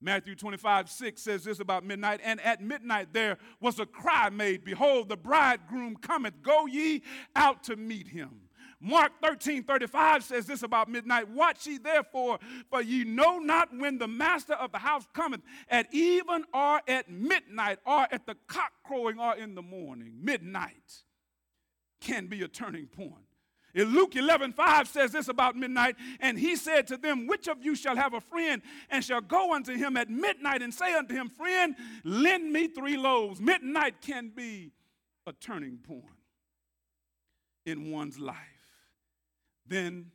Matthew 0.02 0.36
25, 0.36 0.90
6 0.90 1.22
says 1.22 1.44
this 1.46 1.60
about 1.60 1.84
midnight. 1.84 2.22
And 2.24 2.40
at 2.42 2.62
midnight 2.62 3.12
there 3.12 3.38
was 3.60 3.80
a 3.80 3.86
cry 3.86 4.30
made, 4.30 4.64
Behold, 4.64 5.10
the 5.10 5.18
bridegroom 5.18 5.96
cometh, 5.96 6.42
go 6.42 6.66
ye 6.66 7.02
out 7.36 7.64
to 7.64 7.76
meet 7.76 8.08
him. 8.08 8.45
Mark 8.86 9.14
13, 9.20 9.64
35 9.64 10.24
says 10.24 10.46
this 10.46 10.62
about 10.62 10.88
midnight. 10.88 11.28
Watch 11.28 11.66
ye 11.66 11.80
therefore, 11.80 12.38
for 12.70 12.84
ye 12.84 13.04
know 13.04 13.40
not 13.40 13.70
when 13.76 13.98
the 13.98 14.08
master 14.08 14.54
of 14.54 14.72
the 14.72 14.78
house 14.78 15.08
cometh, 15.12 15.42
at 15.70 15.92
even 15.92 16.46
or 16.54 16.80
at 16.88 17.10
midnight, 17.10 17.80
or 17.84 18.06
at 18.12 18.28
the 18.28 18.36
cock 18.48 18.72
crowing, 18.84 19.20
or 19.20 19.36
in 19.36 19.56
the 19.56 19.64
morning. 19.64 20.14
Midnight 20.22 21.02
can 22.00 22.28
be 22.28 22.44
a 22.44 22.48
turning 22.48 22.86
point. 22.86 23.16
In 23.74 23.88
Luke 23.88 24.16
11, 24.16 24.54
5 24.54 24.88
says 24.88 25.12
this 25.12 25.30
about 25.30 25.56
midnight, 25.56 25.96
and 26.20 26.38
he 26.38 26.56
said 26.56 26.86
to 26.88 26.98
them, 26.98 27.26
Which 27.26 27.48
of 27.48 27.66
you 27.66 27.76
shall 27.76 27.96
have 27.96 28.14
a 28.14 28.22
friend 28.22 28.62
and 28.92 29.04
shall 29.04 29.20
go 29.20 29.56
unto 29.56 29.74
him 29.76 29.98
at 29.98 30.12
midnight 30.12 30.62
and 30.62 30.72
say 30.72 30.94
unto 30.94 31.16
him, 31.16 31.30
Friend, 31.30 31.76
lend 32.04 32.54
me 32.54 32.68
three 32.68 32.98
loaves? 32.98 33.42
Midnight 33.42 34.00
can 34.02 34.30
be 34.30 34.72
a 35.26 35.34
turning 35.34 35.78
point 35.78 36.06
in 37.66 37.90
one's 37.92 38.20
life. 38.20 38.55
Then, 39.68 40.12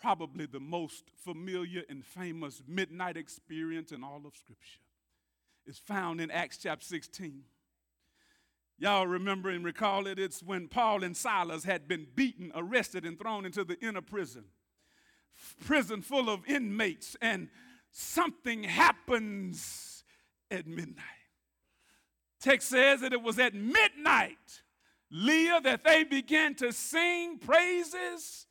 probably 0.00 0.46
the 0.46 0.60
most 0.60 1.04
familiar 1.16 1.82
and 1.88 2.04
famous 2.04 2.62
midnight 2.66 3.16
experience 3.16 3.92
in 3.92 4.02
all 4.02 4.22
of 4.24 4.36
Scripture 4.36 4.80
is 5.66 5.78
found 5.78 6.20
in 6.20 6.30
Acts 6.30 6.58
chapter 6.58 6.84
16. 6.84 7.42
Y'all 8.78 9.06
remember 9.06 9.50
and 9.50 9.64
recall 9.64 10.06
it? 10.06 10.18
It's 10.18 10.42
when 10.42 10.68
Paul 10.68 11.02
and 11.02 11.16
Silas 11.16 11.64
had 11.64 11.88
been 11.88 12.06
beaten, 12.14 12.52
arrested, 12.54 13.04
and 13.04 13.18
thrown 13.18 13.46
into 13.46 13.64
the 13.64 13.78
inner 13.80 14.02
prison. 14.02 14.44
Prison 15.64 16.02
full 16.02 16.30
of 16.30 16.46
inmates, 16.46 17.16
and 17.20 17.48
something 17.90 18.64
happens 18.64 20.04
at 20.50 20.66
midnight. 20.66 21.04
Text 22.40 22.68
says 22.68 23.00
that 23.00 23.12
it 23.12 23.22
was 23.22 23.38
at 23.38 23.54
midnight, 23.54 24.62
Leah, 25.10 25.60
that 25.62 25.84
they 25.84 26.04
began 26.04 26.54
to 26.56 26.72
sing 26.72 27.38
praises 27.38 28.45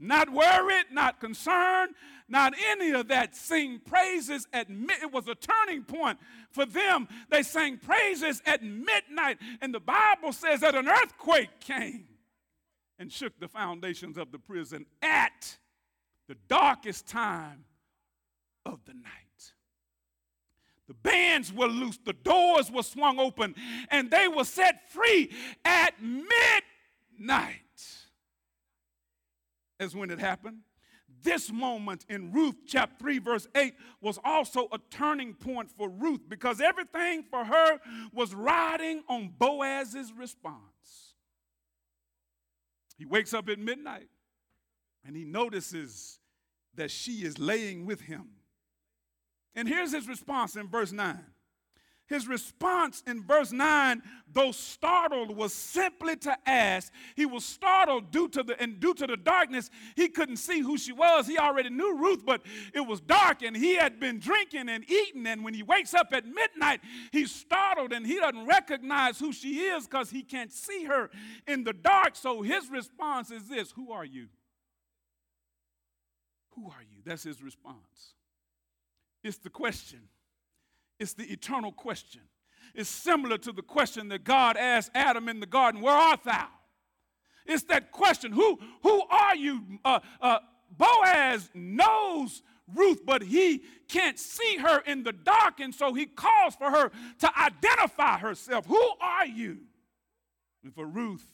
not 0.00 0.32
worried, 0.32 0.86
not 0.90 1.20
concerned, 1.20 1.94
not 2.28 2.54
any 2.70 2.90
of 2.92 3.08
that. 3.08 3.36
Sing 3.36 3.80
praises 3.84 4.46
at 4.52 4.70
midnight. 4.70 5.02
It 5.02 5.12
was 5.12 5.28
a 5.28 5.34
turning 5.34 5.84
point 5.84 6.18
for 6.50 6.64
them. 6.64 7.06
They 7.28 7.42
sang 7.42 7.78
praises 7.78 8.40
at 8.46 8.62
midnight. 8.62 9.38
And 9.60 9.74
the 9.74 9.80
Bible 9.80 10.32
says 10.32 10.60
that 10.60 10.74
an 10.74 10.88
earthquake 10.88 11.60
came 11.60 12.06
and 12.98 13.12
shook 13.12 13.38
the 13.38 13.48
foundations 13.48 14.16
of 14.16 14.32
the 14.32 14.38
prison 14.38 14.86
at 15.02 15.58
the 16.28 16.36
darkest 16.48 17.06
time 17.06 17.64
of 18.64 18.80
the 18.86 18.94
night. 18.94 19.04
The 20.86 20.94
bands 20.94 21.52
were 21.52 21.68
loosed, 21.68 22.04
the 22.04 22.12
doors 22.12 22.70
were 22.70 22.82
swung 22.82 23.20
open, 23.20 23.54
and 23.90 24.10
they 24.10 24.28
were 24.28 24.44
set 24.44 24.90
free 24.90 25.30
at 25.64 25.94
midnight 26.02 27.60
as 29.80 29.96
when 29.96 30.10
it 30.10 30.20
happened. 30.20 30.58
This 31.22 31.50
moment 31.50 32.06
in 32.08 32.30
Ruth 32.32 32.54
chapter 32.66 32.94
3, 33.00 33.18
verse 33.18 33.48
8, 33.54 33.74
was 34.00 34.18
also 34.24 34.68
a 34.72 34.78
turning 34.90 35.34
point 35.34 35.70
for 35.70 35.88
Ruth 35.88 36.20
because 36.28 36.60
everything 36.60 37.24
for 37.28 37.44
her 37.44 37.80
was 38.12 38.34
riding 38.34 39.02
on 39.08 39.32
Boaz's 39.36 40.12
response. 40.12 41.14
He 42.96 43.04
wakes 43.04 43.34
up 43.34 43.48
at 43.48 43.58
midnight 43.58 44.08
and 45.04 45.16
he 45.16 45.24
notices 45.24 46.20
that 46.74 46.90
she 46.90 47.24
is 47.24 47.38
laying 47.38 47.86
with 47.86 48.02
him. 48.02 48.28
And 49.54 49.66
here's 49.66 49.92
his 49.92 50.06
response 50.06 50.54
in 50.54 50.68
verse 50.68 50.92
9 50.92 51.18
his 52.10 52.26
response 52.26 53.04
in 53.06 53.22
verse 53.22 53.52
9, 53.52 54.02
though 54.32 54.50
startled, 54.50 55.34
was 55.34 55.54
simply 55.54 56.16
to 56.16 56.36
ask. 56.44 56.92
He 57.14 57.24
was 57.24 57.44
startled 57.44 58.10
due 58.10 58.28
to 58.30 58.42
the 58.42 58.60
and 58.60 58.80
due 58.80 58.94
to 58.94 59.06
the 59.06 59.16
darkness, 59.16 59.70
he 59.94 60.08
couldn't 60.08 60.38
see 60.38 60.58
who 60.58 60.76
she 60.76 60.90
was. 60.90 61.28
He 61.28 61.38
already 61.38 61.70
knew 61.70 61.96
Ruth, 61.96 62.26
but 62.26 62.42
it 62.74 62.80
was 62.80 63.00
dark 63.00 63.42
and 63.42 63.56
he 63.56 63.76
had 63.76 64.00
been 64.00 64.18
drinking 64.18 64.68
and 64.68 64.84
eating. 64.90 65.24
And 65.28 65.44
when 65.44 65.54
he 65.54 65.62
wakes 65.62 65.94
up 65.94 66.08
at 66.12 66.26
midnight, 66.26 66.80
he's 67.12 67.30
startled 67.30 67.92
and 67.92 68.04
he 68.04 68.18
doesn't 68.18 68.44
recognize 68.44 69.20
who 69.20 69.32
she 69.32 69.60
is 69.60 69.86
because 69.86 70.10
he 70.10 70.22
can't 70.22 70.50
see 70.50 70.86
her 70.86 71.10
in 71.46 71.62
the 71.62 71.72
dark. 71.72 72.16
So 72.16 72.42
his 72.42 72.68
response 72.70 73.30
is 73.30 73.44
this 73.44 73.70
Who 73.70 73.92
are 73.92 74.04
you? 74.04 74.26
Who 76.56 76.66
are 76.66 76.82
you? 76.82 77.02
That's 77.04 77.22
his 77.22 77.40
response. 77.40 78.14
It's 79.22 79.38
the 79.38 79.50
question. 79.50 80.00
It's 81.00 81.14
the 81.14 81.24
eternal 81.24 81.72
question. 81.72 82.20
It's 82.74 82.90
similar 82.90 83.38
to 83.38 83.52
the 83.52 83.62
question 83.62 84.08
that 84.10 84.22
God 84.22 84.56
asked 84.56 84.90
Adam 84.94 85.28
in 85.28 85.40
the 85.40 85.46
garden, 85.46 85.80
Where 85.80 85.94
art 85.94 86.22
thou? 86.24 86.46
It's 87.46 87.64
that 87.64 87.90
question, 87.90 88.30
Who, 88.32 88.60
who 88.82 89.02
are 89.08 89.34
you? 89.34 89.62
Uh, 89.84 90.00
uh, 90.20 90.38
Boaz 90.70 91.48
knows 91.54 92.42
Ruth, 92.72 93.00
but 93.04 93.22
he 93.22 93.62
can't 93.88 94.18
see 94.18 94.58
her 94.58 94.80
in 94.86 95.02
the 95.02 95.12
dark, 95.12 95.58
and 95.58 95.74
so 95.74 95.94
he 95.94 96.06
calls 96.06 96.54
for 96.54 96.70
her 96.70 96.92
to 97.18 97.38
identify 97.38 98.18
herself. 98.18 98.66
Who 98.66 98.90
are 99.00 99.26
you? 99.26 99.58
And 100.62 100.72
for 100.72 100.86
Ruth, 100.86 101.26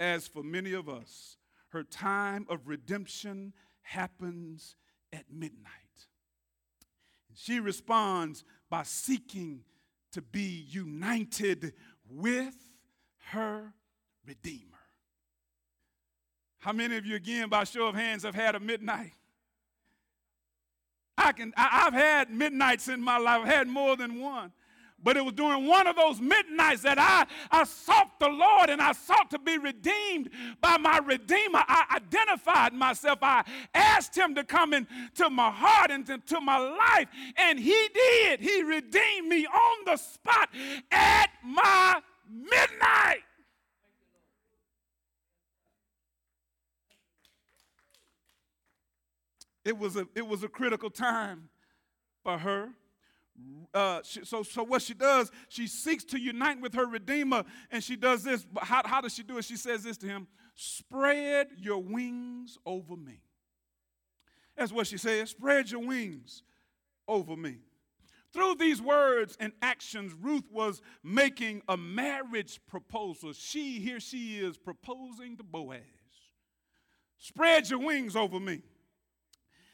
as 0.00 0.26
for 0.26 0.42
many 0.42 0.72
of 0.74 0.88
us, 0.88 1.38
her 1.70 1.84
time 1.84 2.46
of 2.50 2.66
redemption 2.66 3.54
happens 3.82 4.76
at 5.12 5.24
midnight. 5.32 5.72
She 7.34 7.60
responds 7.60 8.44
by 8.70 8.82
seeking 8.82 9.64
to 10.12 10.22
be 10.22 10.66
united 10.68 11.72
with 12.10 12.54
her 13.30 13.72
Redeemer. 14.26 14.64
How 16.58 16.72
many 16.72 16.96
of 16.96 17.06
you, 17.06 17.16
again, 17.16 17.48
by 17.48 17.64
show 17.64 17.86
of 17.86 17.94
hands, 17.94 18.24
have 18.24 18.34
had 18.34 18.54
a 18.54 18.60
midnight? 18.60 19.12
I 21.16 21.32
can, 21.32 21.52
I, 21.56 21.80
have 21.84 21.94
had 21.94 22.30
midnights 22.30 22.88
in 22.88 23.02
my 23.02 23.18
life, 23.18 23.42
I've 23.42 23.48
had 23.48 23.68
more 23.68 23.96
than 23.96 24.20
one. 24.20 24.52
But 25.02 25.16
it 25.16 25.24
was 25.24 25.34
during 25.34 25.66
one 25.66 25.86
of 25.86 25.94
those 25.94 26.20
midnights 26.20 26.82
that 26.82 26.98
I, 26.98 27.26
I 27.50 27.64
sought 27.64 28.18
the 28.18 28.28
Lord 28.28 28.68
and 28.68 28.82
I 28.82 28.92
sought 28.92 29.30
to 29.30 29.38
be 29.38 29.56
redeemed 29.56 30.30
by 30.60 30.76
my 30.76 30.98
Redeemer. 30.98 31.62
I 31.68 31.84
identified 31.96 32.72
myself. 32.72 33.20
I 33.22 33.44
asked 33.74 34.16
Him 34.16 34.34
to 34.34 34.42
come 34.42 34.74
into 34.74 35.30
my 35.30 35.50
heart 35.50 35.92
and 35.92 36.08
into 36.08 36.40
my 36.40 36.58
life. 36.58 37.08
And 37.36 37.60
He 37.60 37.88
did. 37.94 38.40
He 38.40 38.62
redeemed 38.62 39.28
me 39.28 39.46
on 39.46 39.84
the 39.86 39.96
spot 39.96 40.48
at 40.90 41.30
my 41.44 42.00
midnight. 42.28 43.22
It 49.64 49.78
was 49.78 49.96
a, 49.96 50.08
it 50.16 50.26
was 50.26 50.42
a 50.42 50.48
critical 50.48 50.90
time 50.90 51.50
for 52.24 52.38
her 52.38 52.70
uh, 53.74 54.00
she, 54.02 54.24
so, 54.24 54.42
so 54.42 54.62
what 54.62 54.82
she 54.82 54.94
does, 54.94 55.30
she 55.48 55.66
seeks 55.66 56.04
to 56.04 56.18
unite 56.18 56.60
with 56.60 56.74
her 56.74 56.86
Redeemer, 56.86 57.44
and 57.70 57.82
she 57.82 57.96
does 57.96 58.24
this. 58.24 58.46
How, 58.60 58.82
how 58.84 59.00
does 59.00 59.14
she 59.14 59.22
do 59.22 59.38
it? 59.38 59.44
She 59.44 59.56
says 59.56 59.82
this 59.82 59.96
to 59.98 60.06
him 60.06 60.26
Spread 60.54 61.48
your 61.56 61.82
wings 61.82 62.58
over 62.66 62.96
me. 62.96 63.20
That's 64.56 64.72
what 64.72 64.86
she 64.86 64.98
says. 64.98 65.30
Spread 65.30 65.70
your 65.70 65.86
wings 65.86 66.42
over 67.06 67.36
me. 67.36 67.58
Through 68.32 68.56
these 68.56 68.82
words 68.82 69.36
and 69.40 69.52
actions, 69.62 70.12
Ruth 70.20 70.50
was 70.50 70.82
making 71.02 71.62
a 71.68 71.76
marriage 71.76 72.60
proposal. 72.66 73.32
She, 73.32 73.80
here 73.80 74.00
she 74.00 74.38
is, 74.38 74.58
proposing 74.58 75.36
to 75.36 75.42
Boaz. 75.42 75.80
Spread 77.18 77.70
your 77.70 77.80
wings 77.80 78.16
over 78.16 78.38
me. 78.38 78.62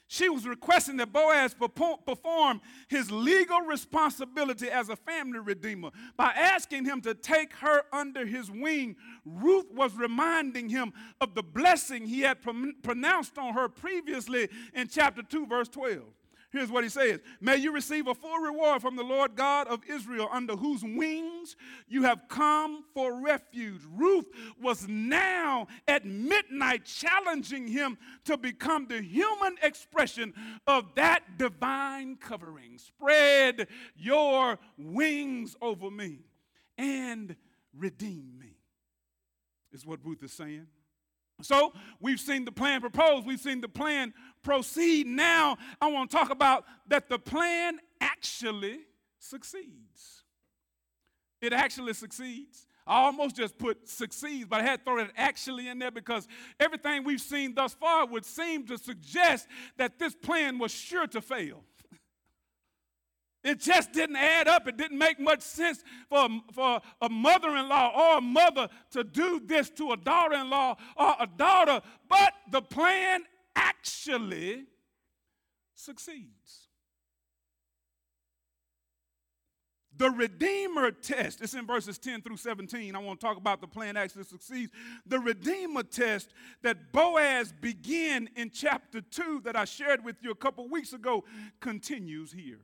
She 0.07 0.29
was 0.29 0.47
requesting 0.47 0.99
that 0.99 1.13
Boaz 1.13 1.55
perform 1.55 2.61
his 2.89 3.11
legal 3.11 3.63
responsibility 3.63 4.71
as 4.71 4.89
a 4.89 4.97
family 4.97 5.39
redeemer 5.39 5.91
by 6.17 6.33
asking 6.35 6.85
him 6.85 7.01
to 7.03 7.15
take 7.15 7.55
her 7.55 7.83
under 7.93 8.27
his 8.27 8.51
wing. 8.51 8.97
Ruth 9.25 9.73
was 9.73 9.95
reminding 9.95 10.69
him 10.69 10.93
of 11.21 11.35
the 11.35 11.43
blessing 11.43 12.07
he 12.07 12.21
had 12.21 12.39
pronounced 12.83 13.39
on 13.39 13.55
her 13.55 13.69
previously 13.69 14.49
in 14.75 14.89
chapter 14.89 15.23
2, 15.23 15.47
verse 15.47 15.69
12. 15.69 16.03
Here's 16.55 16.71
what 16.71 16.85
he 16.85 16.91
says 16.91 17.19
May 17.41 17.57
you 17.57 17.73
receive 17.73 18.07
a 18.07 18.15
full 18.15 18.39
reward 18.39 18.81
from 18.81 18.95
the 18.95 19.03
Lord 19.03 19.35
God 19.35 19.67
of 19.67 19.81
Israel, 19.91 20.29
under 20.31 20.55
whose 20.55 20.85
wings 20.85 21.57
you 21.89 22.05
have 22.05 22.29
come 22.29 22.85
for 22.95 23.21
refuge. 23.21 23.81
Ruth 23.93 24.27
was 24.63 24.87
now 24.87 25.67
at 25.89 26.07
midnight 26.07 26.85
challenging 26.85 27.67
him 27.67 27.99
to 28.27 28.37
become 28.37 28.87
the 28.87 29.03
human 29.03 29.57
expression 29.65 30.33
of 30.69 30.95
that 30.95 31.39
divine 31.39 32.17
covering. 32.17 32.79
Spread 32.79 33.67
your 33.97 34.57
wings 34.79 35.57
over 35.61 35.91
me 35.91 36.21
and 36.79 37.35
redeem 37.77 38.39
me, 38.39 38.55
is 39.73 39.85
what 39.85 39.99
Ruth 40.05 40.23
is 40.23 40.33
saying. 40.33 40.69
So 41.43 41.73
we've 42.01 42.21
seen 42.21 42.45
the 42.45 42.53
plan 42.53 42.81
proposed, 42.81 43.27
we've 43.27 43.41
seen 43.41 43.61
the 43.61 43.69
plan 43.69 44.15
proceed. 44.43 45.07
Now 45.07 45.57
I 45.81 45.91
want 45.91 46.11
to 46.11 46.17
talk 46.17 46.31
about 46.31 46.65
that 46.89 47.09
the 47.09 47.19
plan 47.19 47.79
actually 48.01 48.81
succeeds. 49.19 50.23
It 51.41 51.53
actually 51.53 51.93
succeeds. 51.95 52.67
I 52.87 53.05
almost 53.05 53.37
just 53.37 53.57
put 53.57 53.89
succeeds, 53.89 54.47
but 54.47 54.61
I 54.61 54.65
had 54.65 54.81
to 54.81 54.85
throw 54.85 54.99
it 54.99 55.11
actually 55.17 55.69
in 55.69 55.79
there 55.79 55.91
because 55.91 56.29
everything 56.61 57.03
we've 57.03 57.21
seen 57.21 57.55
thus 57.55 57.73
far 57.73 58.07
would 58.07 58.27
seem 58.27 58.67
to 58.67 58.77
suggest 58.77 59.49
that 59.79 59.99
this 59.99 60.15
plan 60.15 60.59
was 60.59 60.71
sure 60.71 61.07
to 61.09 61.21
fail. 61.21 61.65
It 63.45 63.61
just 63.61 63.93
didn't 63.93 64.17
add 64.17 64.49
up. 64.49 64.67
It 64.67 64.79
didn't 64.79 64.97
make 64.97 65.21
much 65.21 65.43
sense 65.43 65.85
for, 66.09 66.29
for 66.55 66.81
a 67.03 67.09
mother 67.11 67.55
in 67.57 67.69
law 67.69 67.93
or 67.95 68.19
a 68.19 68.21
mother 68.23 68.69
to 68.93 69.05
do 69.05 69.41
this 69.45 69.69
to 69.71 69.93
a 69.93 69.97
daughter 69.99 70.37
in 70.37 70.49
law 70.49 70.77
or 70.97 71.15
a 71.21 71.27
daughter. 71.27 71.83
But 72.09 72.33
the 72.51 72.63
plan 72.63 73.23
actually 73.55 74.65
succeeds. 75.75 76.69
The 79.97 80.11
Redeemer 80.11 80.91
test, 80.91 81.41
it's 81.41 81.55
in 81.55 81.67
verses 81.67 81.99
10 81.99 82.23
through 82.23 82.39
17. 82.39 82.97
I 82.97 82.99
want 82.99 83.21
to 83.21 83.27
talk 83.27 83.37
about 83.37 83.61
the 83.61 83.69
plan 83.69 83.97
actually 83.97 84.25
succeeds. 84.25 84.73
The 85.07 85.21
Redeemer 85.21 85.85
test 85.85 86.31
that 86.63 86.93
Boaz 86.93 87.53
began 87.53 88.29
in 88.35 88.51
chapter 88.51 89.03
2 89.03 89.43
that 89.45 89.55
I 89.55 89.67
shared 89.67 90.05
with 90.05 90.17
you 90.21 90.33
a 90.33 90.35
couple 90.35 90.69
weeks 90.69 90.95
ago 90.95 91.25
continues 91.61 92.33
here. 92.33 92.61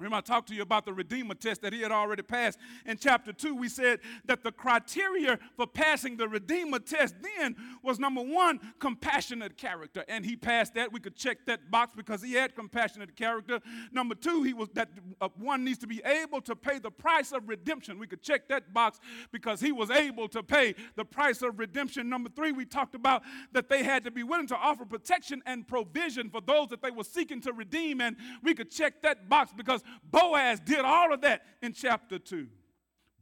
Remember, 0.00 0.16
I 0.16 0.20
talked 0.22 0.48
to 0.48 0.54
you 0.54 0.62
about 0.62 0.84
the 0.84 0.92
Redeemer 0.92 1.34
test 1.34 1.62
that 1.62 1.72
he 1.72 1.80
had 1.80 1.92
already 1.92 2.22
passed. 2.22 2.58
In 2.84 2.96
chapter 2.98 3.32
2, 3.32 3.54
we 3.54 3.68
said 3.68 4.00
that 4.24 4.42
the 4.42 4.50
criteria 4.50 5.38
for 5.56 5.68
passing 5.68 6.16
the 6.16 6.26
Redeemer 6.26 6.80
test 6.80 7.14
then 7.22 7.54
was 7.80 8.00
number 8.00 8.20
one, 8.20 8.58
compassionate 8.80 9.56
character. 9.56 10.04
And 10.08 10.26
he 10.26 10.34
passed 10.34 10.74
that. 10.74 10.92
We 10.92 10.98
could 10.98 11.14
check 11.14 11.46
that 11.46 11.70
box 11.70 11.92
because 11.96 12.20
he 12.22 12.32
had 12.32 12.56
compassionate 12.56 13.14
character. 13.14 13.60
Number 13.92 14.16
two, 14.16 14.42
he 14.42 14.52
was 14.52 14.68
that 14.74 14.88
uh, 15.20 15.28
one 15.36 15.62
needs 15.62 15.78
to 15.78 15.86
be 15.86 16.02
able 16.04 16.40
to 16.40 16.56
pay 16.56 16.80
the 16.80 16.90
price 16.90 17.30
of 17.30 17.48
redemption. 17.48 18.00
We 18.00 18.08
could 18.08 18.22
check 18.22 18.48
that 18.48 18.74
box 18.74 18.98
because 19.30 19.60
he 19.60 19.70
was 19.70 19.90
able 19.90 20.26
to 20.30 20.42
pay 20.42 20.74
the 20.96 21.04
price 21.04 21.40
of 21.42 21.60
redemption. 21.60 22.08
Number 22.08 22.30
three, 22.34 22.50
we 22.50 22.64
talked 22.64 22.96
about 22.96 23.22
that 23.52 23.68
they 23.68 23.84
had 23.84 24.02
to 24.04 24.10
be 24.10 24.24
willing 24.24 24.48
to 24.48 24.56
offer 24.56 24.84
protection 24.84 25.40
and 25.46 25.68
provision 25.68 26.30
for 26.30 26.40
those 26.40 26.66
that 26.70 26.82
they 26.82 26.90
were 26.90 27.04
seeking 27.04 27.40
to 27.42 27.52
redeem. 27.52 28.00
And 28.00 28.16
we 28.42 28.54
could 28.54 28.72
check 28.72 29.00
that 29.02 29.28
box 29.28 29.52
because 29.56 29.84
Boaz 30.02 30.60
did 30.60 30.80
all 30.80 31.12
of 31.12 31.20
that 31.22 31.42
in 31.62 31.72
chapter 31.72 32.18
2. 32.18 32.48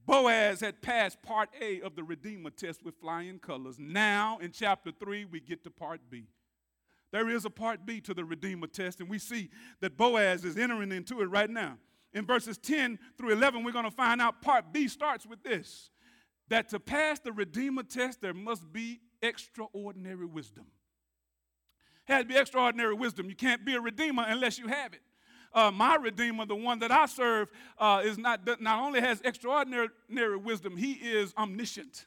Boaz 0.07 0.61
had 0.61 0.83
passed 0.83 1.23
part 1.23 1.49
A 1.61 1.81
of 1.81 1.95
the 1.95 2.03
Redeemer 2.03 2.51
test 2.51 2.85
with 2.85 2.97
flying 3.01 3.39
colors. 3.39 3.77
Now, 3.79 4.39
in 4.39 4.51
chapter 4.51 4.91
3, 4.91 5.27
we 5.27 5.41
get 5.41 5.63
to 5.65 5.71
part 5.71 6.01
B. 6.11 6.25
There 7.13 7.29
is 7.29 7.45
a 7.45 7.51
part 7.51 7.87
B 7.87 8.01
to 8.01 8.15
the 8.15 8.25
Redeemer 8.25 8.67
test, 8.67 9.01
and 9.01 9.09
we 9.09 9.19
see 9.19 9.51
that 9.81 9.97
Boaz 9.97 10.45
is 10.45 10.57
entering 10.57 10.93
into 10.93 11.21
it 11.21 11.27
right 11.27 11.51
now. 11.51 11.77
In 12.15 12.27
verses 12.27 12.59
10 12.59 12.99
through 13.17 13.33
11, 13.33 13.63
we're 13.63 13.73
going 13.73 13.85
to 13.85 13.91
find 13.91 14.21
out 14.21 14.43
part 14.43 14.73
B 14.73 14.89
starts 14.89 15.27
with 15.27 15.43
this 15.43 15.91
that 16.49 16.69
to 16.69 16.81
pass 16.81 17.19
the 17.19 17.33
Redeemer 17.33 17.83
test, 17.83 18.21
there 18.21 18.35
must 18.35 18.71
be 18.73 19.01
extraordinary 19.23 20.27
wisdom. 20.27 20.67
Has 22.05 22.23
to 22.23 22.29
be 22.29 22.37
extraordinary 22.37 22.95
wisdom. 22.95 23.29
You 23.29 23.37
can't 23.37 23.65
be 23.65 23.75
a 23.75 23.81
Redeemer 23.81 24.25
unless 24.27 24.59
you 24.59 24.69
have 24.69 24.93
it 24.93 25.01
uh, 25.55 25.71
my 25.71 25.97
Redeemer, 25.97 26.47
the 26.47 26.57
one 26.57 26.79
that 26.81 26.91
I 26.91 27.07
serve, 27.07 27.49
uh, 27.79 28.03
is 28.05 28.19
not, 28.19 28.41
not 28.61 28.81
only 28.81 29.01
has 29.01 29.21
extraordinary 29.23 30.37
wisdom, 30.37 30.77
he 30.77 30.93
is 30.93 31.33
omniscient, 31.37 32.07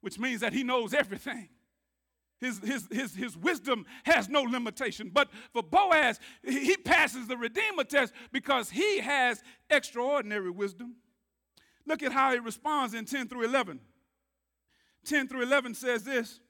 which 0.00 0.18
means 0.18 0.40
that 0.40 0.52
he 0.52 0.62
knows 0.62 0.94
everything. 0.94 1.48
His, 2.38 2.58
his, 2.58 2.86
his, 2.92 3.14
his 3.14 3.36
wisdom 3.36 3.86
has 4.04 4.28
no 4.28 4.42
limitation. 4.42 5.10
But 5.12 5.30
for 5.52 5.62
Boaz, 5.62 6.20
he 6.42 6.76
passes 6.76 7.26
the 7.26 7.36
Redeemer 7.36 7.84
test 7.84 8.12
because 8.30 8.68
he 8.68 8.98
has 8.98 9.42
extraordinary 9.70 10.50
wisdom. 10.50 10.96
Look 11.86 12.02
at 12.02 12.12
how 12.12 12.32
he 12.32 12.38
responds 12.38 12.92
in 12.94 13.06
10 13.06 13.28
through 13.28 13.44
11. 13.44 13.80
10 15.06 15.28
through 15.28 15.42
11 15.42 15.74
says 15.74 16.02
this 16.02 16.40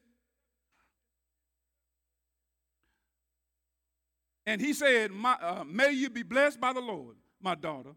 And 4.47 4.61
he 4.61 4.73
said, 4.73 5.11
uh, 5.25 5.65
May 5.67 5.91
you 5.91 6.09
be 6.09 6.23
blessed 6.23 6.61
by 6.61 6.73
the 6.73 6.81
Lord, 6.81 7.17
my 7.41 7.55
daughter. 7.55 7.91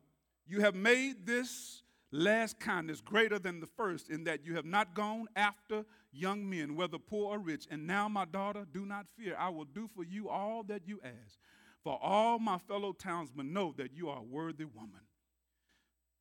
You 0.47 0.61
have 0.61 0.73
made 0.73 1.27
this 1.27 1.83
last 2.11 2.59
kindness 2.59 3.01
greater 3.01 3.37
than 3.37 3.59
the 3.59 3.67
first, 3.67 4.09
in 4.09 4.23
that 4.23 4.43
you 4.43 4.55
have 4.55 4.65
not 4.65 4.95
gone 4.95 5.27
after 5.35 5.85
young 6.11 6.49
men, 6.49 6.75
whether 6.75 6.97
poor 6.97 7.35
or 7.35 7.39
rich. 7.39 7.67
And 7.69 7.85
now, 7.85 8.09
my 8.09 8.25
daughter, 8.25 8.65
do 8.71 8.85
not 8.85 9.05
fear. 9.15 9.35
I 9.37 9.49
will 9.49 9.65
do 9.65 9.87
for 9.95 10.03
you 10.03 10.27
all 10.27 10.63
that 10.63 10.87
you 10.87 10.99
ask. 11.03 11.37
For 11.83 11.99
all 12.01 12.39
my 12.39 12.57
fellow 12.57 12.93
townsmen 12.93 13.53
know 13.53 13.73
that 13.77 13.93
you 13.93 14.09
are 14.09 14.19
a 14.19 14.23
worthy 14.23 14.65
woman. 14.65 15.01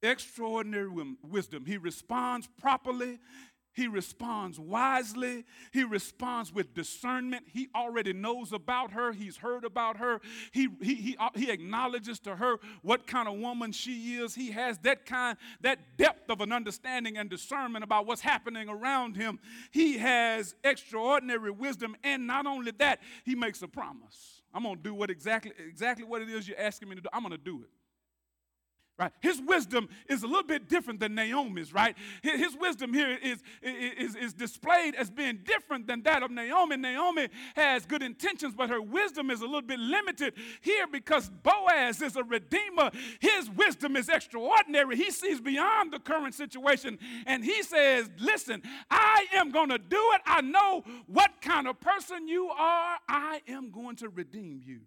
Extraordinary 0.03 0.91
wisdom. 1.23 1.65
He 1.65 1.79
responds 1.79 2.49
properly 2.61 3.19
he 3.73 3.87
responds 3.87 4.59
wisely. 4.59 5.45
He 5.73 5.85
responds 5.85 6.53
with 6.53 6.75
discernment. 6.75 7.45
He 7.53 7.69
already 7.75 8.13
knows 8.13 8.53
about 8.53 8.91
her. 8.93 9.13
He's 9.13 9.37
heard 9.37 9.65
about 9.65 9.99
her. 9.99 10.21
He, 10.53 10.69
he, 10.83 10.95
he, 10.95 11.17
uh, 11.17 11.29
he 11.35 11.51
acknowledges 11.51 12.19
to 12.21 12.37
her 12.37 12.59
what 12.83 13.07
kind 13.07 13.29
of 13.29 13.39
woman 13.39 13.71
she 13.71 14.17
is. 14.17 14.35
He 14.35 14.51
has 14.51 14.79
that 14.79 15.07
kind, 15.07 15.39
that 15.61 15.97
depth 15.97 16.29
of 16.29 16.41
an 16.41 16.53
understanding 16.53 17.17
and 17.17 17.31
discernment 17.31 17.85
about 17.85 18.05
what's 18.07 18.23
happening 18.23 18.69
around 18.69 19.17
him. 19.17 19.39
He 19.71 19.99
has 19.99 20.57
extraordinary 20.65 21.53
wisdom. 21.53 21.97
And 22.03 22.27
not 22.27 22.47
only 22.47 22.73
that, 22.79 23.01
he 23.25 23.37
makes 23.37 23.63
a 23.63 23.69
promise. 23.69 24.43
I'm 24.53 24.65
going 24.65 24.77
to 24.77 24.83
do 24.83 24.95
what 24.95 25.11
exactly, 25.11 25.53
exactly 25.69 26.05
what 26.05 26.21
it 26.21 26.29
is 26.29 26.49
you're 26.49 26.59
asking 26.59 26.89
me 26.89 26.97
to 26.97 27.03
do. 27.03 27.09
I'm 27.13 27.23
going 27.23 27.31
to 27.31 27.39
do 27.39 27.63
it 27.63 27.71
right? 28.99 29.13
His 29.21 29.41
wisdom 29.41 29.89
is 30.09 30.23
a 30.23 30.27
little 30.27 30.43
bit 30.43 30.69
different 30.69 30.99
than 30.99 31.15
Naomi's, 31.15 31.73
right? 31.73 31.97
His 32.23 32.57
wisdom 32.61 32.93
here 32.93 33.17
is, 33.23 33.43
is, 33.63 34.17
is 34.17 34.33
displayed 34.35 34.97
as 34.97 35.09
being 35.09 35.39
different 35.45 35.87
than 35.87 36.03
that 36.03 36.23
of 36.23 36.31
Naomi. 36.31 36.77
Naomi 36.77 37.29
has 37.55 37.87
good 37.87 38.03
intentions, 38.03 38.55
but 38.57 38.69
her 38.69 38.83
wisdom 38.83 39.31
is 39.31 39.41
a 39.41 39.45
little 39.45 39.63
bit 39.63 39.79
limited 39.79 40.35
here 40.61 40.87
because 40.87 41.31
Boaz 41.43 42.03
is 42.03 42.17
a 42.17 42.25
redeemer. 42.25 42.91
His 43.21 43.49
wisdom 43.51 43.97
is 43.97 44.09
extraordinary. 44.09 44.97
He 44.97 45.13
sees 45.13 45.41
beyond 45.41 45.93
the 45.93 46.01
current 46.01 46.35
situation 46.35 46.99
and 47.27 47.45
he 47.45 47.63
says, 47.63 48.11
Listen, 48.19 48.63
I 48.91 49.27
am 49.35 49.51
going 49.51 49.69
to 49.69 49.79
do 49.79 50.01
it. 50.15 50.21
I 50.27 50.41
know 50.41 50.83
what 51.07 51.41
kind 51.41 51.69
of 51.69 51.79
person 51.81 52.27
you 52.27 52.49
are. 52.49 52.97
I 53.09 53.43
am 53.47 53.71
going 53.71 53.97
to 53.97 54.09
redeem 54.09 54.61
you. 54.65 54.81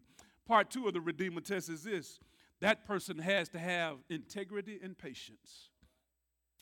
Part 0.47 0.69
two 0.69 0.87
of 0.87 0.93
the 0.93 0.99
Redeemer 0.99 1.39
test 1.39 1.69
is 1.69 1.83
this 1.83 2.19
that 2.61 2.85
person 2.85 3.17
has 3.17 3.49
to 3.49 3.59
have 3.59 3.97
integrity 4.09 4.79
and 4.81 4.97
patience. 4.97 5.69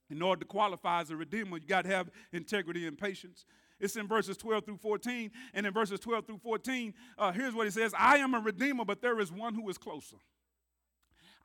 In 0.10 0.22
order 0.22 0.40
to 0.40 0.46
qualify 0.46 1.02
as 1.02 1.12
a 1.12 1.16
redeemer, 1.16 1.58
you 1.58 1.68
got 1.68 1.84
to 1.84 1.92
have 1.92 2.10
integrity 2.34 2.88
and 2.88 2.98
patience. 2.98 3.46
It's 3.80 3.96
in 3.96 4.08
verses 4.08 4.36
12 4.38 4.66
through 4.66 4.78
14. 4.78 5.30
And 5.54 5.66
in 5.68 5.74
verses 5.74 6.00
12 6.00 6.26
through 6.26 6.40
14, 6.40 6.94
uh, 7.18 7.32
here's 7.32 7.54
what 7.54 7.66
he 7.66 7.72
says 7.72 7.94
I 7.98 8.18
am 8.18 8.34
a 8.34 8.40
redeemer, 8.40 8.86
but 8.86 9.02
there 9.02 9.20
is 9.20 9.32
one 9.32 9.54
who 9.54 9.70
is 9.70 9.78
closer. 9.78 10.18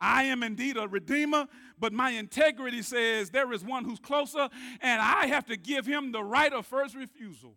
I 0.00 0.24
am 0.24 0.42
indeed 0.42 0.76
a 0.76 0.88
redeemer, 0.88 1.46
but 1.78 1.92
my 1.92 2.10
integrity 2.10 2.82
says 2.82 3.30
there 3.30 3.52
is 3.52 3.64
one 3.64 3.84
who's 3.84 4.00
closer, 4.00 4.48
and 4.80 5.00
I 5.00 5.26
have 5.26 5.46
to 5.46 5.56
give 5.56 5.86
him 5.86 6.12
the 6.12 6.22
right 6.22 6.52
of 6.52 6.66
first 6.66 6.94
refusal. 6.94 7.56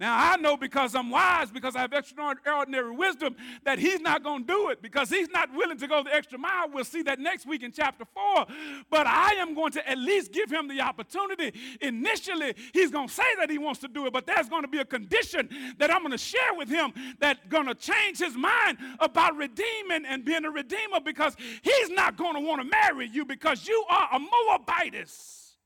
Now, 0.00 0.16
I 0.32 0.36
know 0.36 0.56
because 0.56 0.94
I'm 0.94 1.10
wise, 1.10 1.50
because 1.50 1.76
I 1.76 1.80
have 1.80 1.92
extraordinary 1.92 2.90
wisdom, 2.90 3.36
that 3.64 3.78
he's 3.78 4.00
not 4.00 4.24
going 4.24 4.46
to 4.46 4.46
do 4.46 4.70
it 4.70 4.80
because 4.80 5.10
he's 5.10 5.28
not 5.28 5.54
willing 5.54 5.76
to 5.76 5.86
go 5.86 6.02
the 6.02 6.14
extra 6.14 6.38
mile. 6.38 6.70
We'll 6.72 6.84
see 6.84 7.02
that 7.02 7.18
next 7.18 7.44
week 7.44 7.62
in 7.62 7.70
chapter 7.70 8.06
4. 8.14 8.46
But 8.88 9.06
I 9.06 9.32
am 9.32 9.52
going 9.52 9.72
to 9.72 9.86
at 9.86 9.98
least 9.98 10.32
give 10.32 10.50
him 10.50 10.68
the 10.68 10.80
opportunity. 10.80 11.52
Initially, 11.82 12.54
he's 12.72 12.90
going 12.90 13.08
to 13.08 13.14
say 13.14 13.22
that 13.40 13.50
he 13.50 13.58
wants 13.58 13.80
to 13.80 13.88
do 13.88 14.06
it, 14.06 14.14
but 14.14 14.26
there's 14.26 14.48
going 14.48 14.62
to 14.62 14.68
be 14.68 14.78
a 14.78 14.86
condition 14.86 15.50
that 15.76 15.92
I'm 15.92 16.00
going 16.00 16.12
to 16.12 16.18
share 16.18 16.54
with 16.56 16.70
him 16.70 16.94
that's 17.18 17.40
going 17.50 17.66
to 17.66 17.74
change 17.74 18.20
his 18.20 18.34
mind 18.34 18.78
about 19.00 19.36
redeeming 19.36 20.06
and 20.08 20.24
being 20.24 20.46
a 20.46 20.50
redeemer 20.50 21.00
because 21.04 21.36
he's 21.60 21.90
not 21.90 22.16
going 22.16 22.36
to 22.36 22.40
want 22.40 22.62
to 22.62 22.66
marry 22.66 23.06
you 23.06 23.26
because 23.26 23.68
you 23.68 23.84
are 23.90 24.08
a 24.14 24.18
Moabitess. 24.18 25.56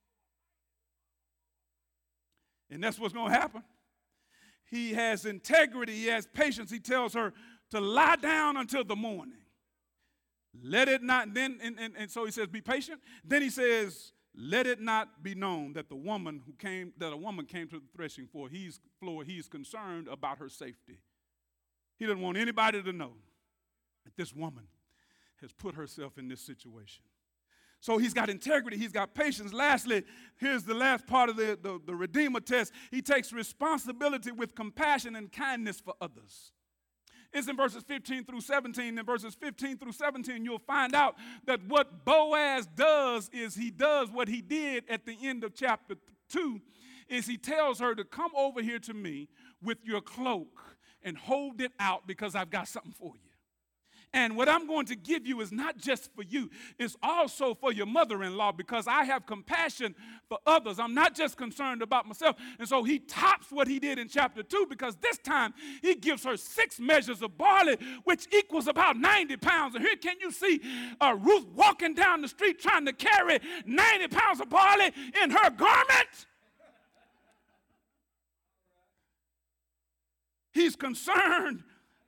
And 2.68 2.82
that's 2.82 2.98
what's 2.98 3.14
going 3.14 3.30
to 3.32 3.38
happen 3.38 3.62
he 4.74 4.92
has 4.94 5.24
integrity, 5.24 5.92
he 5.92 6.06
has 6.06 6.26
patience. 6.26 6.70
He 6.70 6.80
tells 6.80 7.14
her 7.14 7.32
to 7.70 7.80
lie 7.80 8.16
down 8.16 8.56
until 8.56 8.84
the 8.84 8.96
morning. 8.96 9.38
Let 10.62 10.88
it 10.88 11.02
not, 11.02 11.34
then, 11.34 11.58
and, 11.62 11.78
and, 11.78 11.94
and 11.96 12.10
so 12.10 12.24
he 12.24 12.30
says, 12.30 12.46
be 12.48 12.60
patient. 12.60 13.00
Then 13.24 13.42
he 13.42 13.50
says, 13.50 14.12
let 14.36 14.66
it 14.66 14.80
not 14.80 15.22
be 15.22 15.34
known 15.34 15.72
that 15.74 15.88
the 15.88 15.96
woman 15.96 16.42
who 16.46 16.52
came, 16.54 16.92
that 16.98 17.12
a 17.12 17.16
woman 17.16 17.46
came 17.46 17.68
to 17.68 17.76
the 17.78 17.86
threshing 17.94 18.26
floor, 18.26 18.48
he's 18.48 18.80
floor, 19.00 19.24
he's 19.24 19.48
concerned 19.48 20.08
about 20.08 20.38
her 20.38 20.48
safety. 20.48 20.98
He 21.98 22.06
doesn't 22.06 22.20
want 22.20 22.36
anybody 22.36 22.82
to 22.82 22.92
know 22.92 23.12
that 24.04 24.16
this 24.16 24.34
woman 24.34 24.64
has 25.40 25.52
put 25.52 25.74
herself 25.74 26.18
in 26.18 26.28
this 26.28 26.40
situation. 26.40 27.04
So 27.84 27.98
he's 27.98 28.14
got 28.14 28.30
integrity, 28.30 28.78
he's 28.78 28.92
got 28.92 29.12
patience. 29.12 29.52
Lastly, 29.52 30.04
here's 30.38 30.62
the 30.62 30.72
last 30.72 31.06
part 31.06 31.28
of 31.28 31.36
the, 31.36 31.58
the, 31.60 31.78
the, 31.84 31.94
Redeemer 31.94 32.40
test 32.40 32.72
he 32.90 33.02
takes 33.02 33.30
responsibility 33.30 34.32
with 34.32 34.54
compassion 34.54 35.16
and 35.16 35.30
kindness 35.30 35.80
for 35.80 35.92
others. 36.00 36.52
It's 37.30 37.46
in 37.46 37.58
verses 37.58 37.82
15 37.86 38.24
through 38.24 38.40
17. 38.40 38.96
In 38.98 39.04
verses 39.04 39.34
15 39.34 39.76
through 39.76 39.92
17, 39.92 40.46
you'll 40.46 40.60
find 40.60 40.94
out 40.94 41.16
that 41.44 41.62
what 41.68 42.06
Boaz 42.06 42.66
does 42.74 43.28
is 43.34 43.54
he 43.54 43.70
does 43.70 44.10
what 44.10 44.28
he 44.28 44.40
did 44.40 44.84
at 44.88 45.04
the 45.04 45.18
end 45.22 45.44
of 45.44 45.54
chapter 45.54 45.96
2 46.30 46.62
is 47.10 47.26
he 47.26 47.36
tells 47.36 47.80
her 47.80 47.94
to 47.94 48.04
come 48.04 48.30
over 48.34 48.62
here 48.62 48.78
to 48.78 48.94
me 48.94 49.28
with 49.62 49.84
your 49.84 50.00
cloak 50.00 50.78
and 51.02 51.18
hold 51.18 51.60
it 51.60 51.72
out 51.78 52.06
because 52.06 52.34
I've 52.34 52.48
got 52.48 52.66
something 52.66 52.92
for 52.92 53.12
you. 53.14 53.33
And 54.14 54.36
what 54.36 54.48
I'm 54.48 54.68
going 54.68 54.86
to 54.86 54.94
give 54.96 55.26
you 55.26 55.40
is 55.40 55.50
not 55.50 55.76
just 55.76 56.08
for 56.14 56.22
you, 56.22 56.48
it's 56.78 56.96
also 57.02 57.52
for 57.52 57.72
your 57.72 57.86
mother 57.86 58.22
in 58.22 58.36
law 58.36 58.52
because 58.52 58.86
I 58.86 59.02
have 59.04 59.26
compassion 59.26 59.96
for 60.28 60.38
others. 60.46 60.78
I'm 60.78 60.94
not 60.94 61.16
just 61.16 61.36
concerned 61.36 61.82
about 61.82 62.06
myself. 62.06 62.36
And 62.60 62.68
so 62.68 62.84
he 62.84 63.00
tops 63.00 63.50
what 63.50 63.66
he 63.66 63.80
did 63.80 63.98
in 63.98 64.08
chapter 64.08 64.44
2 64.44 64.66
because 64.70 64.94
this 64.96 65.18
time 65.18 65.52
he 65.82 65.96
gives 65.96 66.22
her 66.24 66.36
six 66.36 66.78
measures 66.78 67.22
of 67.22 67.36
barley, 67.36 67.76
which 68.04 68.32
equals 68.32 68.68
about 68.68 68.96
90 68.96 69.36
pounds. 69.38 69.74
And 69.74 69.84
here 69.84 69.96
can 69.96 70.14
you 70.20 70.30
see 70.30 70.60
uh, 71.00 71.16
Ruth 71.20 71.48
walking 71.48 71.94
down 71.94 72.22
the 72.22 72.28
street 72.28 72.60
trying 72.60 72.86
to 72.86 72.92
carry 72.92 73.40
90 73.66 74.08
pounds 74.08 74.40
of 74.40 74.48
barley 74.48 74.92
in 75.24 75.30
her 75.30 75.50
garment? 75.50 76.26
He's 80.52 80.76
concerned 80.76 81.64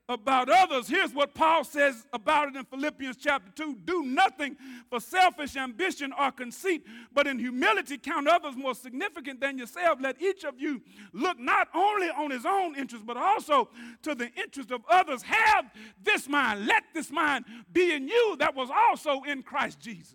about 0.09 0.49
others. 0.49 0.89
Here's 0.89 1.13
what 1.13 1.35
Paul 1.35 1.65
says 1.65 2.07
about 2.13 2.49
it 2.49 2.57
in 2.57 2.65
Philippians 2.65 3.17
chapter 3.17 3.51
2 3.57 3.79
Do 3.85 4.05
nothing 4.05 4.57
for 4.89 5.01
selfish 5.01 5.57
ambition 5.57 6.13
or 6.19 6.31
conceit, 6.31 6.85
but 7.13 7.27
in 7.27 7.39
humility 7.39 7.99
count 7.99 8.29
others 8.29 8.57
more 8.57 8.75
significant 8.75 9.41
than 9.41 9.59
yourself. 9.59 9.99
Let 10.01 10.21
each 10.23 10.45
of 10.45 10.61
you 10.61 10.81
look 11.13 11.39
not 11.39 11.69
only 11.75 12.09
on 12.09 12.31
his 12.31 12.47
own 12.47 12.77
interest, 12.77 13.05
but 13.05 13.17
also 13.17 13.69
to 14.03 14.15
the 14.15 14.31
interest 14.35 14.71
of 14.71 14.83
others. 14.89 15.23
Have 15.23 15.67
this 16.03 16.29
mind. 16.29 16.67
Let 16.67 16.85
this 16.95 17.11
mind 17.11 17.45
be 17.73 17.93
in 17.93 18.09
you 18.09 18.37
that 18.39 18.55
was 18.55 18.71
also 18.71 19.23
in 19.23 19.43
Christ 19.43 19.81
Jesus. 19.81 20.15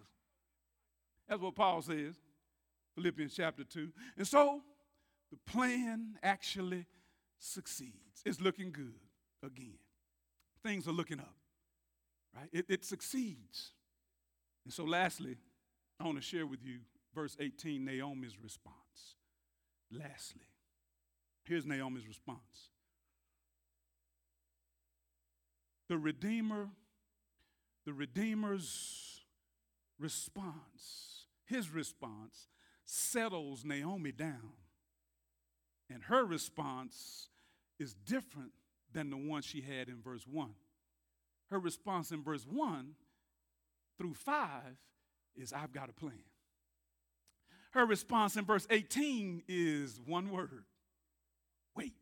That's 1.28 1.42
what 1.42 1.56
Paul 1.56 1.82
says, 1.82 2.16
Philippians 2.96 3.34
chapter 3.36 3.64
2. 3.64 3.90
And 4.18 4.28
so 4.28 4.62
the 5.32 5.38
plan 5.52 6.16
actually 6.24 6.86
succeeds. 7.40 8.22
It's 8.26 8.42
looking 8.42 8.72
good 8.72 8.94
again 9.44 9.81
things 10.64 10.88
are 10.88 10.92
looking 10.92 11.20
up, 11.20 11.36
right? 12.36 12.50
It, 12.52 12.66
it 12.70 12.86
succeeds. 12.86 13.72
And 14.66 14.74
so, 14.74 14.84
lastly, 14.84 15.38
I 16.00 16.06
want 16.06 16.18
to 16.18 16.24
share 16.24 16.46
with 16.46 16.64
you 16.64 16.80
verse 17.14 17.36
18, 17.40 17.84
Naomi's 17.84 18.38
response. 18.42 18.76
Lastly, 19.92 20.48
here's 21.44 21.66
Naomi's 21.66 22.08
response 22.08 22.70
The 25.90 25.98
Redeemer, 25.98 26.70
the 27.86 27.94
Redeemer's 27.94 29.22
response, 30.00 31.26
his 31.46 31.70
response 31.70 32.48
settles 32.86 33.64
Naomi 33.66 34.12
down. 34.12 34.54
And 35.90 36.04
her 36.04 36.24
response 36.24 37.28
is 37.78 37.94
different 37.94 38.54
than 38.94 39.10
the 39.10 39.18
one 39.18 39.42
she 39.42 39.62
had 39.62 39.88
in 39.88 40.02
verse 40.02 40.26
1. 40.28 40.50
Her 41.50 41.60
response 41.60 42.12
in 42.12 42.24
verse 42.24 42.46
1 42.50 42.92
through 43.98 44.14
5 44.14 44.48
is, 45.36 45.54
I've 45.54 45.74
got 45.74 45.90
a 45.90 45.94
plan. 45.94 46.24
Her 47.72 47.86
response 47.86 48.36
in 48.36 48.46
verse 48.46 48.68
18 48.70 49.44
is 49.48 50.00
one 50.06 50.30
word 50.30 50.66
wait. 51.76 51.94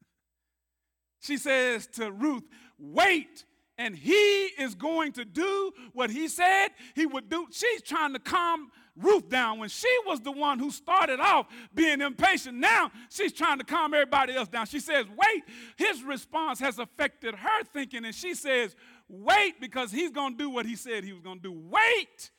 she 1.20 1.36
says 1.36 1.86
to 1.88 2.12
Ruth, 2.12 2.44
Wait 2.78 3.44
and 3.80 3.96
he 3.96 4.44
is 4.58 4.74
going 4.74 5.10
to 5.10 5.24
do 5.24 5.72
what 5.94 6.10
he 6.10 6.28
said 6.28 6.68
he 6.94 7.06
would 7.06 7.30
do. 7.30 7.46
She's 7.50 7.80
trying 7.80 8.12
to 8.12 8.18
calm 8.18 8.70
Ruth 8.96 9.28
down 9.28 9.58
when 9.58 9.68
she 9.68 9.88
was 10.06 10.20
the 10.20 10.32
one 10.32 10.58
who 10.58 10.70
started 10.70 11.20
off 11.20 11.46
being 11.74 12.00
impatient. 12.00 12.58
Now 12.58 12.90
she's 13.08 13.32
trying 13.32 13.58
to 13.58 13.64
calm 13.64 13.94
everybody 13.94 14.34
else 14.34 14.48
down. 14.48 14.66
She 14.66 14.80
says, 14.80 15.06
Wait. 15.08 15.44
His 15.76 16.02
response 16.02 16.60
has 16.60 16.78
affected 16.78 17.34
her 17.34 17.64
thinking, 17.72 18.04
and 18.04 18.14
she 18.14 18.34
says, 18.34 18.74
Wait, 19.08 19.60
because 19.60 19.90
he's 19.90 20.10
going 20.10 20.32
to 20.32 20.38
do 20.38 20.50
what 20.50 20.66
he 20.66 20.76
said 20.76 21.04
he 21.04 21.12
was 21.12 21.22
going 21.22 21.38
to 21.38 21.42
do. 21.42 21.52
Wait, 21.52 22.30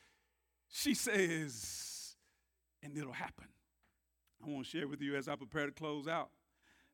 she 0.70 0.94
says, 0.94 2.16
and 2.82 2.98
it'll 2.98 3.12
happen. 3.12 3.48
I 4.44 4.50
want 4.50 4.66
to 4.66 4.78
share 4.78 4.88
with 4.88 5.02
you 5.02 5.16
as 5.16 5.28
I 5.28 5.36
prepare 5.36 5.66
to 5.66 5.72
close 5.72 6.08
out 6.08 6.30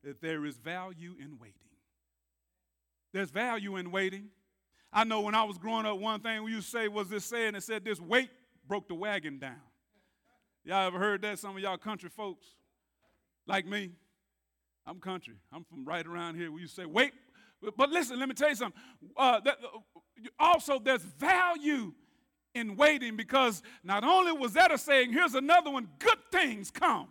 that 0.04 0.22
there 0.22 0.46
is 0.46 0.58
value 0.58 1.16
in 1.20 1.38
waiting. 1.40 1.54
There's 3.14 3.30
value 3.30 3.78
in 3.78 3.92
waiting. 3.92 4.30
I 4.92 5.04
know 5.04 5.22
when 5.22 5.36
I 5.36 5.44
was 5.44 5.58
growing 5.58 5.86
up, 5.86 5.98
one 5.98 6.22
thing 6.22 6.44
we 6.44 6.52
used 6.52 6.72
to 6.72 6.78
say 6.78 6.88
was 6.88 7.10
this 7.10 7.26
saying 7.26 7.54
that 7.54 7.64
said 7.64 7.86
this 7.86 8.00
weight 8.00 8.30
broke 8.68 8.88
the 8.88 8.96
wagon 8.96 9.40
down. 9.40 9.62
Y'all 10.64 10.86
ever 10.88 11.00
heard 11.00 11.22
that? 11.22 11.40
Some 11.40 11.56
of 11.56 11.62
y'all 11.62 11.78
country 11.78 12.10
folks, 12.10 12.46
like 13.48 13.66
me, 13.66 13.92
I'm 14.86 15.00
country. 15.00 15.36
I'm 15.54 15.64
from 15.64 15.86
right 15.86 16.06
around 16.06 16.36
here. 16.36 16.52
We 16.52 16.62
used 16.62 16.76
to 16.76 16.82
say, 16.82 16.86
wait, 16.86 17.14
but 17.78 17.90
listen, 17.90 18.20
let 18.20 18.28
me 18.28 18.36
tell 18.36 18.50
you 18.50 18.56
something. 18.56 18.82
Uh, 19.16 19.40
that, 19.42 19.58
uh, 19.64 19.80
also, 20.40 20.80
there's 20.80 21.02
value 21.02 21.94
in 22.54 22.76
waiting 22.76 23.16
because 23.16 23.62
not 23.84 24.04
only 24.04 24.32
was 24.32 24.54
that 24.54 24.72
a 24.72 24.78
saying, 24.78 25.14
here's 25.14 25.36
another 25.36 25.72
one 25.72 25.88
good 26.00 26.20
things 26.32 26.72
come 26.72 27.08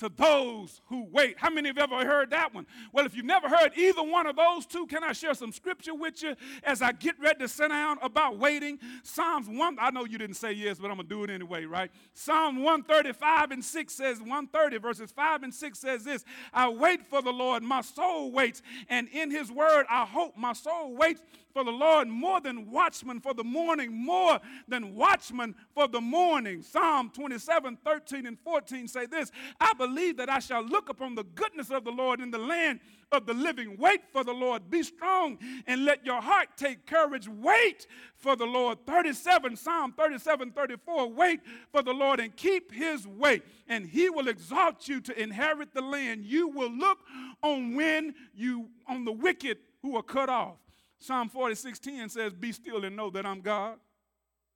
to 0.00 0.08
those 0.08 0.80
who 0.86 1.06
wait. 1.12 1.36
How 1.38 1.50
many 1.50 1.68
have 1.68 1.78
ever 1.78 2.04
heard 2.04 2.30
that 2.30 2.54
one? 2.54 2.66
Well, 2.92 3.04
if 3.04 3.14
you've 3.14 3.26
never 3.26 3.48
heard 3.48 3.72
either 3.76 4.02
one 4.02 4.26
of 4.26 4.36
those 4.36 4.64
two, 4.64 4.86
can 4.86 5.04
I 5.04 5.12
share 5.12 5.34
some 5.34 5.52
scripture 5.52 5.94
with 5.94 6.22
you 6.22 6.34
as 6.64 6.80
I 6.80 6.92
get 6.92 7.20
ready 7.20 7.38
to 7.40 7.48
sit 7.48 7.68
down 7.68 7.98
about 8.02 8.38
waiting? 8.38 8.78
Psalms 9.02 9.46
1, 9.46 9.76
I 9.78 9.90
know 9.90 10.06
you 10.06 10.16
didn't 10.16 10.36
say 10.36 10.52
yes, 10.52 10.78
but 10.78 10.90
I'm 10.90 10.96
going 10.96 11.08
to 11.08 11.14
do 11.14 11.24
it 11.24 11.30
anyway, 11.30 11.66
right? 11.66 11.90
Psalm 12.14 12.62
135 12.62 13.50
and 13.50 13.64
6 13.64 13.94
says, 13.94 14.20
130 14.20 14.78
verses 14.78 15.12
5 15.12 15.42
and 15.42 15.54
6 15.54 15.78
says 15.78 16.04
this 16.04 16.24
I 16.52 16.68
wait 16.70 17.06
for 17.06 17.20
the 17.20 17.32
Lord, 17.32 17.62
my 17.62 17.82
soul 17.82 18.32
waits, 18.32 18.62
and 18.88 19.06
in 19.08 19.30
his 19.30 19.52
word 19.52 19.84
I 19.90 20.06
hope. 20.06 20.36
My 20.36 20.54
soul 20.54 20.96
waits 20.96 21.22
for 21.52 21.64
the 21.64 21.70
Lord 21.70 22.08
more 22.08 22.40
than 22.40 22.70
watchmen 22.70 23.20
for 23.20 23.34
the 23.34 23.44
morning, 23.44 23.92
more 23.92 24.38
than 24.68 24.94
watchmen 24.94 25.54
for 25.74 25.88
the 25.88 26.00
morning. 26.00 26.62
Psalm 26.62 27.10
27, 27.10 27.78
13, 27.84 28.26
and 28.26 28.38
14 28.38 28.88
say 28.88 29.06
this 29.06 29.30
I 29.60 29.72
believe 29.74 30.16
that 30.18 30.28
I 30.28 30.38
shall 30.38 30.62
look 30.62 30.88
upon 30.88 31.14
the 31.14 31.24
goodness 31.24 31.70
of 31.70 31.84
the 31.84 31.90
Lord 31.90 32.20
in 32.20 32.30
the 32.30 32.38
land 32.38 32.80
of 33.12 33.26
the 33.26 33.34
living. 33.34 33.76
Wait 33.76 34.02
for 34.12 34.22
the 34.22 34.32
Lord. 34.32 34.70
Be 34.70 34.82
strong 34.82 35.38
and 35.66 35.84
let 35.84 36.06
your 36.06 36.20
heart 36.20 36.48
take 36.56 36.86
courage. 36.86 37.28
Wait 37.28 37.86
for 38.14 38.36
the 38.36 38.46
Lord. 38.46 38.78
37, 38.86 39.56
Psalm 39.56 39.92
37, 39.92 40.52
34. 40.52 41.12
Wait 41.12 41.40
for 41.72 41.82
the 41.82 41.92
Lord 41.92 42.20
and 42.20 42.34
keep 42.36 42.72
his 42.72 43.06
way, 43.06 43.42
and 43.68 43.86
he 43.86 44.10
will 44.10 44.28
exalt 44.28 44.88
you 44.88 45.00
to 45.00 45.20
inherit 45.20 45.74
the 45.74 45.82
land. 45.82 46.24
You 46.24 46.48
will 46.48 46.70
look 46.70 46.98
on 47.42 47.74
when 47.74 48.14
you 48.34 48.68
on 48.86 49.04
the 49.04 49.12
wicked 49.12 49.58
who 49.82 49.96
are 49.96 50.02
cut 50.02 50.28
off. 50.28 50.56
Psalm 51.00 51.30
46:10 51.30 52.10
says, 52.10 52.32
Be 52.34 52.52
still 52.52 52.84
and 52.84 52.94
know 52.94 53.10
that 53.10 53.26
I'm 53.26 53.40
God. 53.40 53.78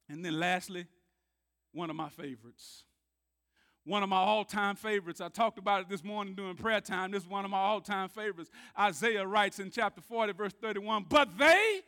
And 0.08 0.24
then 0.24 0.38
lastly, 0.38 0.86
one 1.72 1.90
of 1.90 1.96
my 1.96 2.10
favorites. 2.10 2.84
One 3.86 4.02
of 4.02 4.08
my 4.08 4.16
all 4.16 4.44
time 4.44 4.76
favorites. 4.76 5.20
I 5.20 5.28
talked 5.28 5.58
about 5.58 5.82
it 5.82 5.88
this 5.88 6.04
morning 6.04 6.34
during 6.34 6.56
prayer 6.56 6.80
time. 6.80 7.10
This 7.10 7.22
is 7.22 7.28
one 7.28 7.44
of 7.44 7.50
my 7.50 7.58
all 7.58 7.80
time 7.80 8.08
favorites. 8.08 8.50
Isaiah 8.78 9.26
writes 9.26 9.58
in 9.58 9.70
chapter 9.70 10.00
40, 10.00 10.32
verse 10.32 10.52
31 10.60 11.06
But 11.08 11.36
they 11.36 11.80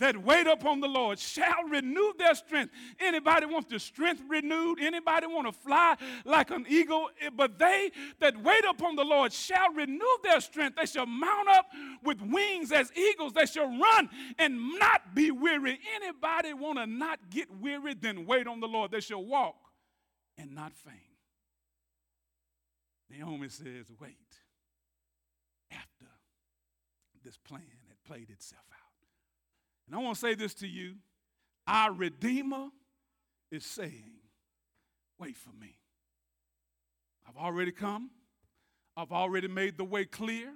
that 0.00 0.16
wait 0.22 0.46
upon 0.46 0.80
the 0.80 0.88
Lord 0.88 1.18
shall 1.18 1.64
renew 1.68 2.12
their 2.18 2.34
strength. 2.34 2.72
Anybody 2.98 3.46
wants 3.46 3.70
the 3.70 3.78
strength 3.78 4.22
renewed? 4.28 4.80
Anybody 4.80 5.26
want 5.26 5.46
to 5.46 5.52
fly 5.52 5.96
like 6.24 6.50
an 6.50 6.66
eagle? 6.68 7.10
Eh, 7.20 7.30
but 7.34 7.58
they 7.58 7.92
that 8.18 8.42
wait 8.42 8.64
upon 8.68 8.96
the 8.96 9.04
Lord 9.04 9.32
shall 9.32 9.72
renew 9.72 10.16
their 10.22 10.40
strength. 10.40 10.76
They 10.76 10.86
shall 10.86 11.06
mount 11.06 11.48
up 11.48 11.66
with 12.02 12.20
wings 12.20 12.72
as 12.72 12.90
eagles. 12.96 13.34
They 13.34 13.46
shall 13.46 13.68
run 13.78 14.08
and 14.38 14.78
not 14.78 15.14
be 15.14 15.30
weary. 15.30 15.78
Anybody 15.96 16.54
want 16.54 16.78
to 16.78 16.86
not 16.86 17.18
get 17.30 17.48
weary? 17.60 17.94
Then 17.94 18.26
wait 18.26 18.46
on 18.46 18.60
the 18.60 18.68
Lord. 18.68 18.90
They 18.90 19.00
shall 19.00 19.22
walk 19.22 19.56
and 20.38 20.54
not 20.54 20.72
faint. 20.74 20.96
Naomi 23.10 23.48
says, 23.48 23.86
wait 24.00 24.16
after 25.70 26.06
this 27.24 27.36
plan 27.36 27.62
had 27.88 28.02
played 28.04 28.30
itself 28.30 28.64
out. 28.72 28.79
And 29.90 29.98
I 29.98 30.02
want 30.04 30.14
to 30.14 30.20
say 30.20 30.34
this 30.34 30.54
to 30.54 30.68
you 30.68 30.94
our 31.66 31.92
Redeemer 31.92 32.68
is 33.50 33.66
saying, 33.66 34.12
Wait 35.18 35.36
for 35.36 35.50
me. 35.60 35.76
I've 37.28 37.36
already 37.36 37.72
come, 37.72 38.10
I've 38.96 39.10
already 39.10 39.48
made 39.48 39.76
the 39.76 39.84
way 39.84 40.04
clear. 40.04 40.52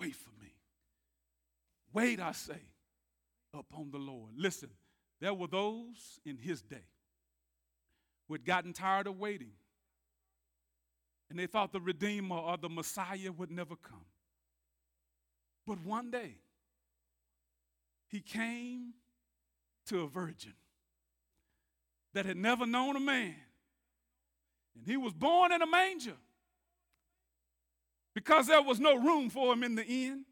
Wait 0.00 0.16
for 0.16 0.30
me. 0.42 0.54
Wait, 1.92 2.18
I 2.18 2.32
say, 2.32 2.60
upon 3.52 3.90
the 3.90 3.98
Lord. 3.98 4.32
Listen, 4.36 4.70
there 5.20 5.34
were 5.34 5.46
those 5.46 6.18
in 6.24 6.38
his 6.38 6.62
day 6.62 6.88
who 8.26 8.34
had 8.34 8.44
gotten 8.44 8.72
tired 8.72 9.06
of 9.06 9.18
waiting. 9.18 9.52
And 11.30 11.38
they 11.38 11.46
thought 11.46 11.72
the 11.72 11.80
Redeemer 11.80 12.36
or 12.36 12.56
the 12.56 12.68
Messiah 12.68 13.30
would 13.30 13.50
never 13.50 13.76
come. 13.76 14.06
But 15.66 15.78
one 15.84 16.10
day, 16.10 16.38
he 18.08 18.20
came 18.20 18.94
to 19.86 20.00
a 20.00 20.08
virgin 20.08 20.54
that 22.14 22.26
had 22.26 22.36
never 22.36 22.66
known 22.66 22.96
a 22.96 23.00
man. 23.00 23.34
And 24.76 24.86
he 24.86 24.96
was 24.96 25.12
born 25.12 25.52
in 25.52 25.62
a 25.62 25.66
manger 25.66 26.16
because 28.14 28.46
there 28.46 28.62
was 28.62 28.80
no 28.80 28.96
room 28.96 29.30
for 29.30 29.52
him 29.52 29.62
in 29.62 29.74
the 29.74 29.84
inn. 29.84 30.24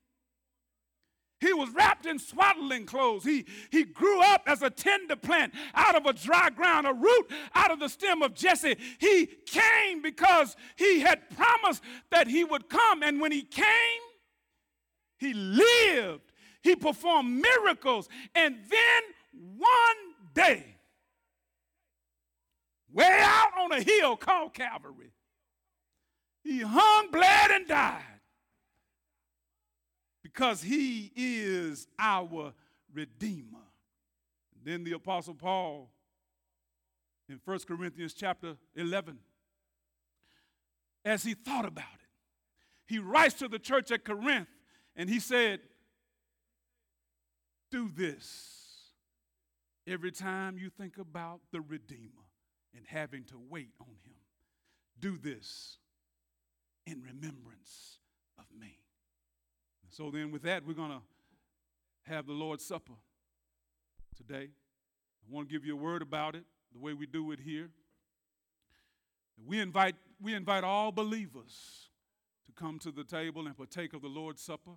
He 1.41 1.53
was 1.53 1.71
wrapped 1.71 2.07
in 2.07 2.21
swaddling 2.21 2.87
clothes. 2.87 3.25
He, 3.25 3.45
he 3.73 3.83
grew 3.83 4.23
up 4.23 4.43
as 4.47 4.63
a 4.63 4.71
tender 4.71 5.17
plant 5.17 5.53
out 5.75 5.97
of 5.97 6.07
a 6.07 6.13
dry 6.13 6.51
ground, 6.51 6.87
a 6.87 6.95
root 6.95 7.33
out 7.53 7.73
of 7.73 7.81
the 7.81 7.89
stem 7.89 8.23
of 8.23 8.33
Jesse. 8.33 8.77
He 9.01 9.27
came 9.27 10.03
because 10.03 10.55
he 10.77 11.01
had 11.01 11.29
promised 11.31 11.83
that 12.13 12.29
he 12.29 12.45
would 12.45 12.69
come. 12.69 13.03
And 13.03 13.21
when 13.21 13.33
he 13.33 13.43
came, 13.43 13.65
he 15.19 15.35
lived 15.35 16.32
he 16.63 16.77
performed 16.77 17.43
miracles. 17.43 18.09
And 18.35 18.57
then 18.69 19.03
one 19.59 19.71
day, 20.35 20.77
way 22.93 23.21
out 23.23 23.51
on 23.59 23.73
a 23.73 23.83
hill 23.83 24.17
called 24.17 24.55
Calvary, 24.55 25.13
he 26.43 26.61
hung, 26.61 27.11
bled, 27.11 27.51
and 27.51 27.69
died 27.69 28.03
because 30.23 30.63
he 30.63 31.13
is 31.15 31.87
our 31.99 32.53
Redeemer. 32.93 33.59
And 34.55 34.65
then 34.65 34.85
the 34.85 34.93
Apostle 34.93 35.35
Paul 35.35 35.91
in 37.29 37.41
1 37.45 37.59
Corinthians 37.61 38.15
chapter 38.15 38.57
11, 38.75 39.19
as 41.05 41.23
he 41.23 41.35
thought 41.35 41.65
about 41.65 41.85
it, 41.85 42.09
he 42.87 42.99
writes 42.99 43.35
to 43.35 43.49
the 43.49 43.59
church 43.59 43.91
at 43.91 44.05
Corinth 44.05 44.49
and 44.97 45.09
he 45.09 45.19
said, 45.19 45.61
do 47.73 47.91
this 47.97 48.91
every 49.89 50.13
time 50.13 50.59
you 50.59 50.71
think 50.71 50.99
about 50.99 51.41
the 51.51 51.61
Redeemer 51.61 52.29
and 52.77 52.85
having 52.87 53.25
to 53.25 53.41
wait 53.49 53.71
on 53.81 53.97
him. 54.05 54.15
Do 55.01 55.17
this 55.17 55.79
in 56.87 57.03
remembrance 57.03 57.99
of 58.39 58.45
me. 58.57 58.79
So 59.89 60.11
then, 60.11 60.31
with 60.31 60.43
that, 60.43 60.65
we're 60.67 60.75
going 60.75 60.91
to 60.91 61.03
have 62.03 62.27
the 62.27 62.33
Lord's 62.33 62.65
Supper 62.65 62.93
today. 64.17 64.49
I 64.49 65.35
want 65.35 65.49
to 65.49 65.53
give 65.53 65.65
you 65.65 65.73
a 65.73 65.81
word 65.81 66.03
about 66.03 66.35
it, 66.35 66.45
the 66.73 66.79
way 66.79 66.93
we 66.93 67.07
do 67.07 67.33
it 67.33 67.41
here. 67.41 67.71
We 69.45 69.61
invite, 69.61 69.97
we 70.21 70.35
invite 70.35 70.63
all 70.63 70.93
believers 70.93 71.89
to 72.47 72.53
come 72.53 72.79
to 72.81 72.91
the 72.91 73.05
table 73.05 73.47
and 73.47 73.57
partake 73.57 73.95
of 73.95 74.03
the 74.03 74.09
Lord's 74.09 74.43
Supper. 74.43 74.73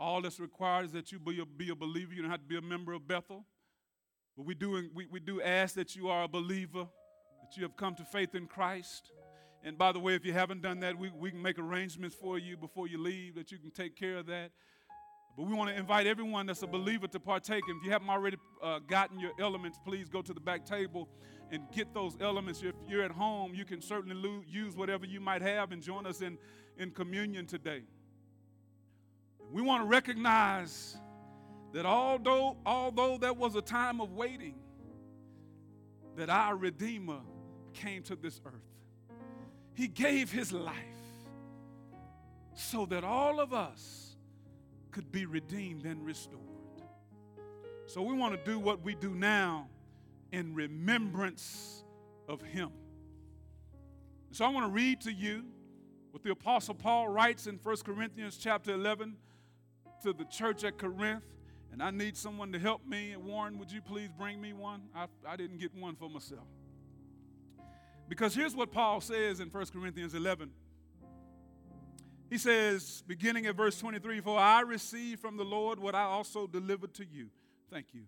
All 0.00 0.22
that's 0.22 0.40
required 0.40 0.86
is 0.86 0.92
that 0.92 1.12
you 1.12 1.18
be 1.18 1.40
a, 1.40 1.44
be 1.44 1.68
a 1.68 1.74
believer. 1.74 2.14
You 2.14 2.22
don't 2.22 2.30
have 2.30 2.40
to 2.40 2.46
be 2.46 2.56
a 2.56 2.62
member 2.62 2.94
of 2.94 3.06
Bethel. 3.06 3.44
But 4.34 4.46
we 4.46 4.54
do, 4.54 4.88
we, 4.94 5.04
we 5.04 5.20
do 5.20 5.42
ask 5.42 5.74
that 5.74 5.94
you 5.94 6.08
are 6.08 6.22
a 6.22 6.28
believer, 6.28 6.86
that 7.42 7.56
you 7.56 7.62
have 7.64 7.76
come 7.76 7.94
to 7.96 8.04
faith 8.04 8.34
in 8.34 8.46
Christ. 8.46 9.12
And 9.62 9.76
by 9.76 9.92
the 9.92 9.98
way, 9.98 10.14
if 10.14 10.24
you 10.24 10.32
haven't 10.32 10.62
done 10.62 10.80
that, 10.80 10.98
we, 10.98 11.10
we 11.10 11.30
can 11.30 11.42
make 11.42 11.58
arrangements 11.58 12.16
for 12.18 12.38
you 12.38 12.56
before 12.56 12.88
you 12.88 12.96
leave 12.96 13.34
that 13.34 13.52
you 13.52 13.58
can 13.58 13.70
take 13.70 13.94
care 13.94 14.16
of 14.16 14.26
that. 14.28 14.52
But 15.36 15.46
we 15.46 15.52
want 15.52 15.68
to 15.68 15.76
invite 15.76 16.06
everyone 16.06 16.46
that's 16.46 16.62
a 16.62 16.66
believer 16.66 17.06
to 17.08 17.20
partake. 17.20 17.64
And 17.68 17.78
if 17.78 17.84
you 17.84 17.92
haven't 17.92 18.08
already 18.08 18.38
uh, 18.62 18.78
gotten 18.78 19.20
your 19.20 19.32
elements, 19.38 19.78
please 19.84 20.08
go 20.08 20.22
to 20.22 20.32
the 20.32 20.40
back 20.40 20.64
table 20.64 21.10
and 21.50 21.64
get 21.72 21.92
those 21.92 22.16
elements. 22.22 22.62
If 22.62 22.74
you're 22.88 23.02
at 23.02 23.10
home, 23.10 23.52
you 23.54 23.66
can 23.66 23.82
certainly 23.82 24.44
use 24.48 24.76
whatever 24.76 25.04
you 25.04 25.20
might 25.20 25.42
have 25.42 25.72
and 25.72 25.82
join 25.82 26.06
us 26.06 26.22
in, 26.22 26.38
in 26.78 26.90
communion 26.90 27.44
today. 27.44 27.82
We 29.52 29.62
want 29.62 29.82
to 29.82 29.86
recognize 29.86 30.96
that 31.72 31.86
although, 31.86 32.56
although 32.64 33.18
there 33.18 33.32
was 33.32 33.56
a 33.56 33.62
time 33.62 34.00
of 34.00 34.12
waiting, 34.12 34.54
that 36.16 36.28
our 36.28 36.56
Redeemer 36.56 37.20
came 37.72 38.02
to 38.04 38.16
this 38.16 38.40
earth. 38.44 38.52
He 39.74 39.88
gave 39.88 40.30
his 40.30 40.52
life 40.52 40.76
so 42.54 42.86
that 42.86 43.04
all 43.04 43.40
of 43.40 43.54
us 43.54 44.16
could 44.90 45.10
be 45.10 45.24
redeemed 45.24 45.86
and 45.86 46.04
restored. 46.04 46.40
So 47.86 48.02
we 48.02 48.14
want 48.14 48.34
to 48.34 48.50
do 48.50 48.58
what 48.58 48.82
we 48.82 48.94
do 48.94 49.14
now 49.14 49.68
in 50.32 50.54
remembrance 50.54 51.84
of 52.28 52.42
him. 52.42 52.70
So 54.32 54.44
I 54.44 54.48
want 54.48 54.66
to 54.66 54.72
read 54.72 55.00
to 55.02 55.12
you 55.12 55.44
what 56.10 56.22
the 56.22 56.30
apostle 56.30 56.74
Paul 56.74 57.08
writes 57.08 57.46
in 57.46 57.58
1 57.62 57.76
Corinthians 57.78 58.36
chapter 58.36 58.72
11 58.74 59.16
to 60.02 60.12
the 60.12 60.24
church 60.24 60.64
at 60.64 60.78
Corinth, 60.78 61.24
and 61.72 61.82
I 61.82 61.90
need 61.90 62.16
someone 62.16 62.52
to 62.52 62.58
help 62.58 62.86
me. 62.86 63.12
And 63.12 63.24
Warren, 63.24 63.58
would 63.58 63.70
you 63.70 63.80
please 63.80 64.10
bring 64.18 64.40
me 64.40 64.52
one? 64.52 64.82
I, 64.94 65.06
I 65.26 65.36
didn't 65.36 65.58
get 65.58 65.74
one 65.74 65.96
for 65.96 66.08
myself. 66.08 66.46
Because 68.08 68.34
here's 68.34 68.56
what 68.56 68.72
Paul 68.72 69.00
says 69.00 69.40
in 69.40 69.48
1 69.48 69.66
Corinthians 69.72 70.14
11. 70.14 70.50
He 72.28 72.38
says, 72.38 73.02
beginning 73.06 73.46
at 73.46 73.56
verse 73.56 73.78
23, 73.78 74.20
For 74.20 74.38
I 74.38 74.62
received 74.62 75.20
from 75.20 75.36
the 75.36 75.44
Lord 75.44 75.78
what 75.78 75.94
I 75.94 76.02
also 76.02 76.46
delivered 76.46 76.94
to 76.94 77.04
you. 77.04 77.28
Thank 77.70 77.86
you. 77.92 78.02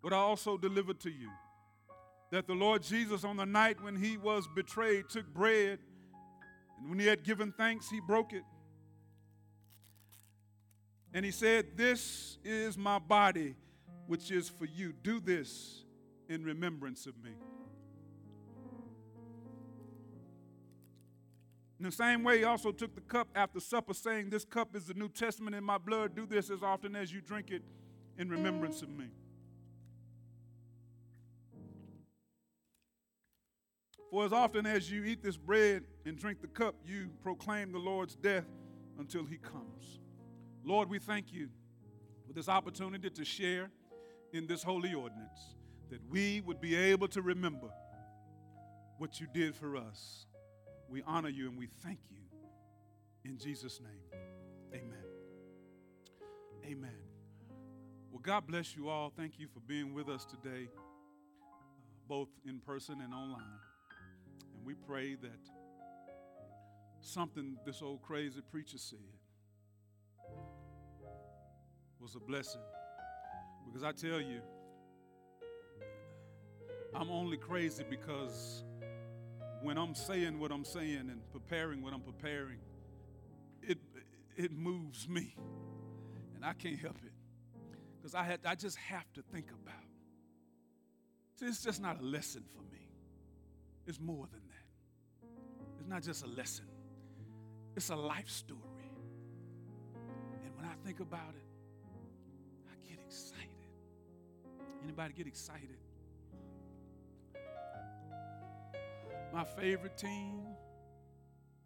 What 0.00 0.12
I 0.12 0.16
also 0.16 0.56
delivered 0.56 1.00
to 1.00 1.10
you. 1.10 1.28
That 2.30 2.46
the 2.46 2.54
Lord 2.54 2.82
Jesus, 2.82 3.24
on 3.24 3.36
the 3.36 3.46
night 3.46 3.82
when 3.82 3.96
he 3.96 4.16
was 4.16 4.48
betrayed, 4.54 5.08
took 5.08 5.26
bread, 5.32 5.80
and 6.78 6.88
when 6.88 6.98
he 6.98 7.06
had 7.06 7.24
given 7.24 7.52
thanks, 7.52 7.90
he 7.90 8.00
broke 8.00 8.32
it 8.32 8.44
and 11.12 11.24
he 11.24 11.30
said, 11.30 11.76
This 11.76 12.38
is 12.44 12.76
my 12.78 12.98
body, 12.98 13.56
which 14.06 14.30
is 14.30 14.48
for 14.48 14.64
you. 14.64 14.92
Do 15.02 15.20
this 15.20 15.84
in 16.28 16.44
remembrance 16.44 17.06
of 17.06 17.14
me. 17.22 17.32
In 21.78 21.86
the 21.86 21.92
same 21.92 22.22
way, 22.22 22.38
he 22.38 22.44
also 22.44 22.72
took 22.72 22.94
the 22.94 23.00
cup 23.00 23.28
after 23.34 23.58
supper, 23.58 23.94
saying, 23.94 24.30
This 24.30 24.44
cup 24.44 24.76
is 24.76 24.84
the 24.84 24.94
New 24.94 25.08
Testament 25.08 25.56
in 25.56 25.64
my 25.64 25.78
blood. 25.78 26.14
Do 26.14 26.26
this 26.26 26.50
as 26.50 26.62
often 26.62 26.94
as 26.94 27.12
you 27.12 27.20
drink 27.20 27.50
it 27.50 27.62
in 28.18 28.28
remembrance 28.28 28.82
of 28.82 28.90
me. 28.90 29.06
For 34.10 34.24
as 34.24 34.32
often 34.32 34.66
as 34.66 34.90
you 34.90 35.04
eat 35.04 35.22
this 35.22 35.36
bread 35.36 35.84
and 36.04 36.18
drink 36.18 36.42
the 36.42 36.48
cup, 36.48 36.74
you 36.84 37.10
proclaim 37.22 37.72
the 37.72 37.78
Lord's 37.78 38.16
death 38.16 38.46
until 38.98 39.24
he 39.24 39.38
comes. 39.38 40.00
Lord, 40.64 40.90
we 40.90 40.98
thank 40.98 41.32
you 41.32 41.48
for 42.26 42.32
this 42.32 42.48
opportunity 42.48 43.10
to 43.10 43.24
share 43.24 43.70
in 44.32 44.46
this 44.46 44.62
holy 44.62 44.94
ordinance, 44.94 45.56
that 45.90 46.00
we 46.08 46.40
would 46.42 46.60
be 46.60 46.76
able 46.76 47.08
to 47.08 47.22
remember 47.22 47.68
what 48.98 49.20
you 49.20 49.26
did 49.32 49.54
for 49.56 49.76
us. 49.76 50.26
We 50.88 51.02
honor 51.06 51.28
you 51.28 51.48
and 51.48 51.58
we 51.58 51.66
thank 51.82 51.98
you. 52.10 52.18
In 53.24 53.38
Jesus' 53.38 53.80
name, 53.80 54.20
amen. 54.72 55.04
Amen. 56.64 56.90
Well, 58.10 58.20
God 58.22 58.46
bless 58.46 58.76
you 58.76 58.88
all. 58.88 59.12
Thank 59.16 59.38
you 59.38 59.48
for 59.48 59.60
being 59.60 59.94
with 59.94 60.08
us 60.08 60.24
today. 60.24 60.68
Uh, 60.76 60.82
both 62.08 62.28
in 62.44 62.58
person 62.58 63.00
and 63.00 63.14
online. 63.14 63.42
And 64.54 64.64
we 64.64 64.74
pray 64.74 65.14
that 65.14 65.48
something 67.00 67.56
this 67.64 67.82
old 67.82 68.02
crazy 68.02 68.40
preacher 68.50 68.78
said 68.78 68.98
was 72.00 72.14
a 72.14 72.20
blessing. 72.20 72.60
Because 73.66 73.82
I 73.82 73.92
tell 73.92 74.20
you, 74.20 74.40
I'm 76.94 77.10
only 77.10 77.36
crazy 77.36 77.84
because 77.88 78.64
when 79.62 79.76
I'm 79.76 79.94
saying 79.94 80.38
what 80.38 80.50
I'm 80.50 80.64
saying 80.64 81.08
and 81.10 81.20
preparing 81.30 81.82
what 81.82 81.92
I'm 81.92 82.00
preparing, 82.00 82.58
it, 83.62 83.78
it 84.36 84.52
moves 84.52 85.08
me. 85.08 85.34
And 86.34 86.44
I 86.44 86.54
can't 86.54 86.78
help 86.78 86.96
it. 87.04 87.12
Because 87.98 88.14
I, 88.14 88.24
had, 88.24 88.40
I 88.46 88.54
just 88.54 88.76
have 88.78 89.12
to 89.14 89.22
think 89.22 89.50
about. 89.50 89.74
See, 91.38 91.46
it's 91.46 91.62
just 91.62 91.80
not 91.80 92.00
a 92.00 92.04
lesson 92.04 92.44
for 92.54 92.62
me. 92.72 92.88
It's 93.86 94.00
more 94.00 94.26
than 94.30 94.40
that. 94.48 95.28
It's 95.78 95.88
not 95.88 96.02
just 96.02 96.24
a 96.24 96.28
lesson. 96.28 96.66
It's 97.76 97.90
a 97.90 97.96
life 97.96 98.28
story. 98.28 98.60
And 100.44 100.56
when 100.56 100.64
I 100.64 100.74
think 100.84 101.00
about 101.00 101.34
it, 101.36 101.49
Anybody 104.82 105.14
get 105.14 105.26
excited? 105.26 105.78
My 109.32 109.44
favorite 109.44 109.96
team 109.96 110.42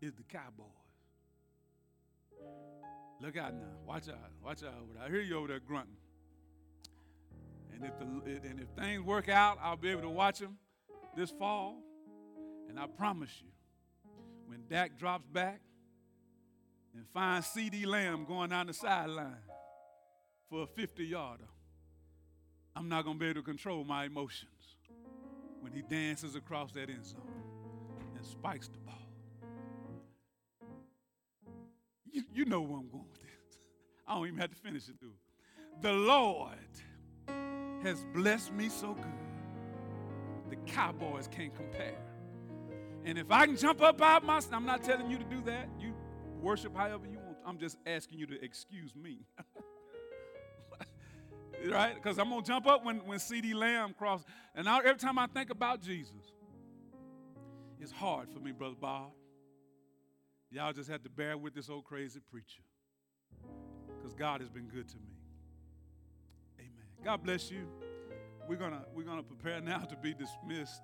is 0.03 0.13
the 0.15 0.23
Cowboys. 0.25 0.67
Look 3.21 3.37
out 3.37 3.55
now. 3.55 3.63
Watch 3.87 4.09
out. 4.09 4.31
Watch 4.45 4.63
out. 4.63 4.75
I 5.03 5.09
hear 5.09 5.21
you 5.21 5.39
over 5.39 5.49
there 5.49 5.61
grunting. 5.61 5.97
And 7.73 7.85
if, 7.85 7.99
the, 7.99 8.05
and 8.49 8.61
if 8.61 8.69
things 8.77 9.03
work 9.03 9.29
out, 9.29 9.59
I'll 9.63 9.77
be 9.77 9.89
able 9.89 10.03
to 10.03 10.11
watch 10.11 10.41
them 10.41 10.59
this 11.17 11.31
fall. 11.31 11.79
And 12.69 12.79
I 12.79 12.87
promise 12.87 13.31
you, 13.41 13.49
when 14.47 14.65
Dak 14.69 14.99
drops 14.99 15.27
back 15.33 15.61
and 16.95 17.05
finds 17.15 17.47
CeeDee 17.49 17.87
Lamb 17.87 18.25
going 18.27 18.51
down 18.51 18.67
the 18.67 18.75
sideline 18.75 19.37
for 20.51 20.65
a 20.65 20.67
50 20.67 21.05
yarder, 21.05 21.45
I'm 22.77 22.89
not 22.89 23.05
going 23.05 23.17
to 23.17 23.21
be 23.21 23.27
able 23.27 23.41
to 23.41 23.45
control 23.45 23.85
my 23.85 24.05
emotions 24.05 24.77
when 25.61 25.73
he 25.73 25.83
dances 25.83 26.35
across 26.35 26.73
that 26.73 26.91
end 26.91 27.07
zone 27.07 27.21
and 28.17 28.27
spikes 28.27 28.69
the 28.69 28.79
ball. 28.79 28.95
You, 32.11 32.23
you 32.33 32.45
know 32.45 32.61
where 32.61 32.79
I'm 32.79 32.89
going 32.89 33.05
with 33.11 33.21
this. 33.21 33.59
I 34.09 34.15
don't 34.15 34.27
even 34.27 34.39
have 34.39 34.51
to 34.51 34.57
finish 34.57 34.89
it, 34.89 35.01
do 35.01 35.13
The 35.81 35.93
Lord 35.93 36.59
has 37.83 38.05
blessed 38.13 38.53
me 38.53 38.69
so 38.69 38.95
good. 38.95 39.05
The 40.51 40.57
Cowboys 40.71 41.29
can't 41.29 41.55
compare. 41.55 41.99
And 43.05 43.19
if 43.19 43.31
I 43.31 43.47
can 43.47 43.57
jump 43.57 43.83
up 43.83 44.01
out 44.01 44.25
my, 44.25 44.41
I'm 44.53 44.67
not 44.67 44.83
telling 44.83 45.11
you 45.11 45.19
to 45.19 45.25
do 45.25 45.41
that. 45.43 45.69
You 45.79 45.95
worship 46.41 46.77
however 46.77 47.07
you 47.07 47.19
want. 47.19 47.37
I'm 47.47 47.59
just 47.59 47.77
asking 47.87 48.19
you 48.19 48.27
to 48.27 48.43
excuse 48.43 48.95
me. 48.97 49.21
right? 51.71 51.95
Because 51.95 52.19
I'm 52.19 52.29
gonna 52.31 52.43
jump 52.43 52.67
up 52.67 52.85
when 52.85 52.99
when 53.07 53.19
CeeDee 53.19 53.55
Lamb 53.55 53.95
crossed. 53.97 54.27
And 54.55 54.69
every 54.69 54.97
time 54.97 55.19
I 55.19 55.27
think 55.27 55.51
about 55.51 55.81
Jesus, 55.83 56.33
it's 57.81 57.93
hard 57.93 58.31
for 58.31 58.41
me, 58.41 58.53
brother 58.53 58.77
Bob. 58.81 59.13
Y'all 60.51 60.73
just 60.73 60.89
had 60.89 61.03
to 61.05 61.11
bear 61.11 61.37
with 61.37 61.55
this 61.55 61.69
old 61.69 61.85
crazy 61.85 62.21
preacher, 62.31 62.63
because 63.97 64.15
God 64.15 64.41
has 64.41 64.51
been 64.51 64.69
good 64.69 64.89
to 64.89 64.97
me. 64.97 65.17
Amen. 66.59 66.87
God 67.03 67.23
bless 67.23 67.51
you. 67.51 67.67
We're 68.49 68.57
gonna 68.57 68.85
we're 68.95 69.05
gonna 69.05 69.23
prepare 69.23 69.61
now 69.61 69.79
to 69.79 69.97
be 69.97 70.15
dismissed. 70.15 70.83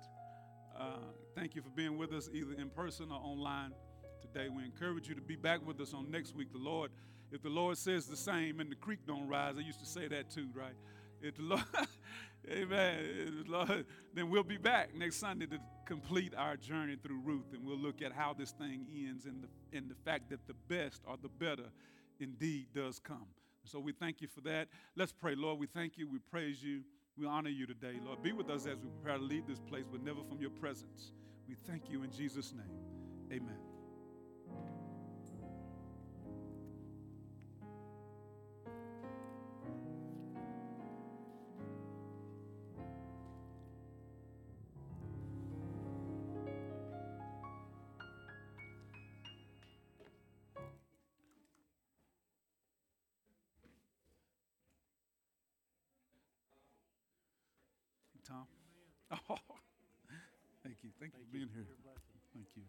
Uh, 0.77 0.97
thank 1.35 1.55
you 1.55 1.61
for 1.61 1.69
being 1.69 1.97
with 1.97 2.11
us 2.11 2.29
either 2.33 2.53
in 2.53 2.69
person 2.69 3.11
or 3.11 3.19
online 3.23 3.71
today. 4.19 4.49
We 4.49 4.63
encourage 4.63 5.07
you 5.07 5.15
to 5.15 5.21
be 5.21 5.35
back 5.35 5.65
with 5.65 5.79
us 5.79 5.93
on 5.93 6.09
next 6.09 6.35
week. 6.35 6.51
The 6.51 6.57
Lord 6.57 6.91
if 7.31 7.41
the 7.41 7.49
Lord 7.49 7.77
says 7.77 8.05
the 8.07 8.17
same 8.17 8.59
and 8.59 8.71
the 8.71 8.75
creek 8.75 8.99
don't 9.07 9.27
rise, 9.27 9.55
I 9.57 9.61
used 9.61 9.79
to 9.79 9.85
say 9.85 10.07
that 10.07 10.29
too, 10.29 10.47
right? 10.53 10.75
If 11.21 11.35
the 11.35 11.43
Lord, 11.43 11.63
amen, 12.51 13.43
the 13.45 13.51
Lord, 13.51 13.85
then 14.13 14.29
we'll 14.29 14.43
be 14.43 14.57
back 14.57 14.93
next 14.95 15.17
Sunday 15.17 15.45
to 15.47 15.59
complete 15.85 16.33
our 16.35 16.57
journey 16.57 16.97
through 17.01 17.21
Ruth, 17.23 17.53
and 17.53 17.65
we'll 17.65 17.77
look 17.77 18.01
at 18.01 18.11
how 18.11 18.33
this 18.33 18.51
thing 18.51 18.85
ends 19.07 19.25
and 19.25 19.43
the, 19.43 19.77
and 19.77 19.89
the 19.89 19.95
fact 20.03 20.29
that 20.29 20.45
the 20.47 20.55
best 20.67 21.01
or 21.07 21.15
the 21.21 21.29
better 21.29 21.69
indeed 22.19 22.67
does 22.73 22.99
come. 22.99 23.27
So 23.63 23.79
we 23.79 23.93
thank 23.93 24.21
you 24.21 24.27
for 24.27 24.41
that. 24.41 24.67
Let's 24.95 25.11
pray, 25.11 25.35
Lord. 25.35 25.59
We 25.59 25.67
thank 25.67 25.97
you. 25.97 26.07
We 26.07 26.19
praise 26.31 26.63
you. 26.63 26.81
We 27.17 27.27
honor 27.27 27.49
you 27.49 27.67
today, 27.67 27.99
Lord. 28.03 28.23
Be 28.23 28.31
with 28.31 28.49
us 28.49 28.65
as 28.65 28.77
we 28.79 28.89
prepare 28.89 29.17
to 29.17 29.23
leave 29.23 29.45
this 29.45 29.59
place, 29.59 29.85
but 29.89 30.03
never 30.03 30.21
from 30.27 30.41
your 30.41 30.49
presence. 30.49 31.11
We 31.47 31.55
thank 31.55 31.89
you 31.89 32.03
in 32.03 32.11
Jesus' 32.11 32.53
name. 32.53 33.31
Amen. 33.31 33.70
Oh, 59.11 59.17
thank 60.63 60.77
you. 60.83 60.89
Thank, 60.99 61.13
thank 61.13 61.13
you 61.13 61.19
for 61.25 61.31
being 61.31 61.49
here. 61.53 61.67
Thank 62.33 62.47
you. 62.55 62.63